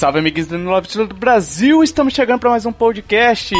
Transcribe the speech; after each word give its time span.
Salve, 0.00 0.18
amiguinhos 0.18 0.48
do 0.48 0.56
Love 0.56 0.88
do 1.06 1.14
Brasil! 1.14 1.84
Estamos 1.84 2.14
chegando 2.14 2.40
para 2.40 2.48
mais 2.48 2.64
um 2.64 2.72
podcast. 2.72 3.54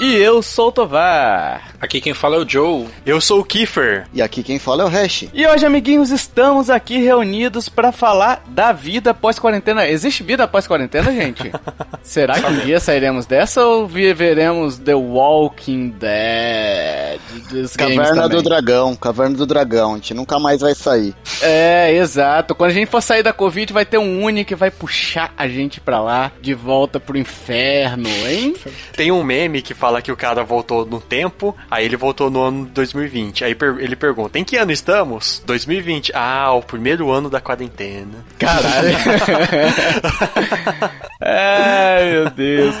E 0.00 0.14
eu 0.14 0.42
sou 0.42 0.68
o 0.68 0.72
Tovar. 0.72 1.75
Aqui 1.80 2.00
quem 2.00 2.14
fala 2.14 2.36
é 2.36 2.38
o 2.38 2.48
Joe. 2.48 2.86
Eu 3.04 3.20
sou 3.20 3.40
o 3.40 3.44
Kiefer. 3.44 4.06
E 4.14 4.22
aqui 4.22 4.42
quem 4.42 4.58
fala 4.58 4.82
é 4.82 4.86
o 4.86 4.88
Hash. 4.88 5.26
E 5.32 5.46
hoje, 5.46 5.66
amiguinhos, 5.66 6.10
estamos 6.10 6.70
aqui 6.70 6.98
reunidos 6.98 7.68
para 7.68 7.92
falar 7.92 8.42
da 8.48 8.72
vida 8.72 9.12
pós-quarentena. 9.12 9.86
Existe 9.86 10.22
vida 10.22 10.44
após 10.44 10.66
quarentena, 10.66 11.12
gente? 11.12 11.52
Será 12.02 12.40
que 12.40 12.46
um 12.46 12.58
dia 12.60 12.80
sairemos 12.80 13.26
dessa 13.26 13.64
ou 13.64 13.86
viveremos 13.86 14.78
The 14.78 14.94
Walking 14.94 15.90
Dead? 15.90 17.20
Dos 17.50 17.76
Caverna 17.76 18.28
do 18.28 18.42
Dragão, 18.42 18.96
Caverna 18.96 19.36
do 19.36 19.46
Dragão. 19.46 19.92
A 19.92 19.96
gente 19.96 20.14
nunca 20.14 20.38
mais 20.38 20.60
vai 20.60 20.74
sair. 20.74 21.14
É, 21.42 21.92
exato. 21.94 22.54
Quando 22.54 22.70
a 22.70 22.74
gente 22.74 22.88
for 22.88 23.02
sair 23.02 23.22
da 23.22 23.32
Covid, 23.32 23.72
vai 23.72 23.84
ter 23.84 23.98
um 23.98 24.24
Uni 24.24 24.44
que 24.44 24.54
vai 24.54 24.70
puxar 24.70 25.32
a 25.36 25.46
gente 25.46 25.80
pra 25.80 26.00
lá, 26.00 26.32
de 26.40 26.54
volta 26.54 26.98
pro 26.98 27.18
inferno, 27.18 28.08
hein? 28.08 28.54
Tem 28.96 29.12
um 29.12 29.22
meme 29.22 29.60
que 29.60 29.74
fala 29.74 30.00
que 30.00 30.10
o 30.10 30.16
cara 30.16 30.42
voltou 30.42 30.86
no 30.86 31.00
tempo, 31.00 31.54
Aí 31.70 31.84
ele 31.84 31.96
voltou 31.96 32.30
no 32.30 32.42
ano 32.42 32.66
2020. 32.66 33.44
Aí 33.44 33.54
per 33.54 33.78
ele 33.78 33.96
pergunta: 33.96 34.38
em 34.38 34.44
que 34.44 34.56
ano 34.56 34.72
estamos? 34.72 35.42
2020. 35.46 36.12
Ah, 36.14 36.52
o 36.52 36.62
primeiro 36.62 37.10
ano 37.10 37.28
da 37.28 37.40
quarentena. 37.40 38.24
Caralho. 38.38 38.96
Ai, 41.20 42.10
meu 42.12 42.30
Deus. 42.30 42.74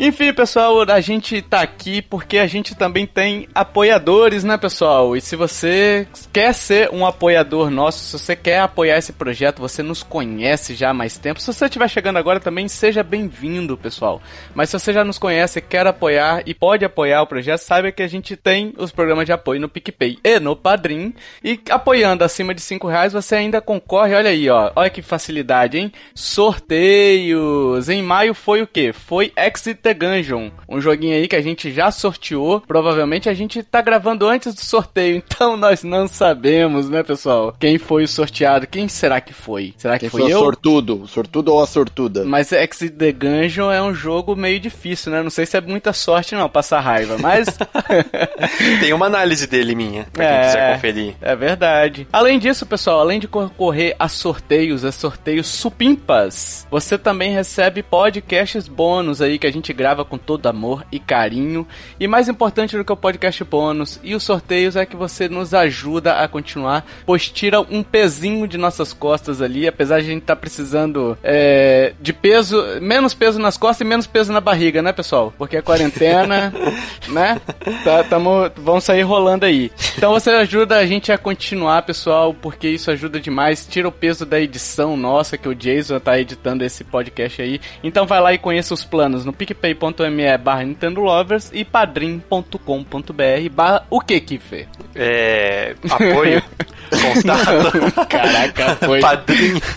Enfim, 0.00 0.32
pessoal, 0.32 0.80
a 0.88 1.00
gente 1.00 1.42
tá 1.42 1.60
aqui 1.60 2.00
porque 2.00 2.38
a 2.38 2.46
gente 2.46 2.72
também 2.76 3.04
tem 3.04 3.48
apoiadores, 3.52 4.44
né, 4.44 4.56
pessoal? 4.56 5.16
E 5.16 5.20
se 5.20 5.34
você 5.34 6.06
quer 6.32 6.54
ser 6.54 6.88
um 6.92 7.04
apoiador 7.04 7.68
nosso, 7.68 8.04
se 8.04 8.16
você 8.16 8.36
quer 8.36 8.60
apoiar 8.60 8.96
esse 8.98 9.12
projeto, 9.12 9.58
você 9.58 9.82
nos 9.82 10.04
conhece 10.04 10.76
já 10.76 10.90
há 10.90 10.94
mais 10.94 11.18
tempo. 11.18 11.40
Se 11.40 11.52
você 11.52 11.64
estiver 11.64 11.88
chegando 11.88 12.16
agora 12.16 12.38
também, 12.38 12.68
seja 12.68 13.02
bem-vindo, 13.02 13.76
pessoal. 13.76 14.22
Mas 14.54 14.70
se 14.70 14.78
você 14.78 14.92
já 14.92 15.02
nos 15.02 15.18
conhece, 15.18 15.60
quer 15.60 15.84
apoiar 15.84 16.44
e 16.46 16.54
pode 16.54 16.84
apoiar 16.84 17.22
o 17.22 17.26
projeto, 17.26 17.58
saiba 17.58 17.90
que 17.90 18.02
a 18.02 18.08
gente 18.08 18.36
tem 18.36 18.72
os 18.78 18.92
programas 18.92 19.26
de 19.26 19.32
apoio 19.32 19.60
no 19.60 19.68
PicPay 19.68 20.16
e 20.22 20.38
no 20.38 20.54
Padrim. 20.54 21.12
E 21.42 21.58
apoiando 21.70 22.22
acima 22.22 22.54
de 22.54 22.60
5 22.60 22.86
reais, 22.86 23.12
você 23.12 23.34
ainda 23.34 23.60
concorre, 23.60 24.14
olha 24.14 24.30
aí, 24.30 24.48
ó. 24.48 24.70
Olha 24.76 24.90
que 24.90 25.02
facilidade, 25.02 25.76
hein? 25.76 25.92
Sorteios! 26.14 27.88
Em 27.88 28.00
maio 28.00 28.32
foi 28.32 28.62
o 28.62 28.66
quê? 28.66 28.92
Foi 28.92 29.32
Exit 29.36 29.87
The 29.88 29.94
Gungeon, 29.94 30.50
um 30.68 30.82
joguinho 30.82 31.14
aí 31.14 31.26
que 31.26 31.36
a 31.36 31.40
gente 31.40 31.72
já 31.72 31.90
sorteou. 31.90 32.60
Provavelmente 32.60 33.26
a 33.26 33.32
gente 33.32 33.62
tá 33.62 33.80
gravando 33.80 34.26
antes 34.26 34.52
do 34.52 34.60
sorteio, 34.60 35.16
então 35.26 35.56
nós 35.56 35.82
não 35.82 36.06
sabemos, 36.06 36.90
né, 36.90 37.02
pessoal? 37.02 37.56
Quem 37.58 37.78
foi 37.78 38.04
o 38.04 38.08
sorteado? 38.08 38.66
Quem 38.66 38.86
será 38.86 39.18
que 39.18 39.32
foi? 39.32 39.72
Será 39.78 39.98
que 39.98 40.10
foi, 40.10 40.22
foi 40.22 40.32
eu? 40.32 40.40
O 40.40 40.42
sortudo, 40.42 41.02
o 41.02 41.08
sortudo 41.08 41.54
ou 41.54 41.62
a 41.62 41.66
sortuda? 41.66 42.24
Mas 42.26 42.52
Exit 42.52 42.90
the 42.90 43.12
Gungeon 43.12 43.70
é 43.70 43.80
um 43.80 43.94
jogo 43.94 44.36
meio 44.36 44.60
difícil, 44.60 45.10
né? 45.10 45.22
Não 45.22 45.30
sei 45.30 45.46
se 45.46 45.56
é 45.56 45.60
muita 45.60 45.94
sorte 45.94 46.34
não, 46.34 46.50
passar 46.50 46.80
raiva, 46.80 47.16
mas 47.18 47.48
tem 48.80 48.92
uma 48.92 49.06
análise 49.06 49.46
dele 49.46 49.74
minha, 49.74 50.06
pra 50.12 50.26
quem 50.26 50.36
é, 50.36 50.46
quiser 50.46 50.74
conferir. 50.74 51.14
É 51.22 51.34
verdade. 51.34 52.06
Além 52.12 52.38
disso, 52.38 52.66
pessoal, 52.66 53.00
além 53.00 53.18
de 53.18 53.26
concorrer 53.26 53.96
a 53.98 54.06
sorteios, 54.06 54.84
a 54.84 54.92
sorteios 54.92 55.46
supimpas, 55.46 56.66
você 56.70 56.98
também 56.98 57.32
recebe 57.32 57.82
podcasts 57.82 58.68
bônus 58.68 59.22
aí 59.22 59.38
que 59.38 59.46
a 59.46 59.52
gente 59.52 59.72
grava 59.78 60.04
com 60.04 60.18
todo 60.18 60.48
amor 60.48 60.84
e 60.90 60.98
carinho. 60.98 61.64
E 62.00 62.08
mais 62.08 62.28
importante 62.28 62.76
do 62.76 62.84
que 62.84 62.92
o 62.92 62.96
podcast 62.96 63.44
bônus 63.44 64.00
e 64.02 64.12
os 64.12 64.24
sorteios 64.24 64.74
é 64.74 64.84
que 64.84 64.96
você 64.96 65.28
nos 65.28 65.54
ajuda 65.54 66.14
a 66.14 66.26
continuar, 66.26 66.84
pois 67.06 67.28
tira 67.28 67.60
um 67.60 67.80
pezinho 67.84 68.48
de 68.48 68.58
nossas 68.58 68.92
costas 68.92 69.40
ali, 69.40 69.68
apesar 69.68 70.00
de 70.00 70.06
a 70.06 70.08
gente 70.08 70.22
estar 70.22 70.34
tá 70.34 70.40
precisando 70.40 71.16
é, 71.22 71.92
de 72.00 72.12
peso, 72.12 72.60
menos 72.82 73.14
peso 73.14 73.38
nas 73.38 73.56
costas 73.56 73.86
e 73.86 73.88
menos 73.88 74.08
peso 74.08 74.32
na 74.32 74.40
barriga, 74.40 74.82
né, 74.82 74.92
pessoal? 74.92 75.32
Porque 75.38 75.56
a 75.56 75.62
quarentena, 75.62 76.52
né? 77.06 77.40
Tá, 77.84 78.02
tamo, 78.02 78.50
vão 78.56 78.80
sair 78.80 79.02
rolando 79.02 79.46
aí. 79.46 79.70
Então 79.96 80.12
você 80.12 80.30
ajuda 80.30 80.78
a 80.78 80.86
gente 80.86 81.12
a 81.12 81.18
continuar, 81.18 81.82
pessoal, 81.82 82.34
porque 82.34 82.68
isso 82.68 82.90
ajuda 82.90 83.20
demais, 83.20 83.64
tira 83.64 83.86
o 83.86 83.92
peso 83.92 84.26
da 84.26 84.40
edição 84.40 84.96
nossa, 84.96 85.38
que 85.38 85.48
o 85.48 85.54
Jason 85.54 86.00
tá 86.00 86.18
editando 86.18 86.64
esse 86.64 86.82
podcast 86.82 87.40
aí. 87.40 87.60
Então 87.84 88.06
vai 88.06 88.20
lá 88.20 88.34
e 88.34 88.38
conheça 88.38 88.74
os 88.74 88.84
planos 88.84 89.24
no 89.24 89.32
picpay.me 89.74 90.38
barra 90.38 90.64
Nintendo 90.64 91.00
Lovers 91.00 91.50
e 91.52 91.64
padrim.com.br 91.64 93.50
barra 93.52 93.86
o 93.90 94.00
que, 94.00 94.20
Kiffer? 94.20 94.66
É... 94.94 95.74
apoio... 95.90 96.42
Contato. 96.88 98.06
Caraca, 98.08 98.76
foi. 98.76 99.00
Padrinho. 99.00 99.60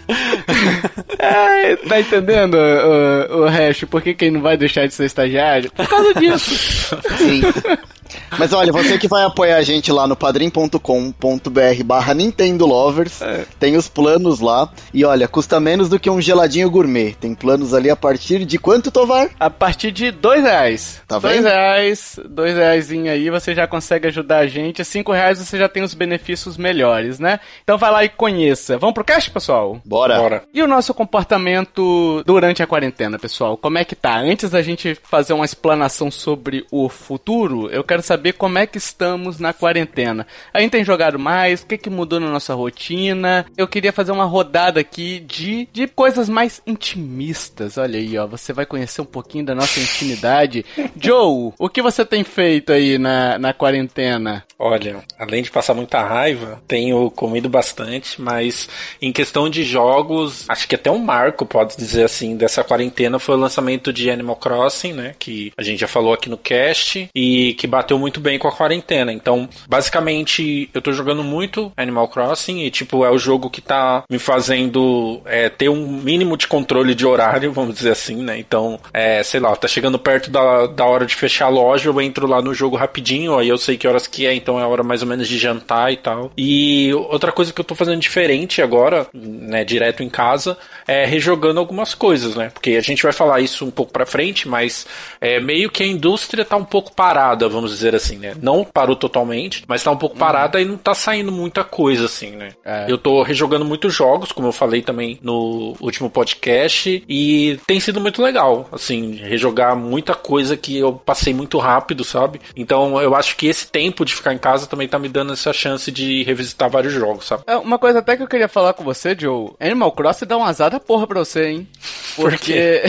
É, 1.20 1.76
tá 1.76 2.00
entendendo, 2.00 2.56
o, 2.56 3.38
o, 3.38 3.44
o 3.44 3.48
Hash, 3.48 3.84
por 3.84 4.02
que, 4.02 4.14
que 4.14 4.26
ele 4.26 4.36
não 4.36 4.42
vai 4.42 4.58
deixar 4.58 4.88
de 4.88 4.94
ser 4.94 5.06
estagiário? 5.06 5.72
Por 5.72 5.88
causa 5.88 6.14
disso. 6.16 6.98
Sim. 7.18 7.42
Mas 8.38 8.54
olha, 8.54 8.72
você 8.72 8.98
que 8.98 9.08
vai 9.08 9.24
apoiar 9.24 9.58
a 9.58 9.64
gente 9.64 9.92
lá 9.92 10.08
no 10.08 10.16
padrim.com.br 10.16 11.84
barra 11.86 12.14
Nintendo 12.14 12.66
Lovers, 12.66 13.22
é. 13.22 13.46
tem 13.60 13.76
os 13.76 13.88
planos 13.88 14.40
lá. 14.40 14.70
E 14.94 15.04
olha, 15.04 15.28
custa 15.28 15.60
menos 15.60 15.90
do 15.90 16.00
que 16.00 16.10
um 16.10 16.22
geladinho 16.22 16.70
gourmet. 16.70 17.16
Tem 17.20 17.34
planos 17.36 17.74
ali 17.74 17.90
a 17.90 17.96
partir 17.96 18.46
de 18.46 18.58
quanto, 18.58 18.92
Tovar? 18.92 19.30
A 19.40 19.50
partir 19.50 19.92
de 19.92 20.12
dois 20.12 20.44
reais. 20.44 21.02
Tá 21.08 21.20
dois 21.20 21.38
vendo? 21.38 21.46
reais, 21.48 22.20
dois 22.30 22.56
reais 22.56 22.92
aí 22.92 23.30
você 23.30 23.54
já 23.54 23.68
consegue 23.68 24.08
ajudar 24.08 24.40
a 24.40 24.48
gente. 24.48 24.84
Cinco 24.84 25.12
reais 25.12 25.40
você 25.40 25.58
já 25.58 25.70
tem 25.70 25.84
os 25.84 25.94
benefícios 25.94 26.58
melhores, 26.58 27.20
né? 27.20 27.40
Então 27.64 27.78
vai 27.78 27.92
lá 27.92 28.04
e 28.04 28.10
conheça. 28.10 28.78
Vamos 28.78 28.94
pro 28.94 29.04
cast, 29.04 29.30
pessoal? 29.32 29.80
Bora. 29.86 30.18
Bora. 30.18 30.44
E 30.54 30.62
o 30.62 30.68
nosso 30.68 30.94
comportamento 30.94 32.24
durante 32.26 32.62
a 32.62 32.68
quarentena, 32.68 33.18
pessoal? 33.18 33.58
Como 33.58 33.78
é 33.78 33.86
que 33.86 33.96
tá? 33.96 34.18
Antes 34.18 34.50
da 34.50 34.62
gente 34.62 34.96
fazer 34.96 35.34
uma 35.34 35.46
explanação 35.46 36.12
sobre 36.12 36.66
o 36.72 36.90
futuro, 36.90 37.70
eu 37.70 37.84
quero 37.84 38.01
saber 38.02 38.34
como 38.34 38.58
é 38.58 38.66
que 38.66 38.78
estamos 38.78 39.40
na 39.40 39.54
quarentena. 39.54 40.26
A 40.54 40.62
gente 40.62 40.72
tem 40.72 40.84
jogado 40.84 41.20
mais? 41.20 41.62
O 41.62 41.68
que, 41.68 41.78
que 41.78 41.90
mudou 41.90 42.20
na 42.20 42.30
nossa 42.30 42.54
rotina? 42.54 43.46
Eu 43.58 43.68
queria 43.68 43.92
fazer 43.92 44.12
uma 44.12 44.26
rodada 44.26 44.80
aqui 44.80 45.20
de, 45.20 45.68
de 45.72 45.88
coisas 45.88 46.30
mais 46.30 46.62
intimistas. 46.66 47.78
Olha 47.78 48.00
aí, 48.00 48.18
ó. 48.18 48.28
Você 48.28 48.54
vai 48.54 48.66
conhecer 48.66 49.02
um 49.02 49.06
pouquinho 49.06 49.46
da 49.46 49.56
nossa 49.56 49.80
intimidade. 49.80 50.66
Joe, 51.00 51.54
o 51.58 51.70
que 51.70 51.82
você 51.82 52.06
tem 52.06 52.24
feito 52.24 52.72
aí 52.72 52.98
na, 52.98 53.38
na 53.38 53.54
quarentena? 53.54 54.44
Olha, 54.58 55.04
além 55.18 55.42
de 55.42 55.52
passar 55.52 55.74
muita 55.74 56.02
raiva, 56.02 56.62
tenho 56.68 57.10
comido 57.12 57.50
bastante, 57.50 58.22
mas 58.22 58.70
em 59.02 59.12
questão 59.12 59.50
de 59.50 59.64
jogos, 59.64 60.46
acho 60.48 60.68
que 60.68 60.76
até 60.76 60.92
um 60.92 61.00
marco, 61.00 61.46
pode 61.46 61.76
dizer 61.76 62.04
assim, 62.04 62.36
dessa 62.36 62.64
quarentena 62.64 63.20
foi 63.20 63.36
o 63.36 63.40
lançamento 63.40 63.92
de 63.92 64.10
Animal 64.10 64.36
Crossing, 64.36 64.94
né? 64.94 65.16
Que 65.18 65.52
a 65.58 65.64
gente 65.64 65.80
já 65.80 65.88
falou 65.88 66.14
aqui 66.14 66.30
no 66.30 66.38
cast 66.38 67.10
e 67.16 67.54
que 67.56 67.68
bateu 67.68 67.91
muito 67.98 68.20
bem 68.20 68.38
com 68.38 68.48
a 68.48 68.52
quarentena. 68.52 69.12
Então, 69.12 69.48
basicamente, 69.68 70.70
eu 70.74 70.82
tô 70.82 70.92
jogando 70.92 71.24
muito 71.24 71.72
Animal 71.76 72.08
Crossing 72.08 72.62
e, 72.62 72.72
tipo, 72.72 73.06
é 73.06 73.10
o 73.10 73.18
jogo 73.18 73.50
que 73.50 73.62
tá 73.62 74.04
me 74.10 74.20
fazendo 74.20 75.22
é, 75.26 75.50
ter 75.50 75.70
um 75.70 75.88
mínimo 75.88 76.38
de 76.38 76.48
controle 76.48 76.96
de 76.96 77.06
horário, 77.06 77.52
vamos 77.54 77.76
dizer 77.76 77.92
assim, 77.92 78.24
né? 78.24 78.38
Então, 78.38 78.80
é, 78.94 79.24
sei 79.24 79.40
lá, 79.40 79.56
tá 79.56 79.68
chegando 79.68 80.00
perto 80.00 80.30
da, 80.30 80.68
da 80.68 80.86
hora 80.86 81.06
de 81.06 81.16
fechar 81.16 81.46
a 81.46 81.50
loja, 81.50 81.90
eu 81.90 82.02
entro 82.02 82.28
lá 82.28 82.42
no 82.42 82.54
jogo 82.54 82.76
rapidinho, 82.76 83.38
aí 83.38 83.50
eu 83.50 83.58
sei 83.58 83.78
que 83.78 83.88
horas 83.88 84.08
que 84.08 84.26
é, 84.26 84.34
então 84.34 84.60
é 84.60 84.64
a 84.64 84.68
hora 84.68 84.84
mais 84.84 85.02
ou 85.02 85.08
menos 85.08 85.28
de 85.28 85.38
jantar 85.38 85.92
e 85.92 85.98
tal. 85.98 86.32
E 86.38 86.94
outra 86.94 87.32
coisa 87.32 87.54
que 87.54 87.60
eu 87.60 87.66
tô 87.66 87.76
fazendo 87.76 88.00
diferente 88.00 88.62
agora, 88.62 89.08
né, 89.14 89.64
direto 89.64 90.04
em 90.04 90.10
casa, 90.10 90.58
é 90.88 91.06
rejogando 91.06 91.60
algumas 91.60 91.94
coisas, 91.94 92.36
né? 92.36 92.50
Porque 92.54 92.72
a 92.72 92.82
gente 92.82 93.04
vai 93.04 93.12
falar 93.12 93.42
isso 93.42 93.66
um 93.66 93.72
pouco 93.72 93.92
pra 93.92 94.06
frente, 94.06 94.48
mas 94.48 94.86
é 95.20 95.40
meio 95.40 95.70
que 95.70 95.84
a 95.84 95.88
indústria 95.88 96.46
tá 96.46 96.56
um 96.56 96.66
pouco 96.66 96.94
parada, 96.94 97.48
vamos 97.50 97.72
dizer 97.72 97.81
assim, 97.90 98.18
né? 98.18 98.34
Não 98.42 98.64
parou 98.64 98.96
totalmente, 98.96 99.64
mas 99.68 99.84
tá 99.84 99.92
um 99.92 99.98
pouco 99.98 100.18
parada 100.18 100.62
e 100.62 100.66
não 100.66 100.78
tá 100.78 100.94
saindo 100.94 101.32
muita 101.32 101.64
coisa, 101.64 102.06
assim, 102.06 102.32
né? 102.32 102.50
É. 102.64 102.86
Eu 102.88 102.98
tô 102.98 103.22
rejogando 103.24 103.66
muitos 103.66 103.94
jogos, 103.94 104.32
como 104.32 104.48
eu 104.48 104.52
falei 104.52 104.82
também 104.82 105.20
no 105.22 105.76
último 105.80 106.10
podcast, 106.10 107.04
e 107.08 107.60
tem 107.66 107.80
sido 107.80 108.00
muito 108.00 108.22
legal, 108.22 108.68
assim, 108.72 109.16
rejogar 109.16 109.76
muita 109.76 110.14
coisa 110.14 110.58
que 110.58 110.78
eu 110.78 110.94
passei 110.94 111.34
muito 111.34 111.58
rápido, 111.58 112.04
sabe? 112.04 112.42
Então 112.56 113.02
eu 113.02 113.16
acho 113.16 113.36
que 113.36 113.48
esse 113.48 113.68
tempo 113.68 114.06
de 114.06 114.16
ficar 114.16 114.34
em 114.34 114.38
casa 114.38 114.68
também 114.68 114.88
tá 114.88 115.00
me 115.00 115.10
dando 115.10 115.34
essa 115.34 115.54
chance 115.54 115.92
de 115.92 116.24
revisitar 116.24 116.70
vários 116.70 116.94
jogos, 116.94 117.26
sabe? 117.26 117.44
É, 117.48 117.56
uma 117.58 117.78
coisa 117.78 118.00
até 118.00 118.16
que 118.16 118.24
eu 118.24 118.28
queria 118.28 118.48
falar 118.48 118.74
com 118.74 118.84
você, 118.84 119.16
Joe. 119.18 119.52
Animal 119.60 119.92
Crossing 119.92 120.26
dá 120.26 120.38
uma 120.38 120.48
azar 120.48 120.70
da 120.70 120.80
porra 120.80 121.08
pra 121.08 121.20
você, 121.20 121.48
hein? 121.48 121.68
Porque 122.16 122.82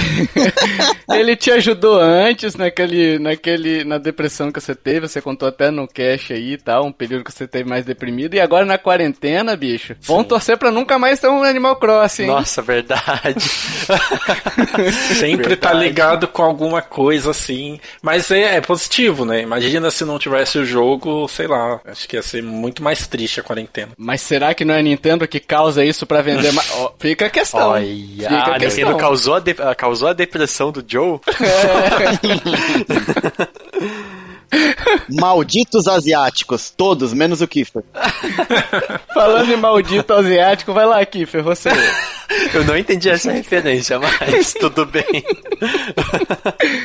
ele 1.10 1.36
te 1.36 1.50
ajudou 1.50 1.98
antes 2.00 2.54
naquele, 2.54 3.18
naquele, 3.18 3.84
na 3.84 3.98
depressão 3.98 4.50
que 4.50 4.60
você 4.60 4.74
teve 4.82 5.08
você 5.08 5.20
contou 5.20 5.48
até 5.48 5.70
no 5.70 5.86
cash 5.88 6.30
aí 6.32 6.52
e 6.54 6.58
tal, 6.58 6.86
um 6.86 6.92
período 6.92 7.24
que 7.24 7.32
você 7.32 7.46
teve 7.46 7.68
mais 7.68 7.84
deprimido, 7.84 8.34
e 8.34 8.40
agora 8.40 8.64
na 8.64 8.78
quarentena, 8.78 9.54
bicho, 9.56 9.94
vamos 10.02 10.26
torcer 10.26 10.56
pra 10.58 10.70
nunca 10.70 10.98
mais 10.98 11.20
ter 11.20 11.28
um 11.28 11.42
Animal 11.42 11.76
Crossing, 11.76 12.22
hein? 12.22 12.28
Nossa, 12.28 12.60
verdade. 12.62 13.40
Sempre 15.18 15.56
tá 15.56 15.68
Verdade. 15.70 15.84
ligado 15.84 16.28
com 16.28 16.42
alguma 16.42 16.80
coisa 16.82 17.30
assim. 17.30 17.78
Mas 18.02 18.30
é, 18.30 18.56
é 18.56 18.60
positivo, 18.60 19.24
né? 19.24 19.40
Imagina 19.42 19.90
se 19.90 20.04
não 20.04 20.18
tivesse 20.18 20.58
o 20.58 20.64
jogo, 20.64 21.26
sei 21.28 21.46
lá. 21.46 21.80
Acho 21.84 22.08
que 22.08 22.16
ia 22.16 22.22
ser 22.22 22.42
muito 22.42 22.82
mais 22.82 23.06
triste 23.06 23.40
a 23.40 23.42
quarentena. 23.42 23.92
Mas 23.96 24.20
será 24.20 24.54
que 24.54 24.64
não 24.64 24.74
é 24.74 24.78
a 24.78 24.82
Nintendo 24.82 25.26
que 25.28 25.38
causa 25.40 25.84
isso 25.84 26.06
pra 26.06 26.22
vender 26.22 26.52
mais? 26.52 26.70
Ó, 26.76 26.92
fica 26.98 27.26
a 27.26 27.30
questão. 27.30 27.70
Olha, 27.70 27.84
fica 27.84 28.28
a 28.34 28.56
a 28.56 28.58
questão. 28.58 28.82
Nintendo 28.84 28.96
causou 28.98 29.34
a, 29.34 29.40
de- 29.40 29.54
causou 29.76 30.08
a 30.08 30.12
depressão 30.12 30.70
do 30.72 30.84
Joe? 30.86 31.20
Malditos 35.08 35.88
asiáticos, 35.88 36.70
todos, 36.70 37.12
menos 37.12 37.40
o 37.40 37.48
Kiefer. 37.48 37.82
Falando 39.12 39.52
em 39.52 39.56
maldito 39.56 40.12
asiático, 40.12 40.72
vai 40.72 40.86
lá, 40.86 41.04
Kiffer, 41.04 41.42
você. 41.42 41.70
Eu 42.54 42.64
não 42.64 42.76
entendi 42.76 43.10
essa 43.10 43.30
referência, 43.30 43.98
mas 43.98 44.54
tudo 44.54 44.86
bem. 44.86 45.04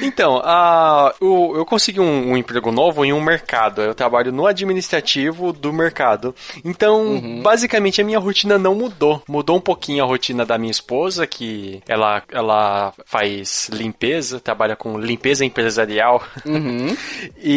então, 0.02 0.42
ah, 0.44 1.14
eu, 1.22 1.54
eu 1.56 1.66
consegui 1.66 2.02
um, 2.02 2.32
um 2.32 2.38
emprego 2.38 2.70
novo 2.70 3.06
em 3.06 3.14
um 3.14 3.22
mercado. 3.22 3.82
Eu 3.82 3.96
trabalho 3.96 4.32
no 4.34 4.46
administrativo 4.46 5.54
do 5.54 5.72
mercado. 5.72 6.36
Então, 6.66 7.42
basicamente, 7.42 8.02
a 8.02 8.04
minha 8.04 8.20
rotina 8.20 8.58
não 8.58 8.76
mudou. 8.76 9.24
Mudou 9.26 9.56
um 9.56 9.62
pouquinho 9.62 10.04
a 10.04 10.08
rotina 10.08 10.46
da 10.46 10.58
minha 10.58 10.72
esposa, 10.72 11.26
que 11.26 11.82
ela, 11.88 12.22
ela 12.30 12.94
faz 13.06 13.70
limpeza, 13.72 14.42
trabalha 14.42 14.76
com 14.76 15.00
limpeza 15.00 15.46
empresarial. 15.46 16.22
Uhum. 16.46 16.96
E 17.42 17.57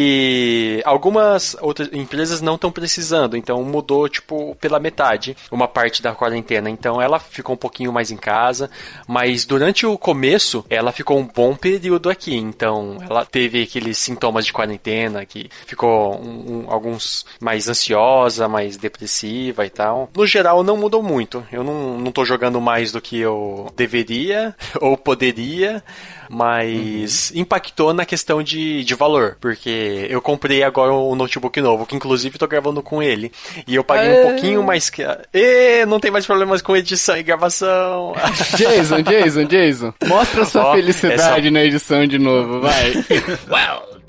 algumas 0.85 1.57
outras 1.61 1.89
empresas 1.93 2.41
não 2.41 2.55
estão 2.55 2.71
precisando, 2.71 3.37
então 3.37 3.63
mudou, 3.65 4.09
tipo, 4.09 4.55
pela 4.61 4.79
metade 4.81 5.37
uma 5.51 5.69
parte 5.69 6.03
da 6.03 6.15
quarentena. 6.15 6.69
Então 6.71 7.01
ela 7.01 7.19
ficou 7.19 7.55
um 7.55 7.59
pouquinho 7.59 7.93
mais 7.93 8.11
em 8.11 8.17
casa, 8.17 8.71
mas 9.07 9.45
durante 9.45 9.87
o 9.87 9.97
começo 9.99 10.65
ela 10.69 10.93
ficou 10.93 11.19
um 11.19 11.27
bom 11.27 11.55
período 11.55 12.09
aqui. 12.11 12.35
Então 12.37 12.99
ela 13.09 13.25
teve 13.25 13.63
aqueles 13.63 13.99
sintomas 13.99 14.45
de 14.47 14.53
quarentena, 14.53 15.25
que 15.25 15.49
ficou 15.67 16.15
um- 16.21 16.65
um- 16.65 16.71
alguns 16.71 17.25
mais 17.41 17.69
ansiosa, 17.69 18.49
mais 18.49 18.77
depressiva 18.77 19.65
e 19.67 19.71
tal. 19.71 20.11
No 20.17 20.27
geral, 20.27 20.63
não 20.63 20.77
mudou 20.77 21.03
muito. 21.03 21.45
Eu 21.53 21.63
não, 21.65 21.99
não 21.99 22.13
tô 22.13 22.25
jogando 22.25 22.61
mais 22.61 22.93
do 22.93 23.01
que 23.01 23.19
eu 23.19 23.71
deveria 23.77 24.55
ou 24.81 24.97
poderia 24.97 25.83
mas 26.31 27.33
impactou 27.35 27.93
na 27.93 28.07
questão 28.07 28.41
de, 28.41 28.85
de 28.85 28.95
valor, 28.95 29.37
porque 29.41 30.07
eu 30.09 30.23
comprei 30.23 30.63
agora 30.63 30.95
um 30.95 31.17
notebook 31.17 31.61
novo, 31.61 31.85
que 31.85 31.97
inclusive 31.97 32.39
tô 32.39 32.47
gravando 32.47 32.81
com 32.83 33.03
ele, 33.03 33.33
e 33.67 33.75
eu 33.75 33.83
paguei 33.83 34.11
Aê. 34.11 34.21
um 34.21 34.29
pouquinho 34.29 34.63
mais 34.63 34.89
que... 34.89 35.03
E 35.35 35.85
não 35.87 35.99
tem 35.99 36.13
mais 36.13 36.25
problemas 36.25 36.63
com 36.63 36.77
edição 36.77 37.17
e 37.17 37.25
gravação. 37.25 38.15
Jason, 38.57 39.03
Jason, 39.03 39.45
Jason, 39.45 39.95
mostra 40.07 40.45
sua 40.45 40.67
Ó, 40.67 40.75
felicidade 40.75 41.51
na 41.51 41.65
edição 41.65 42.07
de 42.07 42.19
novo, 42.19 42.61
vai. 42.61 42.93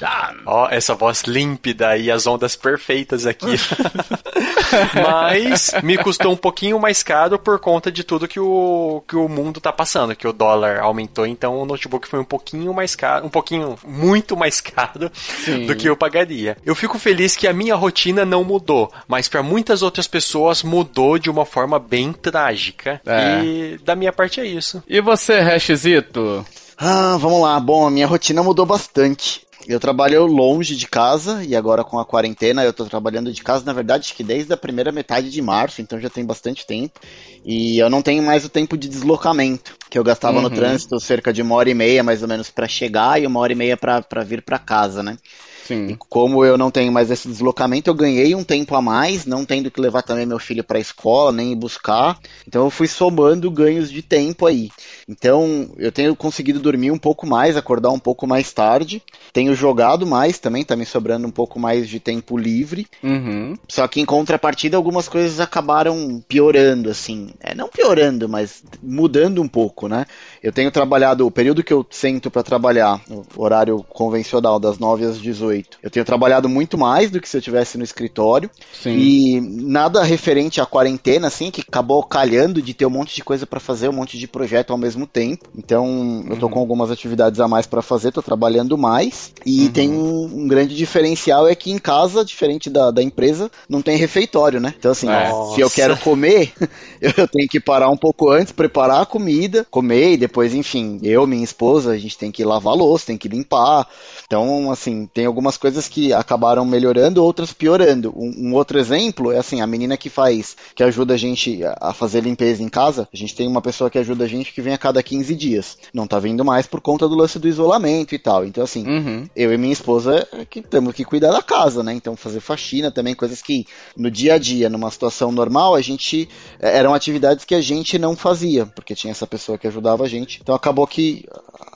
Ó, 0.45 0.67
essa 0.69 0.95
voz 0.95 1.23
límpida 1.23 1.97
e 1.97 2.09
as 2.09 2.25
ondas 2.27 2.55
perfeitas 2.55 3.25
aqui. 3.25 3.45
Mas 4.95 5.71
me 5.83 5.97
custou 5.97 6.31
um 6.31 6.37
pouquinho 6.37 6.79
mais 6.79 7.03
caro 7.03 7.37
por 7.37 7.59
conta 7.59 7.91
de 7.91 8.03
tudo 8.03 8.27
que 8.27 8.39
o, 8.39 9.03
que 9.07 9.15
o 9.15 9.27
mundo 9.27 9.59
tá 9.59 9.71
passando, 9.71 10.15
que 10.15 10.27
o 10.27 10.33
dólar 10.33 10.79
aumentou, 10.79 11.25
então 11.25 11.59
o 11.59 11.65
notebook 11.65 12.07
foi 12.07 12.19
um 12.19 12.25
pouquinho 12.25 12.73
mais 12.73 12.95
caro, 12.95 13.25
um 13.25 13.29
pouquinho, 13.29 13.77
muito 13.85 14.35
mais 14.37 14.61
caro 14.61 15.11
Sim. 15.13 15.65
do 15.65 15.75
que 15.75 15.87
eu 15.87 15.97
pagaria. 15.97 16.57
Eu 16.65 16.75
fico 16.75 16.97
feliz 16.97 17.35
que 17.35 17.47
a 17.47 17.53
minha 17.53 17.75
rotina 17.75 18.25
não 18.25 18.43
mudou, 18.43 18.91
mas 19.07 19.27
para 19.27 19.43
muitas 19.43 19.81
outras 19.81 20.07
pessoas 20.07 20.63
mudou 20.63 21.19
de 21.19 21.29
uma 21.29 21.45
forma 21.45 21.77
bem 21.79 22.13
trágica. 22.13 23.01
É. 23.05 23.43
E 23.43 23.77
da 23.83 23.95
minha 23.95 24.11
parte 24.11 24.39
é 24.39 24.45
isso. 24.45 24.83
E 24.87 25.01
você, 25.01 25.39
Hashzito? 25.39 26.45
Ah, 26.77 27.15
vamos 27.19 27.41
lá. 27.41 27.59
Bom, 27.59 27.85
a 27.85 27.91
minha 27.91 28.07
rotina 28.07 28.41
mudou 28.41 28.65
bastante. 28.65 29.45
Eu 29.67 29.79
trabalho 29.79 30.25
longe 30.25 30.75
de 30.75 30.87
casa 30.87 31.43
e 31.43 31.55
agora 31.55 31.83
com 31.83 31.99
a 31.99 32.05
quarentena 32.05 32.63
eu 32.63 32.73
tô 32.73 32.85
trabalhando 32.85 33.31
de 33.31 33.43
casa, 33.43 33.63
na 33.63 33.73
verdade, 33.73 34.05
acho 34.05 34.15
que 34.15 34.23
desde 34.23 34.51
a 34.51 34.57
primeira 34.57 34.91
metade 34.91 35.29
de 35.29 35.41
março, 35.41 35.81
então 35.81 35.99
já 35.99 36.09
tem 36.09 36.25
bastante 36.25 36.65
tempo. 36.65 36.99
E 37.45 37.77
eu 37.77 37.89
não 37.89 38.01
tenho 38.01 38.23
mais 38.23 38.43
o 38.43 38.49
tempo 38.49 38.75
de 38.75 38.89
deslocamento, 38.89 39.75
que 39.89 39.97
eu 39.99 40.03
gastava 40.03 40.41
no 40.41 40.49
Uhum. 40.49 40.55
trânsito 40.55 40.99
cerca 40.99 41.31
de 41.31 41.41
uma 41.41 41.55
hora 41.55 41.69
e 41.69 41.73
meia, 41.75 42.03
mais 42.03 42.21
ou 42.23 42.27
menos, 42.27 42.49
pra 42.49 42.67
chegar 42.67 43.21
e 43.21 43.27
uma 43.27 43.39
hora 43.39 43.53
e 43.53 43.55
meia 43.55 43.77
pra 43.77 44.01
vir 44.25 44.41
pra 44.41 44.57
casa, 44.57 45.03
né? 45.03 45.17
Sim. 45.65 45.97
Como 46.09 46.43
eu 46.43 46.57
não 46.57 46.71
tenho 46.71 46.91
mais 46.91 47.11
esse 47.11 47.27
deslocamento, 47.27 47.89
eu 47.89 47.93
ganhei 47.93 48.35
um 48.35 48.43
tempo 48.43 48.75
a 48.75 48.81
mais, 48.81 49.25
não 49.25 49.45
tendo 49.45 49.71
que 49.71 49.81
levar 49.81 50.01
também 50.01 50.25
meu 50.25 50.39
filho 50.39 50.63
para 50.63 50.77
a 50.77 50.81
escola, 50.81 51.31
nem 51.31 51.51
ir 51.51 51.55
buscar. 51.55 52.19
Então 52.47 52.65
eu 52.65 52.69
fui 52.69 52.87
somando 52.87 53.49
ganhos 53.51 53.91
de 53.91 54.01
tempo 54.01 54.45
aí. 54.45 54.69
Então 55.07 55.69
eu 55.77 55.91
tenho 55.91 56.15
conseguido 56.15 56.59
dormir 56.59 56.91
um 56.91 56.97
pouco 56.97 57.27
mais, 57.27 57.57
acordar 57.57 57.89
um 57.89 57.99
pouco 57.99 58.25
mais 58.25 58.51
tarde. 58.51 59.01
Tenho 59.33 59.55
jogado 59.55 60.05
mais 60.05 60.39
também, 60.39 60.63
tá 60.63 60.75
me 60.75 60.85
sobrando 60.85 61.27
um 61.27 61.31
pouco 61.31 61.59
mais 61.59 61.87
de 61.87 61.99
tempo 61.99 62.37
livre. 62.37 62.87
Uhum. 63.03 63.57
Só 63.67 63.87
que 63.87 64.01
em 64.01 64.05
contrapartida 64.05 64.77
algumas 64.77 65.07
coisas 65.07 65.39
acabaram 65.39 66.23
piorando, 66.27 66.89
assim. 66.89 67.29
É, 67.39 67.53
não 67.53 67.69
piorando, 67.69 68.27
mas 68.27 68.63
mudando 68.81 69.41
um 69.41 69.47
pouco, 69.47 69.87
né? 69.87 70.05
Eu 70.41 70.51
tenho 70.51 70.71
trabalhado, 70.71 71.25
o 71.25 71.31
período 71.31 71.63
que 71.63 71.71
eu 71.71 71.85
sento 71.89 72.31
para 72.31 72.41
trabalhar, 72.41 72.99
o 73.09 73.43
horário 73.43 73.85
convencional, 73.89 74.59
das 74.59 74.79
9 74.79 75.05
às 75.05 75.19
18, 75.19 75.77
eu 75.83 75.89
tenho 75.89 76.05
trabalhado 76.05 76.49
muito 76.49 76.77
mais 76.77 77.11
do 77.11 77.21
que 77.21 77.29
se 77.29 77.37
eu 77.37 77.39
estivesse 77.39 77.77
no 77.77 77.83
escritório. 77.83 78.49
Sim. 78.73 78.97
E 78.97 79.41
nada 79.41 80.01
referente 80.03 80.59
à 80.59 80.65
quarentena, 80.65 81.27
assim, 81.27 81.51
que 81.51 81.61
acabou 81.61 82.03
calhando 82.03 82.61
de 82.61 82.73
ter 82.73 82.85
um 82.85 82.89
monte 82.89 83.15
de 83.15 83.23
coisa 83.23 83.45
para 83.45 83.59
fazer, 83.59 83.89
um 83.89 83.93
monte 83.93 84.17
de 84.17 84.27
projeto 84.27 84.71
ao 84.71 84.77
mesmo 84.77 85.05
tempo. 85.05 85.47
Então, 85.55 86.25
eu 86.27 86.37
tô 86.37 86.49
com 86.49 86.59
algumas 86.59 86.89
atividades 86.89 87.39
a 87.39 87.47
mais 87.47 87.67
para 87.67 87.81
fazer, 87.83 88.11
tô 88.11 88.21
trabalhando 88.21 88.77
mais. 88.77 89.31
E 89.45 89.69
tem 89.69 89.91
um, 89.91 90.25
um 90.25 90.47
grande 90.47 90.75
diferencial 90.75 91.47
é 91.47 91.53
que 91.53 91.71
em 91.71 91.77
casa, 91.77 92.25
diferente 92.25 92.69
da, 92.69 92.89
da 92.89 93.03
empresa, 93.03 93.51
não 93.69 93.81
tem 93.81 93.95
refeitório, 93.95 94.59
né? 94.59 94.73
Então, 94.77 94.91
assim, 94.91 95.07
Nossa. 95.07 95.55
se 95.55 95.61
eu 95.61 95.69
quero 95.69 95.95
comer, 95.97 96.51
eu 96.99 97.27
tenho 97.27 97.47
que 97.47 97.59
parar 97.59 97.89
um 97.89 97.97
pouco 97.97 98.29
antes, 98.31 98.51
preparar 98.51 99.01
a 99.01 99.05
comida, 99.05 99.67
comer 99.69 100.13
e 100.13 100.17
depois, 100.17 100.30
enfim, 100.53 100.99
eu, 101.03 101.25
minha 101.27 101.43
esposa, 101.43 101.91
a 101.91 101.97
gente 101.97 102.17
tem 102.17 102.31
que 102.31 102.43
lavar 102.43 102.73
a 102.73 102.75
louça, 102.75 103.07
tem 103.07 103.17
que 103.17 103.27
limpar. 103.27 103.87
Então, 104.25 104.71
assim, 104.71 105.05
tem 105.13 105.25
algumas 105.25 105.57
coisas 105.57 105.87
que 105.87 106.13
acabaram 106.13 106.65
melhorando, 106.65 107.23
outras 107.23 107.51
piorando. 107.53 108.13
Um, 108.15 108.49
um 108.49 108.53
outro 108.53 108.79
exemplo 108.79 109.31
é 109.31 109.37
assim, 109.37 109.61
a 109.61 109.67
menina 109.67 109.97
que 109.97 110.09
faz, 110.09 110.55
que 110.75 110.83
ajuda 110.83 111.13
a 111.13 111.17
gente 111.17 111.61
a- 111.79 111.93
fazer 111.93 112.21
limpeza 112.21 112.63
em 112.63 112.69
casa, 112.69 113.07
a 113.13 113.17
gente 113.17 113.35
tem 113.35 113.47
uma 113.47 113.61
pessoa 113.61 113.89
que 113.89 113.97
ajuda 113.97 114.23
a 114.23 114.27
gente 114.27 114.53
que 114.53 114.61
vem 114.61 114.73
a 114.73 114.77
cada 114.77 115.01
15 115.03 115.35
dias. 115.35 115.77
Não 115.93 116.07
tá 116.07 116.19
vindo 116.19 116.43
mais 116.45 116.65
por 116.67 116.79
conta 116.81 117.07
do 117.07 117.15
lance 117.15 117.37
do 117.39 117.47
isolamento 117.47 118.15
e 118.15 118.19
tal. 118.19 118.45
Então, 118.45 118.63
assim, 118.63 118.87
Uhum. 118.87 119.27
eu 119.35 119.53
e 119.53 119.57
minha 119.57 119.73
esposa 119.73 120.27
é 120.33 120.45
que 120.45 120.61
temos 120.61 120.93
que 120.93 121.03
cuidar 121.05 121.31
da 121.31 121.41
casa, 121.41 121.83
né? 121.83 121.93
Então 121.93 122.15
fazer 122.15 122.39
faxina 122.39 122.91
também, 122.91 123.13
coisas 123.15 123.41
que 123.41 123.65
no 123.97 124.09
dia 124.09 124.35
a 124.35 124.37
dia, 124.37 124.69
numa 124.69 124.89
situação 124.91 125.31
normal, 125.31 125.75
a 125.75 125.81
gente 125.81 126.27
eh, 126.59 126.77
eram 126.77 126.93
atividades 126.93 127.45
que 127.45 127.55
a 127.55 127.61
gente 127.61 127.97
não 127.99 128.15
fazia, 128.15 128.65
porque 128.65 128.95
tinha 128.95 129.11
essa 129.11 129.27
pessoa 129.27 129.57
que 129.57 129.67
ajudava 129.67 130.03
a 130.03 130.07
gente. 130.07 130.20
Então 130.41 130.55
acabou 130.55 130.85
que 130.87 131.25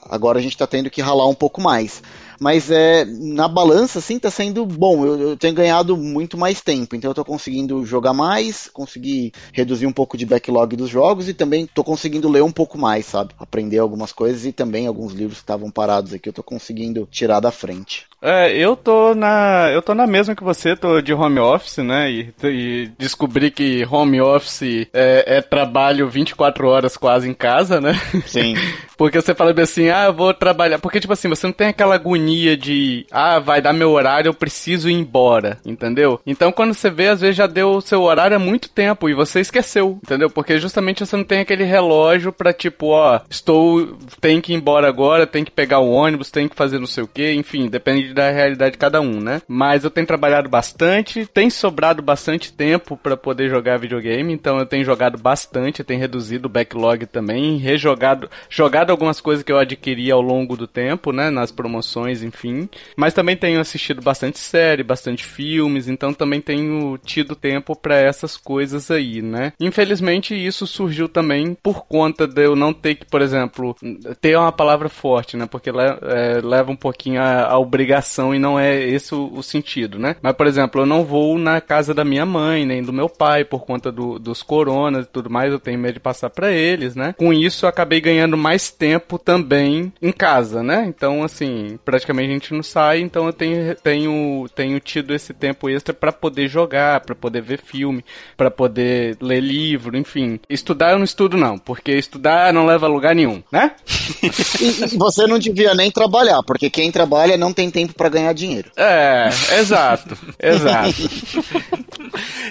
agora 0.08 0.38
a 0.38 0.42
gente 0.42 0.56
tá 0.56 0.66
tendo 0.66 0.90
que 0.90 1.02
ralar 1.02 1.26
um 1.26 1.34
pouco 1.34 1.60
mais. 1.60 2.02
Mas 2.40 2.70
é 2.70 3.04
na 3.04 3.48
balança, 3.48 3.98
assim, 3.98 4.18
tá 4.18 4.30
sendo 4.30 4.64
bom. 4.64 5.04
Eu, 5.04 5.20
eu 5.20 5.36
tenho 5.36 5.54
ganhado 5.54 5.96
muito 5.96 6.36
mais 6.36 6.60
tempo, 6.60 6.94
então 6.94 7.10
eu 7.10 7.14
tô 7.14 7.24
conseguindo 7.24 7.84
jogar 7.84 8.12
mais, 8.12 8.68
conseguir 8.72 9.32
reduzir 9.52 9.86
um 9.86 9.92
pouco 9.92 10.16
de 10.16 10.26
backlog 10.26 10.76
dos 10.76 10.90
jogos 10.90 11.28
e 11.28 11.34
também 11.34 11.66
tô 11.66 11.82
conseguindo 11.82 12.28
ler 12.28 12.42
um 12.42 12.52
pouco 12.52 12.78
mais, 12.78 13.06
sabe? 13.06 13.34
Aprender 13.38 13.78
algumas 13.78 14.12
coisas 14.12 14.44
e 14.44 14.52
também 14.52 14.86
alguns 14.86 15.12
livros 15.12 15.38
que 15.38 15.44
estavam 15.44 15.70
parados 15.70 16.12
aqui 16.12 16.28
eu 16.28 16.32
tô 16.32 16.42
conseguindo 16.42 17.08
tirar 17.10 17.40
da 17.40 17.50
frente. 17.50 18.06
É, 18.20 18.56
eu 18.56 18.74
tô 18.74 19.14
na. 19.14 19.70
Eu 19.72 19.82
tô 19.82 19.94
na 19.94 20.06
mesma 20.06 20.34
que 20.34 20.42
você, 20.42 20.74
tô 20.74 21.00
de 21.00 21.12
home 21.12 21.38
office, 21.38 21.78
né? 21.78 22.10
E, 22.10 22.34
e 22.42 22.90
descobri 22.98 23.50
que 23.50 23.86
home 23.88 24.20
office 24.20 24.88
é, 24.92 25.36
é 25.36 25.42
trabalho 25.42 26.08
24 26.08 26.66
horas 26.66 26.96
quase 26.96 27.28
em 27.28 27.34
casa, 27.34 27.80
né? 27.80 27.92
Sim. 28.26 28.54
Porque 28.96 29.20
você 29.20 29.34
fala 29.34 29.52
bem 29.52 29.64
assim, 29.64 29.90
ah, 29.90 30.06
eu 30.06 30.14
vou 30.14 30.32
trabalhar. 30.32 30.78
Porque, 30.78 30.98
tipo 30.98 31.12
assim, 31.12 31.28
você 31.28 31.46
não 31.46 31.52
tem 31.52 31.68
aquela 31.68 31.94
agonia 31.94 32.25
de, 32.30 33.06
ah, 33.10 33.38
vai 33.38 33.60
dar 33.60 33.72
meu 33.72 33.90
horário, 33.90 34.28
eu 34.28 34.34
preciso 34.34 34.88
ir 34.88 34.94
embora, 34.94 35.58
entendeu? 35.64 36.20
Então, 36.26 36.52
quando 36.52 36.74
você 36.74 36.90
vê, 36.90 37.08
às 37.08 37.20
vezes 37.20 37.36
já 37.36 37.46
deu 37.46 37.70
o 37.70 37.80
seu 37.80 38.02
horário 38.02 38.36
há 38.36 38.40
muito 38.40 38.68
tempo 38.68 39.08
e 39.08 39.14
você 39.14 39.40
esqueceu, 39.40 39.98
entendeu? 40.04 40.30
Porque 40.30 40.58
justamente 40.58 41.04
você 41.04 41.16
não 41.16 41.24
tem 41.24 41.40
aquele 41.40 41.64
relógio 41.64 42.32
pra, 42.32 42.52
tipo, 42.52 42.88
ó, 42.88 43.20
estou, 43.28 43.96
tem 44.20 44.40
que 44.40 44.52
ir 44.52 44.56
embora 44.56 44.88
agora, 44.88 45.26
tem 45.26 45.44
que 45.44 45.50
pegar 45.50 45.80
o 45.80 45.90
ônibus, 45.90 46.30
tem 46.30 46.48
que 46.48 46.56
fazer 46.56 46.78
não 46.78 46.86
sei 46.86 47.04
o 47.04 47.08
que, 47.08 47.32
enfim, 47.32 47.68
depende 47.68 48.14
da 48.14 48.30
realidade 48.30 48.72
de 48.72 48.78
cada 48.78 49.00
um, 49.00 49.20
né? 49.20 49.42
Mas 49.48 49.84
eu 49.84 49.90
tenho 49.90 50.06
trabalhado 50.06 50.48
bastante, 50.48 51.26
tem 51.26 51.50
sobrado 51.50 52.02
bastante 52.02 52.52
tempo 52.52 52.96
pra 52.96 53.16
poder 53.16 53.48
jogar 53.48 53.78
videogame, 53.78 54.32
então 54.32 54.58
eu 54.58 54.66
tenho 54.66 54.84
jogado 54.84 55.18
bastante, 55.18 55.84
tenho 55.84 56.00
reduzido 56.00 56.46
o 56.46 56.50
backlog 56.50 57.06
também, 57.06 57.56
rejogado, 57.56 58.30
jogado 58.48 58.76
jogado 58.76 58.90
algumas 58.90 59.20
coisas 59.20 59.42
que 59.42 59.50
eu 59.50 59.58
adquiri 59.58 60.10
ao 60.10 60.20
longo 60.20 60.56
do 60.56 60.66
tempo, 60.66 61.12
né? 61.12 61.30
Nas 61.30 61.50
promoções, 61.50 62.15
enfim. 62.22 62.68
Mas 62.96 63.14
também 63.14 63.36
tenho 63.36 63.60
assistido 63.60 64.02
bastante 64.02 64.38
série, 64.38 64.82
bastante 64.82 65.24
filmes, 65.24 65.88
então 65.88 66.12
também 66.12 66.40
tenho 66.40 66.98
tido 66.98 67.34
tempo 67.34 67.74
para 67.74 67.96
essas 67.96 68.36
coisas 68.36 68.90
aí, 68.90 69.22
né? 69.22 69.52
Infelizmente, 69.60 70.34
isso 70.34 70.66
surgiu 70.66 71.08
também 71.08 71.56
por 71.62 71.86
conta 71.86 72.26
de 72.26 72.44
eu 72.44 72.56
não 72.56 72.72
ter 72.72 72.96
que, 72.96 73.06
por 73.06 73.22
exemplo, 73.22 73.76
ter 74.20 74.36
uma 74.36 74.52
palavra 74.52 74.88
forte, 74.88 75.36
né? 75.36 75.46
Porque 75.46 75.70
é, 75.70 76.40
leva 76.42 76.70
um 76.70 76.76
pouquinho 76.76 77.20
a, 77.20 77.46
a, 77.46 77.58
obrigação 77.58 78.34
e 78.34 78.38
não 78.38 78.58
é 78.58 78.82
esse 78.82 79.14
o, 79.14 79.32
o, 79.32 79.42
sentido, 79.42 79.98
né? 79.98 80.16
Mas, 80.22 80.34
por 80.34 80.46
exemplo, 80.46 80.82
eu 80.82 80.86
não 80.86 81.04
vou 81.04 81.38
na 81.38 81.60
casa 81.60 81.92
da 81.92 82.04
minha 82.04 82.26
mãe, 82.26 82.64
nem 82.64 82.82
do 82.82 82.92
meu 82.92 83.08
pai, 83.08 83.44
por 83.44 83.64
conta 83.64 83.90
do, 83.90 84.18
dos 84.18 84.42
coronas 84.42 85.06
e 85.06 85.08
tudo 85.08 85.30
mais, 85.30 85.52
eu 85.52 85.58
tenho 85.58 85.78
medo 85.78 85.94
de 85.94 86.00
passar 86.00 86.30
para 86.30 86.52
eles, 86.52 86.94
né? 86.94 87.14
Com 87.16 87.32
isso, 87.32 87.64
eu 87.64 87.68
acabei 87.68 88.00
ganhando 88.00 88.36
mais 88.36 88.70
tempo 88.70 89.18
também 89.18 89.92
em 90.00 90.12
casa, 90.12 90.62
né? 90.62 90.84
Então, 90.86 91.22
assim, 91.22 91.78
praticamente 91.84 92.05
a 92.12 92.14
gente 92.14 92.52
não 92.52 92.62
sai, 92.62 93.00
então 93.00 93.26
eu 93.26 93.32
tenho, 93.32 93.74
tenho, 93.76 94.46
tenho 94.54 94.80
tido 94.80 95.14
esse 95.14 95.32
tempo 95.32 95.68
extra 95.68 95.94
para 95.94 96.12
poder 96.12 96.48
jogar, 96.48 97.00
para 97.00 97.14
poder 97.14 97.42
ver 97.42 97.60
filme, 97.60 98.04
para 98.36 98.50
poder 98.50 99.16
ler 99.20 99.40
livro, 99.40 99.96
enfim. 99.96 100.40
Estudar 100.48 100.92
eu 100.92 100.98
não 100.98 101.04
estudo 101.04 101.36
não, 101.36 101.58
porque 101.58 101.92
estudar 101.92 102.52
não 102.52 102.66
leva 102.66 102.86
a 102.86 102.88
lugar 102.88 103.14
nenhum, 103.14 103.42
né? 103.50 103.72
e, 104.22 104.94
e 104.94 104.98
você 104.98 105.26
não 105.26 105.38
devia 105.38 105.74
nem 105.74 105.90
trabalhar, 105.90 106.42
porque 106.42 106.70
quem 106.70 106.90
trabalha 106.90 107.36
não 107.36 107.52
tem 107.52 107.70
tempo 107.70 107.94
para 107.94 108.08
ganhar 108.08 108.32
dinheiro. 108.32 108.70
É, 108.76 109.28
exato, 109.58 110.16
exato. 110.42 110.94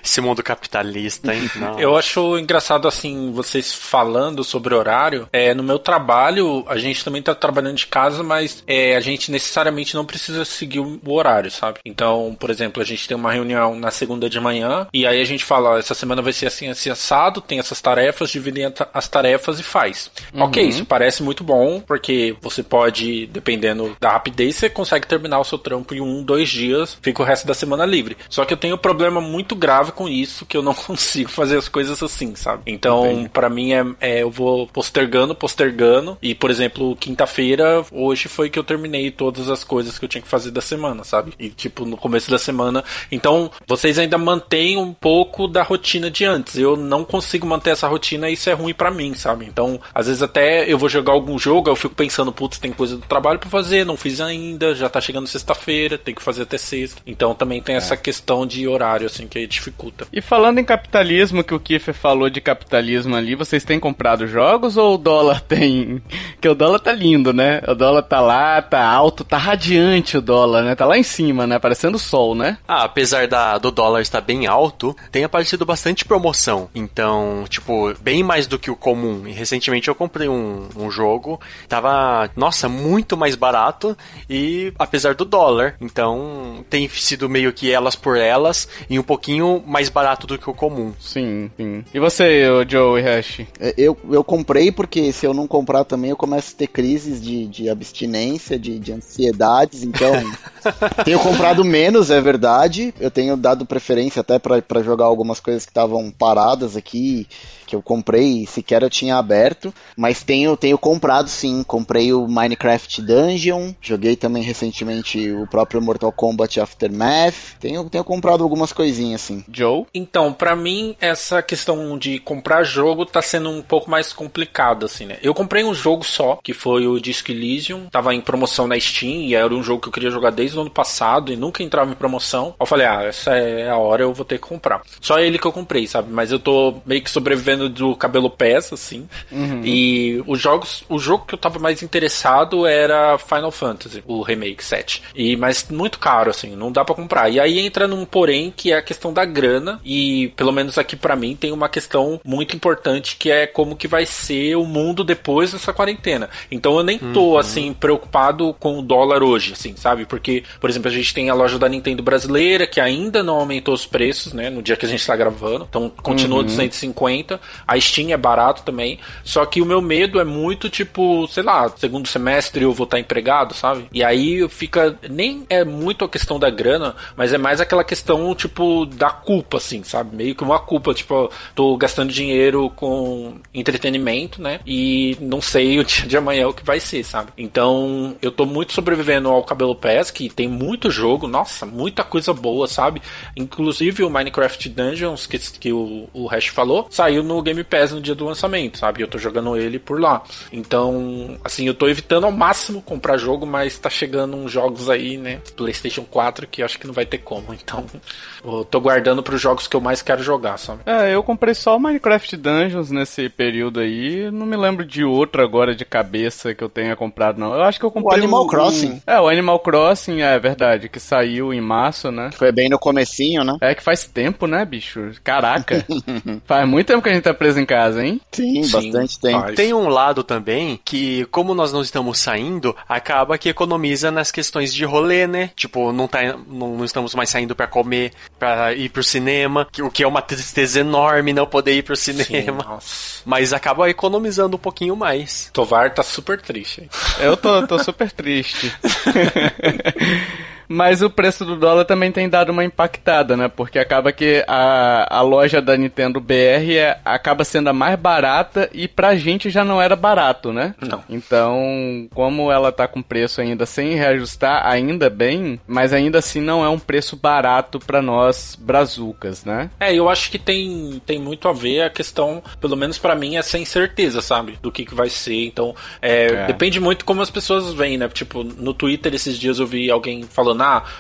Esse 0.03 0.21
mundo 0.21 0.43
capitalista, 0.43 1.33
hein? 1.33 1.49
Não. 1.55 1.79
Eu 1.79 1.95
acho 1.97 2.37
engraçado, 2.37 2.87
assim, 2.87 3.31
vocês 3.31 3.73
falando 3.73 4.43
sobre 4.43 4.73
horário. 4.73 5.27
É, 5.31 5.53
no 5.53 5.63
meu 5.63 5.79
trabalho, 5.79 6.63
a 6.67 6.77
gente 6.77 7.03
também 7.03 7.21
tá 7.21 7.33
trabalhando 7.33 7.75
de 7.75 7.87
casa, 7.87 8.23
mas 8.23 8.63
é, 8.67 8.95
a 8.95 8.99
gente 8.99 9.31
necessariamente 9.45 9.95
não 9.95 10.05
precisa 10.05 10.43
seguir 10.43 10.79
o 10.79 10.99
horário, 11.05 11.51
sabe? 11.51 11.79
Então, 11.85 12.35
por 12.39 12.49
exemplo, 12.49 12.81
a 12.81 12.85
gente 12.85 13.07
tem 13.07 13.15
uma 13.15 13.31
reunião 13.31 13.75
na 13.75 13.91
segunda 13.91 14.29
de 14.29 14.39
manhã, 14.39 14.87
e 14.93 15.05
aí 15.05 15.21
a 15.21 15.25
gente 15.25 15.45
fala, 15.45 15.77
essa 15.77 15.93
semana 15.93 16.21
vai 16.21 16.33
ser 16.33 16.47
assim, 16.47 16.67
assim, 16.67 16.89
assado, 16.89 17.39
tem 17.39 17.59
essas 17.59 17.79
tarefas, 17.79 18.31
divide 18.31 18.61
as 18.93 19.07
tarefas 19.07 19.59
e 19.59 19.63
faz. 19.63 20.09
Uhum. 20.33 20.43
Ok, 20.43 20.63
isso 20.63 20.85
parece 20.85 21.21
muito 21.21 21.43
bom, 21.43 21.79
porque 21.79 22.35
você 22.41 22.63
pode, 22.63 23.27
dependendo 23.27 23.95
da 23.99 24.11
rapidez, 24.11 24.55
você 24.55 24.69
consegue 24.69 25.07
terminar 25.07 25.39
o 25.39 25.43
seu 25.43 25.57
trampo 25.57 25.93
em 25.93 26.01
um, 26.01 26.23
dois 26.23 26.49
dias, 26.49 26.97
fica 27.01 27.21
o 27.21 27.25
resto 27.25 27.45
da 27.45 27.53
semana 27.53 27.85
livre. 27.85 28.17
Só 28.29 28.43
que 28.45 28.53
eu 28.53 28.57
tenho 28.57 28.75
um 28.75 28.79
problema 28.79 29.21
muito 29.21 29.55
grave 29.55 29.91
com 29.91 30.09
isso, 30.09 30.45
que 30.45 30.57
eu 30.57 30.63
não 30.63 30.73
consigo 30.75 31.29
fazer 31.29 31.57
as 31.57 31.69
coisas 31.69 32.01
assim, 32.01 32.35
sabe? 32.35 32.63
Então, 32.65 33.29
para 33.31 33.49
mim, 33.49 33.73
é, 33.73 33.85
é, 33.99 34.23
eu 34.23 34.31
vou 34.31 34.67
postergando, 34.67 35.35
postergando, 35.35 36.17
e, 36.21 36.33
por 36.33 36.49
exemplo, 36.49 36.95
quinta-feira, 36.95 37.85
hoje 37.91 38.27
foi 38.27 38.49
que 38.49 38.57
eu 38.57 38.63
terminei 38.63 39.11
todas 39.35 39.49
as 39.49 39.63
coisas 39.63 39.99
que 39.99 40.05
eu 40.05 40.09
tinha 40.09 40.21
que 40.21 40.27
fazer 40.27 40.51
da 40.51 40.61
semana, 40.61 41.03
sabe? 41.03 41.33
E, 41.37 41.49
tipo, 41.49 41.85
no 41.85 41.97
começo 41.97 42.31
da 42.31 42.39
semana. 42.39 42.83
Então, 43.11 43.51
vocês 43.67 43.99
ainda 43.99 44.17
mantêm 44.17 44.77
um 44.77 44.93
pouco 44.93 45.47
da 45.47 45.61
rotina 45.61 46.09
de 46.09 46.25
antes. 46.25 46.55
Eu 46.57 46.77
não 46.77 47.03
consigo 47.03 47.45
manter 47.45 47.71
essa 47.71 47.87
rotina 47.87 48.29
e 48.29 48.33
isso 48.33 48.49
é 48.49 48.53
ruim 48.53 48.73
para 48.73 48.89
mim, 48.89 49.13
sabe? 49.13 49.45
Então, 49.45 49.79
às 49.93 50.07
vezes 50.07 50.21
até 50.21 50.71
eu 50.71 50.77
vou 50.77 50.89
jogar 50.89 51.13
algum 51.13 51.37
jogo, 51.37 51.69
eu 51.69 51.75
fico 51.75 51.93
pensando, 51.93 52.31
putz, 52.31 52.57
tem 52.57 52.71
coisa 52.71 52.95
do 52.95 53.05
trabalho 53.05 53.39
para 53.39 53.49
fazer, 53.49 53.85
não 53.85 53.97
fiz 53.97 54.21
ainda, 54.21 54.73
já 54.73 54.89
tá 54.89 55.01
chegando 55.01 55.27
sexta-feira, 55.27 55.97
tem 55.97 56.15
que 56.15 56.23
fazer 56.23 56.43
até 56.43 56.57
sexta. 56.57 57.01
Então, 57.05 57.35
também 57.35 57.61
tem 57.61 57.75
essa 57.75 57.93
é. 57.93 57.97
questão 57.97 58.45
de 58.45 58.67
horário, 58.67 59.05
assim, 59.05 59.27
que 59.27 59.45
dificulta. 59.45 60.07
E 60.13 60.21
falando 60.21 60.59
em 60.59 60.63
capitalismo, 60.63 61.43
que 61.43 61.53
o 61.53 61.59
Kiefer 61.59 61.93
falou 61.93 62.29
de 62.29 62.39
capitalismo 62.39 63.15
ali, 63.15 63.35
vocês 63.35 63.63
têm 63.63 63.79
comprado 63.79 64.27
jogos 64.27 64.77
ou 64.77 64.95
o 64.95 64.97
dólar 64.97 65.41
tem. 65.45 66.01
Que 66.39 66.47
o 66.47 66.55
dólar 66.55 66.79
tá 66.79 66.93
lindo, 66.93 67.33
né? 67.33 67.61
O 67.67 67.75
dólar 67.75 68.03
tá 68.03 68.21
lá, 68.21 68.61
tá 68.61 68.85
alto, 68.85 69.24
tá 69.27 69.37
radiante 69.37 70.17
o 70.17 70.21
dólar, 70.21 70.63
né? 70.63 70.75
Tá 70.75 70.85
lá 70.85 70.97
em 70.97 71.03
cima, 71.03 71.45
né? 71.45 71.59
Parecendo 71.59 71.97
o 71.97 71.99
sol, 71.99 72.35
né? 72.35 72.57
Ah, 72.67 72.83
apesar 72.83 73.27
da, 73.27 73.57
do 73.57 73.71
dólar 73.71 74.01
estar 74.01 74.21
bem 74.21 74.47
alto, 74.47 74.95
tem 75.11 75.23
aparecido 75.23 75.65
bastante 75.65 76.05
promoção. 76.05 76.69
Então, 76.73 77.45
tipo, 77.49 77.93
bem 78.01 78.23
mais 78.23 78.47
do 78.47 78.59
que 78.59 78.71
o 78.71 78.75
comum. 78.75 79.27
E 79.27 79.31
recentemente 79.31 79.87
eu 79.87 79.95
comprei 79.95 80.27
um, 80.27 80.67
um 80.75 80.89
jogo, 80.89 81.39
tava, 81.67 82.29
nossa, 82.35 82.69
muito 82.69 83.17
mais 83.17 83.35
barato 83.35 83.97
e 84.29 84.73
apesar 84.77 85.15
do 85.15 85.25
dólar. 85.25 85.75
Então, 85.81 86.63
tem 86.69 86.87
sido 86.89 87.29
meio 87.29 87.53
que 87.53 87.71
elas 87.71 87.95
por 87.95 88.17
elas 88.17 88.67
e 88.89 88.99
um 88.99 89.03
pouquinho 89.03 89.63
mais 89.65 89.89
barato 89.89 90.27
do 90.27 90.37
que 90.37 90.49
o 90.49 90.53
comum. 90.53 90.93
Sim, 90.99 91.49
sim. 91.57 91.83
E 91.93 91.99
você, 91.99 92.45
Joe 92.67 92.99
e 92.99 93.03
Hash? 93.03 93.41
É, 93.59 93.73
eu, 93.77 93.97
eu 94.09 94.23
comprei 94.23 94.71
porque 94.71 95.11
se 95.11 95.25
eu 95.25 95.33
não 95.33 95.47
comprar 95.47 95.83
também 95.83 96.09
eu 96.09 96.17
começo 96.17 96.53
a 96.53 96.57
ter 96.57 96.67
crises 96.67 97.21
de, 97.21 97.47
de 97.47 97.69
abstinência, 97.69 98.57
de, 98.57 98.79
de 98.79 98.93
ansiedades, 99.15 99.83
então 99.83 100.11
tenho 101.05 101.19
comprado 101.19 101.63
menos, 101.63 102.11
é 102.11 102.19
verdade. 102.19 102.93
Eu 102.99 103.09
tenho 103.09 103.37
dado 103.37 103.65
preferência 103.65 104.19
até 104.19 104.37
para 104.37 104.83
jogar 104.83 105.05
algumas 105.05 105.39
coisas 105.39 105.65
que 105.65 105.71
estavam 105.71 106.11
paradas 106.11 106.75
aqui 106.75 107.27
que 107.65 107.75
eu 107.75 107.81
comprei, 107.81 108.45
sequer 108.45 108.83
eu 108.83 108.89
tinha 108.89 109.17
aberto, 109.17 109.73
mas 109.97 110.23
tenho, 110.23 110.55
tenho 110.55 110.77
comprado 110.77 111.27
sim, 111.27 111.63
comprei 111.63 112.13
o 112.13 112.27
Minecraft 112.27 113.01
Dungeon, 113.01 113.73
joguei 113.81 114.15
também 114.15 114.43
recentemente 114.43 115.31
o 115.31 115.47
próprio 115.47 115.81
Mortal 115.81 116.11
Kombat 116.11 116.59
Aftermath, 116.59 117.57
tenho, 117.59 117.89
tenho 117.89 118.03
comprado 118.03 118.43
algumas 118.43 118.71
coisinhas 118.71 119.23
assim. 119.23 119.43
Joe? 119.51 119.85
Então, 119.93 120.31
para 120.31 120.55
mim, 120.55 120.95
essa 121.01 121.41
questão 121.41 121.97
de 121.97 122.19
comprar 122.19 122.63
jogo 122.63 123.05
tá 123.05 123.21
sendo 123.21 123.49
um 123.49 123.61
pouco 123.61 123.89
mais 123.89 124.13
complicado, 124.13 124.85
assim, 124.85 125.05
né? 125.05 125.17
Eu 125.21 125.33
comprei 125.33 125.63
um 125.63 125.73
jogo 125.73 126.03
só, 126.03 126.39
que 126.43 126.53
foi 126.53 126.87
o 126.87 126.99
Disco 126.99 127.31
Elysium, 127.31 127.87
tava 127.89 128.13
em 128.13 128.21
promoção 128.21 128.67
na 128.67 128.79
Steam, 128.79 128.94
e 129.03 129.35
era 129.35 129.53
um 129.53 129.63
jogo 129.63 129.81
que 129.81 129.87
eu 129.87 129.93
queria 129.93 130.11
jogar 130.11 130.29
desde 130.29 130.57
o 130.57 130.61
ano 130.61 130.69
passado, 130.69 131.31
e 131.31 131.35
nunca 131.35 131.63
entrava 131.63 131.91
em 131.91 131.95
promoção. 131.95 132.55
Eu 132.59 132.65
falei, 132.65 132.85
ah, 132.85 133.03
essa 133.03 133.35
é 133.35 133.69
a 133.69 133.77
hora, 133.77 134.03
eu 134.03 134.13
vou 134.13 134.25
ter 134.25 134.39
que 134.39 134.47
comprar. 134.47 134.81
Só 135.01 135.19
ele 135.19 135.39
que 135.39 135.45
eu 135.45 135.51
comprei, 135.51 135.87
sabe? 135.87 136.11
Mas 136.11 136.31
eu 136.31 136.39
tô 136.39 136.75
meio 136.85 137.01
que 137.01 137.09
sobrevivendo 137.09 137.67
do 137.69 137.95
cabelo 137.95 138.29
peça, 138.29 138.75
assim. 138.75 139.07
Uhum. 139.31 139.61
E 139.63 140.23
os 140.27 140.39
jogos, 140.39 140.83
o 140.89 140.99
jogo 140.99 141.25
que 141.25 141.33
eu 141.33 141.39
tava 141.39 141.59
mais 141.59 141.81
interessado 141.81 142.65
era 142.65 143.17
Final 143.17 143.51
Fantasy, 143.51 144.03
o 144.05 144.21
Remake 144.21 144.63
7. 144.63 145.01
E, 145.15 145.35
mas 145.35 145.67
muito 145.69 145.99
caro, 145.99 146.29
assim, 146.29 146.55
não 146.55 146.71
dá 146.71 146.83
para 146.83 146.95
comprar. 146.95 147.29
E 147.29 147.39
aí 147.39 147.59
entra 147.59 147.87
num 147.87 148.05
porém 148.05 148.53
que 148.55 148.71
é 148.71 148.77
a 148.77 148.81
questão 148.81 149.11
da 149.11 149.25
grana. 149.25 149.79
E 149.83 150.29
pelo 150.35 150.51
menos 150.51 150.77
aqui 150.77 150.95
para 150.95 151.15
mim 151.15 151.35
tem 151.35 151.51
uma 151.51 151.69
questão 151.69 152.19
muito 152.23 152.55
importante 152.55 153.15
que 153.17 153.31
é 153.31 153.47
como 153.47 153.75
que 153.75 153.87
vai 153.87 154.05
ser 154.05 154.55
o 154.55 154.65
mundo 154.65 155.03
depois 155.03 155.51
dessa 155.51 155.73
quarentena. 155.73 156.29
Então 156.51 156.77
eu 156.77 156.83
nem 156.83 156.97
tô, 156.97 157.31
uhum. 157.31 157.37
assim, 157.37 157.73
preocupado 157.73 158.55
com 158.59 158.83
dólar 158.85 159.23
hoje, 159.23 159.53
assim, 159.53 159.75
sabe? 159.75 160.05
Porque, 160.05 160.43
por 160.59 160.69
exemplo, 160.69 160.89
a 160.89 160.93
gente 160.93 161.13
tem 161.13 161.29
a 161.29 161.33
loja 161.33 161.57
da 161.59 161.67
Nintendo 161.67 162.03
brasileira 162.03 162.67
que 162.67 162.79
ainda 162.79 163.23
não 163.23 163.35
aumentou 163.35 163.73
os 163.73 163.85
preços, 163.85 164.33
né? 164.33 164.49
No 164.49 164.61
dia 164.61 164.75
que 164.75 164.85
a 164.85 164.89
gente 164.89 165.05
tá 165.05 165.15
gravando. 165.15 165.65
Então 165.69 165.89
continua 165.89 166.39
uhum. 166.39 166.45
250. 166.45 167.39
A 167.67 167.79
Steam 167.79 168.11
é 168.11 168.17
barato 168.17 168.63
também. 168.63 168.99
Só 169.23 169.45
que 169.45 169.61
o 169.61 169.65
meu 169.65 169.81
medo 169.81 170.19
é 170.19 170.23
muito, 170.23 170.69
tipo, 170.69 171.27
sei 171.27 171.43
lá, 171.43 171.69
segundo 171.77 172.07
semestre 172.07 172.63
eu 172.63 172.73
vou 172.73 172.85
estar 172.85 172.99
empregado, 172.99 173.53
sabe? 173.53 173.87
E 173.91 174.03
aí 174.03 174.47
fica. 174.49 174.97
Nem 175.09 175.45
é 175.49 175.63
muito 175.63 176.05
a 176.05 176.09
questão 176.09 176.39
da 176.39 176.49
grana, 176.49 176.95
mas 177.15 177.33
é 177.33 177.37
mais 177.37 177.59
aquela 177.59 177.83
questão, 177.83 178.33
tipo, 178.35 178.85
da 178.85 179.09
culpa, 179.09 179.57
assim, 179.57 179.83
sabe? 179.83 180.15
Meio 180.15 180.35
que 180.35 180.43
uma 180.43 180.59
culpa, 180.59 180.93
tipo, 180.93 181.31
tô 181.53 181.75
gastando 181.77 182.11
dinheiro 182.11 182.69
com 182.75 183.35
entretenimento, 183.53 184.41
né? 184.41 184.59
E 184.65 185.17
não 185.19 185.41
sei 185.41 185.79
o 185.79 185.83
dia 185.83 186.05
de 186.05 186.17
amanhã 186.17 186.47
o 186.47 186.53
que 186.53 186.65
vai 186.65 186.79
ser, 186.79 187.03
sabe? 187.03 187.31
Então, 187.37 188.15
eu 188.21 188.31
tô 188.31 188.45
muito 188.45 188.73
sobrevivendo 188.75 189.29
ao 189.29 189.43
Cabelo 189.43 189.75
Pass, 189.75 190.11
que 190.11 190.29
tem 190.29 190.47
muito 190.47 190.91
jogo, 190.91 191.27
nossa, 191.27 191.65
muita 191.65 192.03
coisa 192.03 192.33
boa, 192.33 192.67
sabe? 192.67 193.01
Inclusive 193.35 194.03
o 194.03 194.09
Minecraft 194.09 194.69
Dungeons, 194.69 195.25
que, 195.25 195.39
que 195.39 195.73
o, 195.73 196.07
o 196.13 196.27
Hash 196.27 196.47
falou, 196.47 196.87
saiu 196.89 197.23
no 197.23 197.41
Game 197.41 197.63
Pass 197.63 197.91
no 197.91 198.01
dia 198.01 198.13
do 198.13 198.25
lançamento, 198.25 198.77
sabe? 198.77 199.01
Eu 199.01 199.07
tô 199.07 199.17
jogando 199.17 199.55
ele 199.57 199.79
por 199.79 199.99
lá. 199.99 200.21
Então, 200.51 201.37
assim, 201.43 201.65
eu 201.65 201.73
tô 201.73 201.87
evitando 201.87 202.25
ao 202.25 202.31
máximo 202.31 202.81
comprar 202.81 203.17
jogo, 203.17 203.45
mas 203.45 203.79
tá 203.79 203.89
chegando 203.89 204.35
uns 204.35 204.51
jogos 204.51 204.89
aí, 204.89 205.17
né? 205.17 205.39
PlayStation 205.55 206.03
4 206.03 206.47
que 206.47 206.61
eu 206.61 206.65
acho 206.65 206.77
que 206.77 206.87
não 206.87 206.93
vai 206.93 207.05
ter 207.05 207.19
como. 207.19 207.53
Então, 207.53 207.85
eu 208.43 208.65
tô 208.65 208.79
guardando 208.79 209.23
para 209.23 209.35
os 209.35 209.41
jogos 209.41 209.67
que 209.67 209.75
eu 209.75 209.81
mais 209.81 210.01
quero 210.01 210.21
jogar, 210.21 210.57
sabe? 210.57 210.81
É, 210.85 211.13
eu 211.13 211.23
comprei 211.23 211.53
só 211.53 211.77
o 211.77 211.79
Minecraft 211.79 212.35
Dungeons 212.37 212.91
nesse 212.91 213.29
período 213.29 213.79
aí. 213.79 214.29
Não 214.31 214.45
me 214.45 214.57
lembro 214.57 214.85
de 214.85 215.03
outro 215.03 215.41
agora 215.41 215.73
de 215.73 215.85
cabeça 215.85 216.53
que 216.53 216.63
eu 216.63 216.69
tenha 216.69 216.95
comprado, 216.95 217.39
não. 217.39 217.53
Eu 217.53 217.63
acho 217.63 217.79
que 217.79 217.85
eu 217.85 217.91
comprei. 217.91 218.19
O 218.19 218.23
Animal 218.23 218.43
o, 218.43 218.47
Crossing. 218.47 218.64
É, 219.05 219.19
o 219.19 219.27
Animal 219.27 219.59
Crossing 219.59 219.75
Crossing, 219.75 220.21
é 220.21 220.39
verdade, 220.39 220.87
que 220.87 220.99
saiu 220.99 221.53
em 221.53 221.59
março, 221.59 222.11
né? 222.11 222.29
Foi 222.37 222.51
bem 222.51 222.69
no 222.69 222.79
comecinho, 222.79 223.43
né? 223.43 223.57
É 223.59 223.75
que 223.75 223.83
faz 223.83 224.05
tempo, 224.05 224.47
né, 224.47 224.63
bicho? 224.63 225.11
Caraca. 225.23 225.85
faz 226.45 226.67
muito 226.67 226.87
tempo 226.87 227.01
que 227.01 227.09
a 227.09 227.13
gente 227.13 227.23
tá 227.23 227.33
preso 227.33 227.59
em 227.59 227.65
casa, 227.65 228.05
hein? 228.05 228.21
Sim, 228.31 228.63
Sim 228.63 228.71
bastante 228.71 229.19
tempo. 229.19 229.41
Faz. 229.41 229.55
Tem 229.55 229.73
um 229.73 229.89
lado 229.89 230.23
também 230.23 230.79
que, 230.85 231.25
como 231.25 231.53
nós 231.53 231.73
não 231.73 231.81
estamos 231.81 232.19
saindo, 232.19 232.75
acaba 232.87 233.37
que 233.37 233.49
economiza 233.49 234.11
nas 234.11 234.31
questões 234.31 234.73
de 234.73 234.85
rolê, 234.85 235.27
né? 235.27 235.51
Tipo, 235.55 235.91
não, 235.91 236.07
tá, 236.07 236.21
não, 236.47 236.77
não 236.77 236.85
estamos 236.85 237.13
mais 237.13 237.29
saindo 237.29 237.55
para 237.55 237.67
comer, 237.67 238.11
para 238.39 238.73
ir 238.73 238.89
pro 238.89 239.03
cinema, 239.03 239.67
o 239.79 239.89
que 239.89 240.03
é 240.03 240.07
uma 240.07 240.21
tristeza 240.21 240.79
enorme 240.79 241.33
não 241.33 241.45
poder 241.45 241.73
ir 241.73 241.83
pro 241.83 241.95
cinema. 241.95 242.79
Sim, 242.81 243.21
Mas 243.25 243.51
acaba 243.51 243.89
economizando 243.89 244.55
um 244.55 244.59
pouquinho 244.59 244.95
mais. 244.95 245.49
Tovar 245.51 245.93
tá 245.93 246.03
super 246.03 246.41
triste. 246.41 246.89
Eu 247.19 247.35
tô, 247.35 247.67
tô 247.67 247.77
super 247.79 248.11
triste 248.11 248.54
triste. 248.55 250.21
Mas 250.67 251.01
o 251.01 251.09
preço 251.09 251.45
do 251.45 251.55
dólar 251.55 251.85
também 251.85 252.11
tem 252.11 252.29
dado 252.29 252.51
uma 252.51 252.63
impactada, 252.63 253.35
né? 253.37 253.47
Porque 253.47 253.79
acaba 253.79 254.11
que 254.11 254.43
a, 254.47 255.17
a 255.17 255.21
loja 255.21 255.61
da 255.61 255.77
Nintendo 255.77 256.19
BR 256.19 256.73
é, 256.73 256.99
acaba 257.03 257.43
sendo 257.43 257.69
a 257.69 257.73
mais 257.73 257.97
barata 257.97 258.69
e 258.73 258.87
pra 258.87 259.15
gente 259.15 259.49
já 259.49 259.63
não 259.63 259.81
era 259.81 259.95
barato, 259.95 260.51
né? 260.51 260.75
Não. 260.81 261.03
Então, 261.09 262.07
como 262.13 262.51
ela 262.51 262.71
tá 262.71 262.87
com 262.87 263.01
preço 263.01 263.41
ainda 263.41 263.65
sem 263.65 263.95
reajustar, 263.95 264.65
ainda 264.65 265.09
bem, 265.09 265.59
mas 265.67 265.93
ainda 265.93 266.19
assim 266.19 266.41
não 266.41 266.63
é 266.63 266.69
um 266.69 266.79
preço 266.79 267.15
barato 267.15 267.79
para 267.79 268.01
nós 268.01 268.57
brazucas, 268.59 269.45
né? 269.45 269.69
É, 269.79 269.93
eu 269.93 270.09
acho 270.09 270.31
que 270.31 270.39
tem, 270.39 271.01
tem 271.05 271.19
muito 271.19 271.47
a 271.47 271.53
ver 271.53 271.81
a 271.81 271.89
questão, 271.89 272.41
pelo 272.59 272.75
menos 272.75 272.97
para 272.97 273.15
mim, 273.15 273.35
é 273.37 273.41
sem 273.41 273.65
certeza, 273.65 274.21
sabe? 274.21 274.57
Do 274.61 274.71
que, 274.71 274.85
que 274.85 274.95
vai 274.95 275.09
ser. 275.09 275.45
Então, 275.45 275.75
é, 276.01 276.25
é. 276.25 276.47
depende 276.47 276.79
muito 276.79 277.05
como 277.05 277.21
as 277.21 277.29
pessoas 277.29 277.73
veem, 277.73 277.97
né? 277.97 278.07
Tipo, 278.09 278.43
no 278.43 278.73
Twitter 278.73 279.13
esses 279.13 279.37
dias 279.37 279.59
eu 279.59 279.67
vi 279.67 279.89
alguém 279.89 280.23
falando 280.23 280.54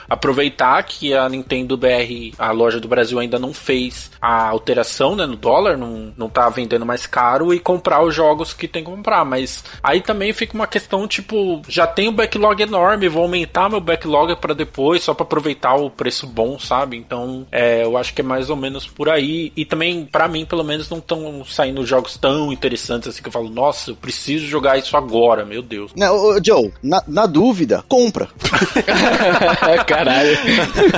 aproveitar 0.09 0.81
que 0.83 1.13
a 1.13 1.27
Nintendo 1.29 1.77
BR, 1.77 2.33
a 2.37 2.51
loja 2.51 2.79
do 2.79 2.87
Brasil 2.87 3.19
ainda 3.19 3.39
não 3.39 3.53
fez 3.53 4.11
a 4.21 4.49
alteração, 4.49 5.15
né, 5.15 5.25
no 5.25 5.35
dólar, 5.35 5.77
não, 5.77 6.13
não 6.17 6.29
tá 6.29 6.49
vendendo 6.49 6.85
mais 6.85 7.05
caro 7.05 7.53
e 7.53 7.59
comprar 7.59 8.03
os 8.03 8.13
jogos 8.13 8.53
que 8.53 8.67
tem 8.67 8.83
que 8.83 8.89
comprar, 8.89 9.25
mas 9.25 9.63
aí 9.83 10.01
também 10.01 10.33
fica 10.33 10.53
uma 10.53 10.67
questão, 10.67 11.07
tipo, 11.07 11.61
já 11.67 11.85
tem 11.85 12.09
um 12.09 12.13
backlog 12.13 12.61
enorme, 12.61 13.09
vou 13.09 13.23
aumentar 13.23 13.69
meu 13.69 13.79
backlog 13.79 14.35
para 14.35 14.53
depois, 14.53 15.03
só 15.03 15.13
para 15.13 15.23
aproveitar 15.23 15.75
o 15.75 15.89
preço 15.89 16.27
bom, 16.27 16.57
sabe? 16.59 16.97
Então, 16.97 17.45
é, 17.51 17.83
eu 17.83 17.97
acho 17.97 18.13
que 18.13 18.21
é 18.21 18.23
mais 18.23 18.49
ou 18.49 18.55
menos 18.55 18.87
por 18.87 19.09
aí, 19.09 19.51
e 19.55 19.65
também, 19.65 20.05
para 20.05 20.27
mim, 20.27 20.45
pelo 20.45 20.63
menos, 20.63 20.89
não 20.89 20.97
estão 20.97 21.43
saindo 21.45 21.85
jogos 21.85 22.17
tão 22.17 22.51
interessantes 22.51 23.09
assim 23.09 23.21
que 23.21 23.27
eu 23.27 23.33
falo, 23.33 23.49
nossa, 23.49 23.91
eu 23.91 23.95
preciso 23.95 24.45
jogar 24.45 24.77
isso 24.77 24.95
agora, 24.97 25.45
meu 25.45 25.61
Deus. 25.61 25.91
Não, 25.95 26.37
Joe, 26.43 26.73
na, 26.81 27.03
na 27.07 27.25
dúvida, 27.25 27.83
compra. 27.87 28.27
Caralho. 29.85 30.37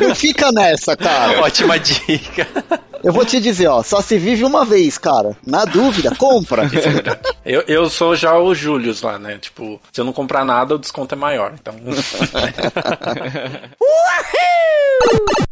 Não 0.01 0.15
fica 0.15 0.51
nessa, 0.51 0.95
cara. 0.95 1.41
Ótima 1.41 1.79
dica. 1.79 2.47
Eu 3.03 3.13
vou 3.13 3.25
te 3.25 3.39
dizer, 3.39 3.67
ó, 3.67 3.83
só 3.83 4.01
se 4.01 4.17
vive 4.17 4.43
uma 4.43 4.65
vez, 4.65 4.97
cara. 4.97 5.37
Na 5.45 5.65
dúvida, 5.65 6.13
compra. 6.15 6.63
eu, 7.45 7.63
eu 7.67 7.89
sou 7.89 8.15
já 8.15 8.37
o 8.37 8.53
Július 8.53 9.01
lá, 9.01 9.19
né? 9.19 9.37
Tipo, 9.37 9.79
se 9.91 10.01
eu 10.01 10.05
não 10.05 10.13
comprar 10.13 10.43
nada, 10.43 10.75
o 10.75 10.79
desconto 10.79 11.13
é 11.13 11.17
maior. 11.17 11.53
Então. 11.53 11.75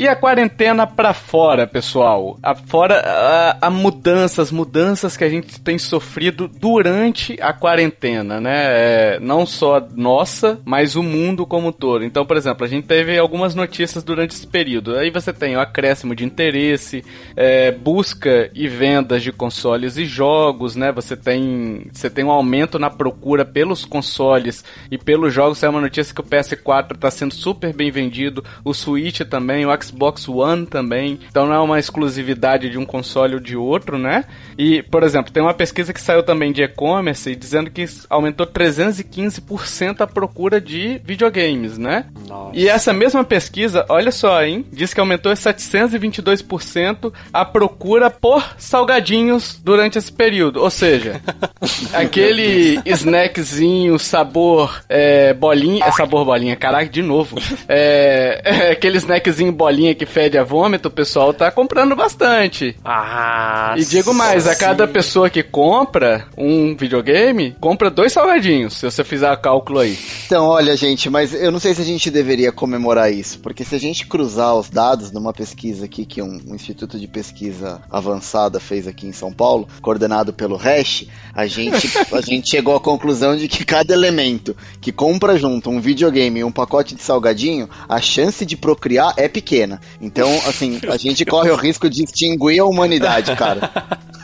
E 0.00 0.08
a 0.08 0.16
quarentena 0.16 0.86
pra 0.86 1.12
fora, 1.12 1.66
pessoal? 1.66 2.38
Fora 2.68 3.02
a, 3.04 3.66
a 3.66 3.70
mudança, 3.70 4.40
as 4.40 4.50
mudanças 4.50 5.14
que 5.14 5.22
a 5.22 5.28
gente 5.28 5.60
tem 5.60 5.76
sofrido 5.76 6.48
durante 6.48 7.36
a 7.38 7.52
quarentena, 7.52 8.40
né? 8.40 8.64
É, 8.64 9.20
não 9.20 9.44
só 9.44 9.78
nossa, 9.94 10.58
mas 10.64 10.96
o 10.96 11.02
mundo 11.02 11.44
como 11.44 11.68
um 11.68 11.72
todo. 11.72 12.02
Então, 12.02 12.24
por 12.24 12.38
exemplo, 12.38 12.64
a 12.64 12.66
gente 12.66 12.86
teve 12.86 13.18
algumas 13.18 13.54
notícias 13.54 14.02
durante 14.02 14.34
esse 14.34 14.46
período. 14.46 14.96
Aí 14.96 15.10
você 15.10 15.34
tem 15.34 15.54
o 15.54 15.60
acréscimo 15.60 16.14
de 16.14 16.24
interesse, 16.24 17.04
é, 17.36 17.70
busca 17.70 18.50
e 18.54 18.66
vendas 18.68 19.22
de 19.22 19.30
consoles 19.30 19.98
e 19.98 20.06
jogos, 20.06 20.76
né? 20.76 20.90
Você 20.92 21.14
tem, 21.14 21.88
você 21.92 22.08
tem 22.08 22.24
um 22.24 22.30
aumento 22.30 22.78
na 22.78 22.88
procura 22.88 23.44
pelos 23.44 23.84
consoles 23.84 24.64
e 24.90 24.96
pelos 24.96 25.34
jogos. 25.34 25.62
É 25.62 25.68
uma 25.68 25.82
notícia 25.82 26.14
que 26.14 26.22
o 26.22 26.24
PS4 26.24 26.94
está 26.94 27.10
sendo 27.10 27.34
super 27.34 27.74
bem 27.74 27.90
vendido, 27.90 28.42
o 28.64 28.72
Switch 28.72 29.20
também, 29.28 29.66
o 29.66 29.82
Xbox 29.82 29.89
One 30.28 30.66
também. 30.66 31.20
Então 31.28 31.46
não 31.46 31.54
é 31.54 31.58
uma 31.60 31.78
exclusividade 31.78 32.70
de 32.70 32.78
um 32.78 32.84
console 32.84 33.34
ou 33.34 33.40
de 33.40 33.56
outro, 33.56 33.98
né? 33.98 34.24
E, 34.58 34.82
por 34.82 35.02
exemplo, 35.02 35.32
tem 35.32 35.42
uma 35.42 35.54
pesquisa 35.54 35.92
que 35.92 36.00
saiu 36.00 36.22
também 36.22 36.52
de 36.52 36.62
e-commerce 36.62 37.34
dizendo 37.34 37.70
que 37.70 37.84
aumentou 38.08 38.46
315% 38.46 40.00
a 40.00 40.06
procura 40.06 40.60
de 40.60 41.00
videogames, 41.04 41.78
né? 41.78 42.06
Nossa. 42.28 42.50
E 42.54 42.68
essa 42.68 42.92
mesma 42.92 43.24
pesquisa, 43.24 43.86
olha 43.88 44.12
só, 44.12 44.42
hein? 44.42 44.66
Diz 44.72 44.92
que 44.92 45.00
aumentou 45.00 45.32
722% 45.32 47.12
a 47.32 47.44
procura 47.44 48.10
por 48.10 48.44
salgadinhos 48.58 49.58
durante 49.62 49.98
esse 49.98 50.12
período. 50.12 50.60
Ou 50.60 50.70
seja, 50.70 51.20
aquele 51.94 52.80
snackzinho, 52.84 53.98
sabor 53.98 54.82
é, 54.88 55.32
bolinha. 55.32 55.84
É 55.84 55.90
sabor 55.92 56.24
bolinha, 56.24 56.56
caraca, 56.56 56.90
de 56.90 57.02
novo. 57.02 57.38
É, 57.68 58.40
é 58.44 58.70
aquele 58.72 58.98
snackzinho 58.98 59.52
bolinha 59.52 59.79
que 59.94 60.06
fede 60.06 60.36
a 60.36 60.44
vômito, 60.44 60.88
o 60.88 60.90
pessoal 60.90 61.32
tá 61.32 61.50
comprando 61.50 61.96
bastante. 61.96 62.76
Ah, 62.84 63.74
E 63.76 63.84
digo 63.84 64.12
mais, 64.12 64.46
a 64.46 64.54
cada 64.54 64.86
pessoa 64.86 65.30
que 65.30 65.42
compra 65.42 66.26
um 66.36 66.76
videogame, 66.76 67.56
compra 67.60 67.90
dois 67.90 68.12
salgadinhos, 68.12 68.74
se 68.74 68.84
você 68.84 69.02
fizer 69.02 69.30
o 69.32 69.36
cálculo 69.38 69.80
aí. 69.80 69.98
Então, 70.26 70.46
olha, 70.46 70.76
gente, 70.76 71.08
mas 71.08 71.32
eu 71.34 71.50
não 71.50 71.58
sei 71.58 71.74
se 71.74 71.80
a 71.80 71.84
gente 71.84 72.10
deveria 72.10 72.52
comemorar 72.52 73.12
isso, 73.12 73.38
porque 73.40 73.64
se 73.64 73.74
a 73.74 73.78
gente 73.78 74.06
cruzar 74.06 74.54
os 74.54 74.68
dados 74.68 75.10
numa 75.10 75.32
pesquisa 75.32 75.84
aqui 75.86 76.04
que 76.04 76.20
um, 76.20 76.40
um 76.46 76.54
instituto 76.54 76.98
de 76.98 77.08
pesquisa 77.08 77.80
avançada 77.90 78.60
fez 78.60 78.86
aqui 78.86 79.06
em 79.06 79.12
São 79.12 79.32
Paulo, 79.32 79.68
coordenado 79.80 80.32
pelo 80.32 80.56
Hash, 80.56 81.06
a 81.34 81.46
gente, 81.46 81.90
a 82.12 82.20
gente 82.20 82.48
chegou 82.48 82.74
à 82.76 82.80
conclusão 82.80 83.36
de 83.36 83.48
que 83.48 83.64
cada 83.64 83.92
elemento 83.92 84.56
que 84.80 84.92
compra 84.92 85.38
junto 85.38 85.70
um 85.70 85.80
videogame 85.80 86.40
e 86.40 86.44
um 86.44 86.52
pacote 86.52 86.94
de 86.94 87.02
salgadinho, 87.02 87.68
a 87.88 88.00
chance 88.00 88.44
de 88.44 88.56
procriar 88.56 89.14
é 89.16 89.28
pequena. 89.28 89.59
Então, 90.00 90.28
assim, 90.46 90.80
a 90.88 90.96
gente 90.96 91.24
corre 91.24 91.50
o 91.50 91.56
risco 91.56 91.88
de 91.88 92.04
extinguir 92.04 92.60
a 92.60 92.64
humanidade, 92.64 93.34
cara. 93.36 93.70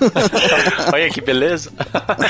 Olha 0.93 1.11
que 1.11 1.21
beleza. 1.21 1.73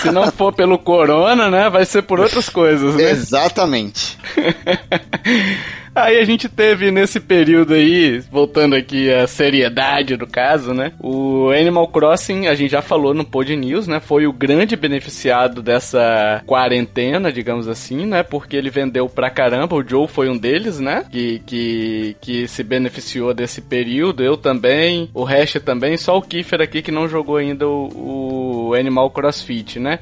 Se 0.00 0.10
não 0.10 0.30
for 0.30 0.52
pelo 0.52 0.78
corona, 0.78 1.50
né, 1.50 1.68
vai 1.68 1.84
ser 1.84 2.02
por 2.02 2.20
outras 2.20 2.48
coisas, 2.48 2.94
né? 2.94 3.10
Exatamente. 3.10 4.18
Aí 5.96 6.18
a 6.18 6.24
gente 6.26 6.46
teve 6.46 6.90
nesse 6.90 7.18
período 7.18 7.72
aí, 7.72 8.18
voltando 8.30 8.76
aqui 8.76 9.10
à 9.10 9.26
seriedade 9.26 10.14
do 10.14 10.26
caso, 10.26 10.74
né? 10.74 10.92
O 11.00 11.48
Animal 11.48 11.88
Crossing, 11.88 12.48
a 12.48 12.54
gente 12.54 12.72
já 12.72 12.82
falou 12.82 13.14
no 13.14 13.24
Pod 13.24 13.56
News, 13.56 13.86
né? 13.86 13.98
Foi 13.98 14.26
o 14.26 14.32
grande 14.32 14.76
beneficiado 14.76 15.62
dessa 15.62 16.42
quarentena, 16.44 17.32
digamos 17.32 17.66
assim, 17.66 18.04
né? 18.04 18.22
Porque 18.22 18.56
ele 18.56 18.68
vendeu 18.68 19.08
pra 19.08 19.30
caramba, 19.30 19.74
o 19.74 19.82
Joe 19.82 20.06
foi 20.06 20.28
um 20.28 20.36
deles, 20.36 20.78
né? 20.78 21.02
Que, 21.10 21.38
que, 21.46 22.16
que 22.20 22.46
se 22.46 22.62
beneficiou 22.62 23.32
desse 23.32 23.62
período, 23.62 24.22
eu 24.22 24.36
também, 24.36 25.08
o 25.14 25.24
Hash 25.24 25.54
também, 25.64 25.96
só 25.96 26.18
o 26.18 26.22
Kiefer 26.22 26.60
aqui 26.60 26.82
que 26.82 26.92
não 26.92 27.08
jogou 27.08 27.38
ainda 27.38 27.66
o, 27.66 28.68
o 28.68 28.74
Animal 28.74 29.08
Crossfit, 29.08 29.80
né? 29.80 29.98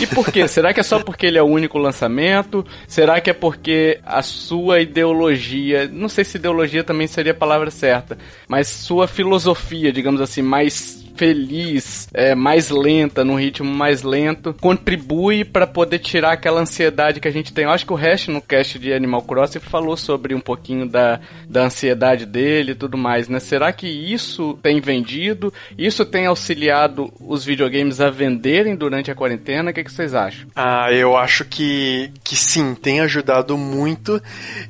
E 0.00 0.06
por 0.06 0.32
quê? 0.32 0.48
Será 0.48 0.72
que 0.72 0.80
é 0.80 0.82
só 0.82 1.00
porque 1.00 1.26
ele 1.26 1.36
é 1.36 1.42
o 1.42 1.46
único 1.46 1.76
lançamento? 1.76 2.64
Será 2.88 3.20
que 3.20 3.28
é 3.28 3.34
porque 3.34 4.00
a 4.06 4.22
sua 4.22 4.80
ideologia 4.80 5.33
ideologia, 5.34 5.88
não 5.88 6.08
sei 6.08 6.24
se 6.24 6.36
ideologia 6.36 6.84
também 6.84 7.06
seria 7.06 7.32
a 7.32 7.36
palavra 7.36 7.70
certa, 7.70 8.18
mas 8.48 8.68
sua 8.68 9.06
filosofia, 9.06 9.92
digamos 9.92 10.20
assim, 10.20 10.42
mais 10.42 11.03
feliz, 11.16 12.08
é, 12.12 12.34
mais 12.34 12.70
lenta, 12.70 13.24
num 13.24 13.36
ritmo 13.36 13.72
mais 13.72 14.02
lento, 14.02 14.54
contribui 14.60 15.44
para 15.44 15.66
poder 15.66 15.98
tirar 15.98 16.32
aquela 16.32 16.60
ansiedade 16.60 17.20
que 17.20 17.28
a 17.28 17.30
gente 17.30 17.52
tem. 17.52 17.64
Eu 17.64 17.70
acho 17.70 17.86
que 17.86 17.92
o 17.92 17.96
Hash 17.96 18.28
no 18.28 18.40
cast 18.40 18.78
de 18.78 18.92
Animal 18.92 19.22
Crossing 19.22 19.60
falou 19.60 19.96
sobre 19.96 20.34
um 20.34 20.40
pouquinho 20.40 20.88
da, 20.88 21.20
da 21.48 21.64
ansiedade 21.64 22.26
dele 22.26 22.72
e 22.72 22.74
tudo 22.74 22.96
mais, 22.96 23.28
né? 23.28 23.40
Será 23.40 23.72
que 23.72 23.86
isso 23.86 24.58
tem 24.62 24.80
vendido? 24.80 25.52
Isso 25.78 26.04
tem 26.04 26.26
auxiliado 26.26 27.12
os 27.20 27.44
videogames 27.44 28.00
a 28.00 28.10
venderem 28.10 28.76
durante 28.76 29.10
a 29.10 29.14
quarentena? 29.14 29.70
O 29.70 29.74
que, 29.74 29.84
que 29.84 29.92
vocês 29.92 30.14
acham? 30.14 30.48
Ah, 30.54 30.92
eu 30.92 31.16
acho 31.16 31.44
que, 31.44 32.10
que 32.22 32.36
sim, 32.36 32.74
tem 32.74 33.00
ajudado 33.00 33.56
muito. 33.56 34.20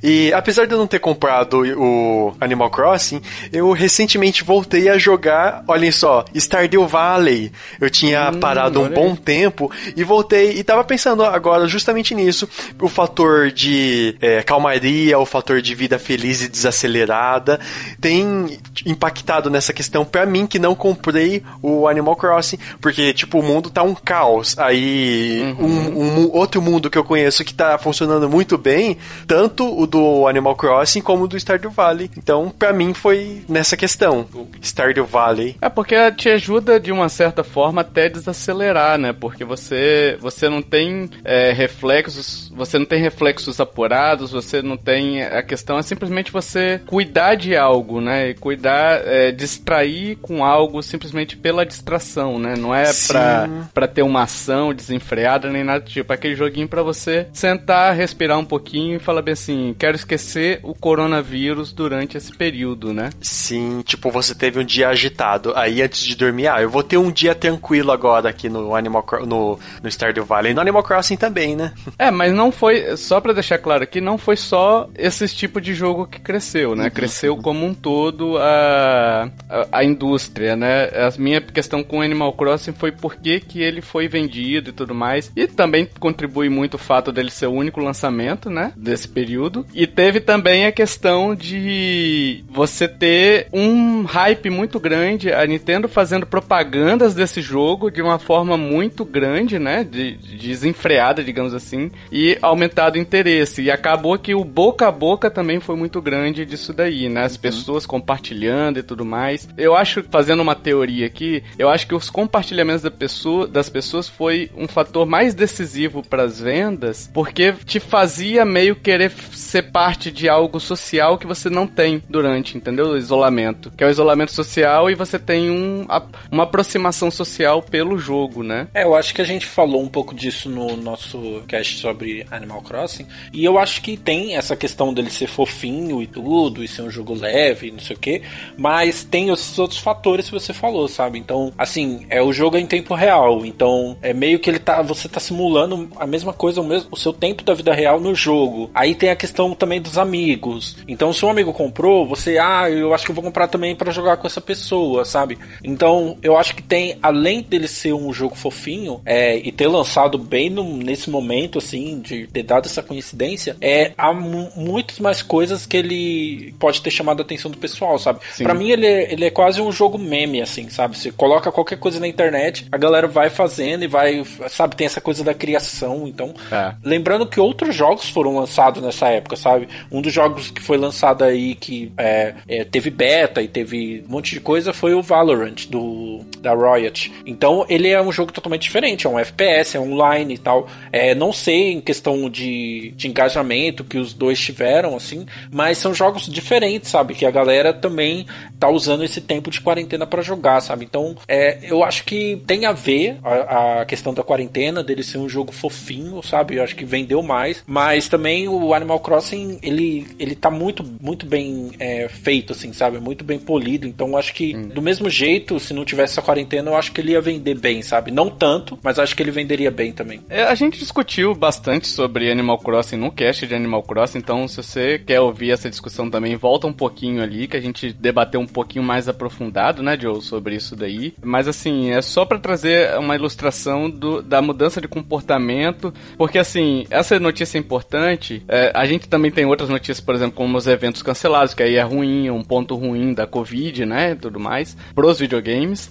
E 0.02 0.32
apesar 0.32 0.66
de 0.66 0.74
eu 0.74 0.78
não 0.78 0.86
ter 0.86 0.98
comprado 0.98 1.62
o 1.76 2.34
Animal 2.40 2.70
Crossing, 2.70 3.20
eu 3.52 3.72
recentemente 3.72 4.44
voltei 4.44 4.88
a 4.88 4.98
jogar, 4.98 5.64
olhem 5.66 5.90
só, 5.90 6.24
Stardew 6.34 6.86
Valley. 6.86 7.52
Eu 7.80 7.90
tinha 7.90 8.30
hum, 8.30 8.40
parado 8.40 8.80
um 8.80 8.88
bom 8.88 9.14
tempo 9.14 9.70
e 9.96 10.04
voltei 10.04 10.58
e 10.58 10.64
tava 10.64 10.84
pensando 10.84 11.24
agora 11.24 11.66
justamente 11.66 12.14
nisso. 12.14 12.48
O 12.80 12.88
fator 12.88 13.50
de 13.50 14.16
é, 14.20 14.42
calmaria, 14.42 15.18
o 15.18 15.26
fator 15.26 15.60
de 15.60 15.74
vida 15.74 15.98
feliz 15.98 16.42
e 16.42 16.48
desacelerada 16.48 17.60
tem 18.00 18.58
impactado 18.84 19.48
nessa 19.50 19.72
questão 19.72 20.04
para 20.04 20.26
mim 20.26 20.46
que 20.46 20.58
não 20.58 20.74
comprei 20.74 21.42
o 21.62 21.88
Animal 21.88 22.16
Crossing, 22.16 22.58
porque 22.80 23.12
tipo 23.12 23.38
o 23.38 23.42
mundo 23.42 23.70
tá 23.70 23.82
um 23.82 23.94
caos. 23.94 24.58
Aí 24.58 25.54
uhum. 25.58 25.66
um, 25.66 26.02
um, 26.02 26.30
outro 26.32 26.60
mundo 26.60 26.90
que 26.90 26.98
eu 26.98 27.04
conheço 27.04 27.44
que 27.44 27.54
tá 27.54 27.78
funcionando 27.78 28.28
muito 28.28 28.58
bem, 28.58 28.98
tanto 29.26 29.64
o 29.78 29.86
do 29.86 30.26
Animal 30.26 30.56
Crossing 30.56 31.00
como 31.00 31.24
o 31.24 31.28
do 31.28 31.36
Stardew 31.36 31.70
Valley. 31.70 32.10
Então, 32.16 32.52
para 32.56 32.72
mim 32.72 32.94
foi 32.94 33.42
nessa 33.48 33.76
questão, 33.76 34.26
Stardew 34.62 35.06
Valley. 35.06 35.56
É 35.60 35.68
porque 35.68 35.94
te 36.24 36.30
ajuda 36.30 36.80
de 36.80 36.90
uma 36.90 37.10
certa 37.10 37.44
forma 37.44 37.82
até 37.82 38.08
desacelerar, 38.08 38.96
né? 38.96 39.12
Porque 39.12 39.44
você 39.44 40.16
você 40.20 40.48
não 40.48 40.62
tem 40.62 41.10
é, 41.22 41.52
reflexos, 41.52 42.50
você 42.54 42.78
não 42.78 42.86
tem 42.86 42.98
reflexos 42.98 43.60
apurados, 43.60 44.32
você 44.32 44.62
não 44.62 44.74
tem 44.74 45.22
a 45.22 45.42
questão 45.42 45.78
é 45.78 45.82
simplesmente 45.82 46.32
você 46.32 46.80
cuidar 46.86 47.34
de 47.34 47.54
algo, 47.54 48.00
né? 48.00 48.30
E 48.30 48.34
cuidar, 48.34 49.06
é, 49.06 49.30
distrair 49.32 50.16
com 50.16 50.42
algo 50.42 50.82
simplesmente 50.82 51.36
pela 51.36 51.66
distração, 51.66 52.38
né? 52.38 52.54
Não 52.56 52.74
é 52.74 52.90
pra, 53.06 53.68
pra 53.74 53.86
ter 53.86 54.02
uma 54.02 54.22
ação 54.22 54.72
desenfreada 54.72 55.50
nem 55.50 55.62
nada 55.62 55.80
do 55.80 55.90
tipo. 55.90 56.10
É 56.10 56.16
aquele 56.16 56.34
joguinho 56.34 56.68
para 56.68 56.82
você 56.82 57.26
sentar, 57.34 57.94
respirar 57.94 58.38
um 58.38 58.46
pouquinho 58.46 58.96
e 58.96 58.98
falar 58.98 59.20
bem 59.20 59.32
assim: 59.32 59.76
quero 59.78 59.94
esquecer 59.96 60.60
o 60.62 60.74
coronavírus 60.74 61.70
durante 61.70 62.16
esse 62.16 62.32
período, 62.32 62.94
né? 62.94 63.10
Sim, 63.20 63.82
tipo, 63.82 64.10
você 64.10 64.34
teve 64.34 64.58
um 64.58 64.64
dia 64.64 64.88
agitado. 64.88 65.52
Aí 65.54 65.82
antes 65.82 66.02
de 66.02 66.13
dormir, 66.16 66.48
ah, 66.48 66.60
eu 66.62 66.70
vou 66.70 66.82
ter 66.82 66.96
um 66.96 67.10
dia 67.10 67.34
tranquilo 67.34 67.92
agora 67.92 68.28
aqui 68.28 68.48
no 68.48 68.74
Animal 68.74 69.04
no, 69.26 69.58
no 69.82 69.88
Stardew 69.88 70.24
Valley. 70.24 70.52
E 70.52 70.54
no 70.54 70.60
Animal 70.60 70.82
Crossing 70.82 71.16
também, 71.16 71.56
né? 71.56 71.72
É, 71.96 72.10
mas 72.10 72.32
não 72.32 72.50
foi, 72.50 72.96
só 72.96 73.20
para 73.20 73.32
deixar 73.32 73.56
claro 73.56 73.84
aqui, 73.84 74.00
não 74.00 74.18
foi 74.18 74.36
só 74.36 74.88
esse 74.98 75.28
tipo 75.28 75.60
de 75.60 75.74
jogo 75.74 76.06
que 76.06 76.20
cresceu, 76.20 76.74
né? 76.74 76.84
Uhum. 76.84 76.90
Cresceu 76.90 77.36
como 77.36 77.64
um 77.64 77.72
todo 77.72 78.36
a, 78.36 79.30
a, 79.48 79.78
a, 79.78 79.84
indústria, 79.84 80.56
né? 80.56 80.86
A 80.86 81.12
minha 81.16 81.40
questão 81.40 81.84
com 81.84 82.02
Animal 82.02 82.32
Crossing 82.32 82.72
foi 82.72 82.90
por 82.90 83.14
que, 83.14 83.38
que 83.40 83.62
ele 83.62 83.80
foi 83.80 84.08
vendido 84.08 84.70
e 84.70 84.72
tudo 84.72 84.94
mais. 84.94 85.30
E 85.36 85.46
também 85.46 85.88
contribui 86.00 86.48
muito 86.48 86.74
o 86.74 86.78
fato 86.78 87.12
dele 87.12 87.30
ser 87.30 87.46
o 87.46 87.52
único 87.52 87.80
lançamento, 87.80 88.50
né? 88.50 88.72
Desse 88.76 89.08
período. 89.08 89.64
E 89.72 89.86
teve 89.86 90.20
também 90.20 90.66
a 90.66 90.72
questão 90.72 91.34
de 91.34 92.44
você 92.50 92.88
ter 92.88 93.48
um 93.52 94.02
hype 94.02 94.50
muito 94.50 94.80
grande, 94.80 95.32
a 95.32 95.46
Nintendo 95.46 95.88
fazendo 96.04 96.26
propagandas 96.26 97.14
desse 97.14 97.40
jogo 97.40 97.90
de 97.90 98.02
uma 98.02 98.18
forma 98.18 98.58
muito 98.58 99.06
grande, 99.06 99.58
né? 99.58 99.82
De, 99.82 100.18
de 100.18 100.36
desenfreada, 100.36 101.24
digamos 101.24 101.54
assim, 101.54 101.90
e 102.12 102.36
aumentado 102.42 102.96
o 102.96 102.98
interesse. 102.98 103.62
E 103.62 103.70
acabou 103.70 104.18
que 104.18 104.34
o 104.34 104.44
boca 104.44 104.86
a 104.86 104.92
boca 104.92 105.30
também 105.30 105.60
foi 105.60 105.76
muito 105.76 106.02
grande 106.02 106.44
disso 106.44 106.74
daí, 106.74 107.08
né? 107.08 107.24
As 107.24 107.36
uhum. 107.36 107.40
pessoas 107.40 107.86
compartilhando 107.86 108.78
e 108.78 108.82
tudo 108.82 109.02
mais. 109.02 109.48
Eu 109.56 109.74
acho, 109.74 110.04
fazendo 110.10 110.42
uma 110.42 110.54
teoria 110.54 111.06
aqui, 111.06 111.42
eu 111.58 111.70
acho 111.70 111.86
que 111.86 111.94
os 111.94 112.10
compartilhamentos 112.10 112.82
da 112.82 112.90
pessoa, 112.90 113.46
das 113.46 113.70
pessoas 113.70 114.06
foi 114.06 114.50
um 114.54 114.68
fator 114.68 115.06
mais 115.06 115.32
decisivo 115.32 116.02
para 116.02 116.24
as 116.24 116.38
vendas, 116.38 117.10
porque 117.14 117.54
te 117.64 117.80
fazia 117.80 118.44
meio 118.44 118.76
querer 118.76 119.10
ser 119.32 119.70
parte 119.70 120.12
de 120.12 120.28
algo 120.28 120.60
social 120.60 121.16
que 121.16 121.26
você 121.26 121.48
não 121.48 121.66
tem 121.66 122.02
durante, 122.10 122.58
entendeu? 122.58 122.88
O 122.88 122.98
isolamento. 122.98 123.72
Que 123.74 123.82
é 123.82 123.86
o 123.86 123.90
isolamento 123.90 124.32
social 124.32 124.90
e 124.90 124.94
você 124.94 125.18
tem 125.18 125.50
um, 125.50 125.86
uma 126.30 126.44
aproximação 126.44 127.10
social 127.10 127.62
pelo 127.62 127.98
jogo, 127.98 128.42
né? 128.42 128.68
É, 128.74 128.84
eu 128.84 128.94
acho 128.94 129.14
que 129.14 129.20
a 129.20 129.24
gente 129.24 129.46
falou 129.46 129.82
um 129.82 129.88
pouco 129.88 130.14
disso 130.14 130.48
no 130.48 130.76
nosso 130.76 131.42
cast 131.46 131.78
sobre 131.78 132.26
Animal 132.30 132.62
Crossing. 132.62 133.06
E 133.32 133.44
eu 133.44 133.58
acho 133.58 133.82
que 133.82 133.96
tem 133.96 134.36
essa 134.36 134.56
questão 134.56 134.92
dele 134.92 135.10
ser 135.10 135.26
fofinho 135.26 136.02
e 136.02 136.06
tudo, 136.06 136.62
e 136.62 136.68
ser 136.68 136.82
um 136.82 136.90
jogo 136.90 137.14
leve, 137.14 137.70
não 137.70 137.78
sei 137.78 137.96
o 137.96 137.98
que. 137.98 138.22
Mas 138.56 139.04
tem 139.04 139.30
esses 139.30 139.58
outros 139.58 139.80
fatores 139.80 140.26
que 140.26 140.32
você 140.32 140.52
falou, 140.52 140.88
sabe? 140.88 141.18
Então, 141.18 141.52
assim, 141.56 142.06
é 142.08 142.22
o 142.22 142.32
jogo 142.32 142.56
é 142.56 142.60
em 142.60 142.66
tempo 142.66 142.94
real. 142.94 143.44
Então, 143.44 143.96
é 144.02 144.12
meio 144.12 144.38
que 144.38 144.50
ele 144.50 144.58
tá. 144.58 144.82
Você 144.82 145.08
tá 145.08 145.20
simulando 145.20 145.88
a 145.96 146.06
mesma 146.06 146.32
coisa, 146.32 146.60
o, 146.60 146.64
mesmo, 146.64 146.88
o 146.90 146.96
seu 146.96 147.12
tempo 147.12 147.44
da 147.44 147.54
vida 147.54 147.72
real 147.72 148.00
no 148.00 148.14
jogo. 148.14 148.70
Aí 148.74 148.94
tem 148.94 149.10
a 149.10 149.16
questão 149.16 149.54
também 149.54 149.80
dos 149.80 149.98
amigos. 149.98 150.76
Então, 150.88 151.12
se 151.12 151.24
um 151.24 151.30
amigo 151.30 151.52
comprou, 151.52 152.06
você, 152.06 152.38
ah, 152.38 152.68
eu 152.70 152.94
acho 152.94 153.04
que 153.04 153.10
eu 153.10 153.14
vou 153.14 153.24
comprar 153.24 153.48
também 153.48 153.74
para 153.74 153.92
jogar 153.92 154.16
com 154.16 154.26
essa 154.26 154.40
pessoa, 154.40 155.04
sabe? 155.04 155.38
Então, 155.62 155.83
eu 156.22 156.36
acho 156.36 156.54
que 156.54 156.62
tem, 156.62 156.98
além 157.02 157.42
dele 157.42 157.68
ser 157.68 157.92
um 157.92 158.12
jogo 158.12 158.34
fofinho, 158.34 159.00
é, 159.04 159.36
e 159.36 159.50
ter 159.52 159.66
lançado 159.66 160.18
bem 160.18 160.50
no, 160.50 160.76
nesse 160.76 161.10
momento, 161.10 161.58
assim, 161.58 162.00
de 162.00 162.26
ter 162.26 162.42
dado 162.42 162.66
essa 162.66 162.82
coincidência, 162.82 163.56
é, 163.60 163.92
há 163.96 164.12
muitas 164.12 164.98
mais 164.98 165.22
coisas 165.22 165.66
que 165.66 165.76
ele 165.76 166.54
pode 166.58 166.80
ter 166.80 166.90
chamado 166.90 167.20
a 167.20 167.22
atenção 167.22 167.50
do 167.50 167.58
pessoal, 167.58 167.98
sabe? 167.98 168.20
Para 168.38 168.54
mim, 168.54 168.70
ele 168.70 168.86
é, 168.86 169.12
ele 169.12 169.24
é 169.24 169.30
quase 169.30 169.60
um 169.60 169.72
jogo 169.72 169.98
meme, 169.98 170.40
assim, 170.40 170.68
sabe? 170.68 170.96
Você 170.96 171.10
coloca 171.10 171.50
qualquer 171.52 171.78
coisa 171.78 172.00
na 172.00 172.08
internet, 172.08 172.66
a 172.70 172.76
galera 172.76 173.06
vai 173.06 173.30
fazendo 173.30 173.84
e 173.84 173.86
vai, 173.86 174.24
sabe? 174.48 174.76
Tem 174.76 174.86
essa 174.86 175.00
coisa 175.00 175.22
da 175.22 175.34
criação. 175.34 176.06
Então, 176.06 176.34
é. 176.50 176.74
lembrando 176.82 177.26
que 177.26 177.40
outros 177.40 177.74
jogos 177.74 178.08
foram 178.08 178.36
lançados 178.36 178.82
nessa 178.82 179.08
época, 179.08 179.36
sabe? 179.36 179.68
Um 179.90 180.00
dos 180.00 180.12
jogos 180.12 180.50
que 180.50 180.62
foi 180.62 180.76
lançado 180.76 181.24
aí 181.24 181.54
que 181.54 181.92
é, 181.96 182.34
é, 182.48 182.64
teve 182.64 182.90
beta 182.90 183.42
e 183.42 183.48
teve 183.48 184.04
um 184.08 184.12
monte 184.12 184.32
de 184.32 184.40
coisa 184.40 184.72
foi 184.72 184.94
o 184.94 185.02
Valorant 185.02 185.63
do 185.64 186.24
da 186.40 186.54
Riot. 186.54 187.12
Então, 187.26 187.64
ele 187.68 187.88
é 187.88 188.00
um 188.00 188.12
jogo 188.12 188.32
totalmente 188.32 188.62
diferente, 188.62 189.06
é 189.06 189.10
um 189.10 189.18
FPS, 189.18 189.76
é 189.76 189.80
online 189.80 190.34
e 190.34 190.38
tal. 190.38 190.68
É, 190.92 191.14
não 191.14 191.32
sei 191.32 191.72
em 191.72 191.80
questão 191.80 192.28
de, 192.28 192.92
de 192.96 193.08
engajamento 193.08 193.82
que 193.82 193.98
os 193.98 194.12
dois 194.12 194.38
tiveram, 194.38 194.94
assim, 194.94 195.26
mas 195.50 195.78
são 195.78 195.94
jogos 195.94 196.26
diferentes, 196.26 196.90
sabe? 196.90 197.14
Que 197.14 197.26
a 197.26 197.30
galera 197.30 197.72
também 197.72 198.26
tá 198.58 198.68
usando 198.68 199.04
esse 199.04 199.20
tempo 199.20 199.50
de 199.50 199.60
quarentena 199.60 200.06
para 200.06 200.22
jogar, 200.22 200.60
sabe? 200.60 200.84
Então, 200.84 201.16
é, 201.26 201.58
eu 201.62 201.82
acho 201.82 202.04
que 202.04 202.42
tem 202.46 202.66
a 202.66 202.72
ver 202.72 203.18
a, 203.22 203.80
a, 203.80 203.84
questão 203.84 204.12
da 204.12 204.22
quarentena, 204.22 204.82
dele 204.82 205.02
ser 205.02 205.18
um 205.18 205.28
jogo 205.28 205.52
fofinho, 205.52 206.22
sabe? 206.22 206.56
Eu 206.56 206.64
acho 206.64 206.76
que 206.76 206.84
vendeu 206.84 207.22
mais, 207.22 207.62
mas 207.66 208.08
também 208.08 208.48
o 208.48 208.74
Animal 208.74 209.00
Crossing, 209.00 209.58
ele, 209.62 210.06
ele 210.18 210.34
tá 210.34 210.50
muito, 210.50 210.84
muito 211.00 211.26
bem 211.26 211.72
é, 211.78 212.08
feito, 212.08 212.52
assim, 212.52 212.72
sabe? 212.72 212.98
Muito 212.98 213.24
bem 213.24 213.38
polido, 213.38 213.86
então 213.86 214.08
eu 214.08 214.18
acho 214.18 214.34
que 214.34 214.54
hum. 214.54 214.68
do 214.68 214.82
mesmo 214.82 215.08
jeito, 215.08 215.53
se 215.58 215.74
não 215.74 215.84
tivesse 215.84 216.14
essa 216.14 216.22
quarentena, 216.22 216.70
eu 216.70 216.76
acho 216.76 216.92
que 216.92 217.00
ele 217.00 217.12
ia 217.12 217.20
vender 217.20 217.58
bem, 217.58 217.82
sabe? 217.82 218.10
Não 218.10 218.28
tanto, 218.28 218.78
mas 218.82 218.98
acho 218.98 219.14
que 219.14 219.22
ele 219.22 219.30
venderia 219.30 219.70
bem 219.70 219.92
também. 219.92 220.20
É, 220.28 220.44
a 220.44 220.54
gente 220.54 220.78
discutiu 220.78 221.34
bastante 221.34 221.86
sobre 221.88 222.30
Animal 222.30 222.58
Crossing 222.58 222.96
no 222.96 223.10
cast 223.10 223.46
de 223.46 223.54
Animal 223.54 223.82
Crossing, 223.82 224.18
então 224.18 224.46
se 224.48 224.56
você 224.56 224.98
quer 224.98 225.20
ouvir 225.20 225.50
essa 225.50 225.70
discussão 225.70 226.10
também, 226.10 226.36
volta 226.36 226.66
um 226.66 226.72
pouquinho 226.72 227.22
ali, 227.22 227.46
que 227.46 227.56
a 227.56 227.60
gente 227.60 227.92
debateu 227.92 228.40
um 228.40 228.46
pouquinho 228.46 228.84
mais 228.84 229.08
aprofundado, 229.08 229.82
né, 229.82 229.96
Joe, 230.00 230.20
sobre 230.22 230.56
isso 230.56 230.76
daí. 230.76 231.14
Mas 231.22 231.48
assim, 231.48 231.90
é 231.90 232.02
só 232.02 232.24
para 232.24 232.38
trazer 232.38 232.98
uma 232.98 233.14
ilustração 233.14 233.88
do, 233.90 234.22
da 234.22 234.40
mudança 234.42 234.80
de 234.80 234.88
comportamento, 234.88 235.92
porque 236.16 236.38
assim, 236.38 236.86
essa 236.90 237.18
notícia 237.18 237.58
é 237.58 237.60
importante. 237.60 238.42
É, 238.48 238.72
a 238.74 238.86
gente 238.86 239.08
também 239.08 239.30
tem 239.30 239.44
outras 239.44 239.68
notícias, 239.68 240.00
por 240.00 240.14
exemplo, 240.14 240.36
como 240.36 240.56
os 240.56 240.66
eventos 240.66 241.02
cancelados, 241.02 241.54
que 241.54 241.62
aí 241.62 241.76
é 241.76 241.82
ruim, 241.82 242.26
é 242.26 242.32
um 242.32 242.42
ponto 242.42 242.74
ruim 242.74 243.12
da 243.14 243.26
Covid, 243.26 243.84
né, 243.86 244.14
tudo 244.14 244.40
mais, 244.40 244.76
pros 244.94 245.18
videogames. 245.18 245.43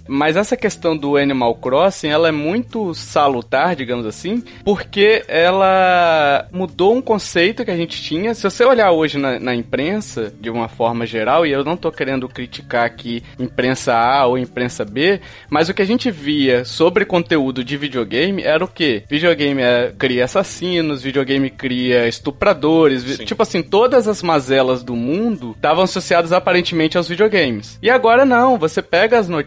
Mas 0.08 0.36
essa 0.36 0.58
questão 0.58 0.96
do 0.96 1.18
Animal 1.18 1.56
Crossing, 1.56 2.10
ela 2.10 2.28
é 2.28 2.32
muito 2.32 2.94
salutar, 2.94 3.76
digamos 3.76 4.06
assim, 4.06 4.44
porque 4.64 5.24
ela 5.28 6.48
mudou 6.52 6.96
um 6.96 7.02
conceito 7.02 7.64
que 7.64 7.72
a 7.72 7.78
gente 7.78 8.02
tinha. 8.02 8.34
Se 8.34 8.44
você 8.44 8.64
olhar 8.64 8.92
hoje 8.92 9.18
na, 9.18 9.40
na 9.40 9.56
imprensa, 9.56 10.34
de 10.40 10.50
uma 10.50 10.68
forma 10.68 11.06
geral, 11.06 11.46
e 11.46 11.52
eu 11.52 11.64
não 11.64 11.78
tô 11.78 11.92
querendo 11.92 12.28
criticar 12.28 12.86
aqui 12.86 13.24
imprensa 13.40 13.94
A 13.94 14.26
ou 14.26 14.38
imprensa 14.38 14.84
B, 14.84 15.22
mas 15.50 15.70
o 15.70 15.74
que 15.74 15.82
a 15.82 15.86
gente 15.86 16.12
via 16.12 16.66
sobre 16.66 17.06
conteúdo 17.06 17.64
de 17.64 17.78
videogame 17.78 18.44
era 18.44 18.64
o 18.64 18.68
que? 18.68 19.04
Videogame 19.10 19.62
é, 19.62 19.94
cria 19.98 20.26
assassinos, 20.26 21.02
videogame 21.02 21.50
cria 21.50 22.08
estupradores, 22.08 23.04
Sim. 23.04 23.26
tipo 23.26 23.44
assim, 23.44 23.62
todas 23.62 24.08
as 24.08 24.22
mazelas 24.22 24.84
do 24.84 24.96
mundo 24.96 25.52
estavam 25.56 25.84
associadas 25.84 26.32
aparentemente 26.32 26.98
aos 26.98 27.08
videogames. 27.08 27.78
E 27.82 27.90
agora 27.90 28.26
não, 28.26 28.58
você 28.58 28.82
pega 28.82 29.20
as 29.20 29.30
notícias 29.30 29.43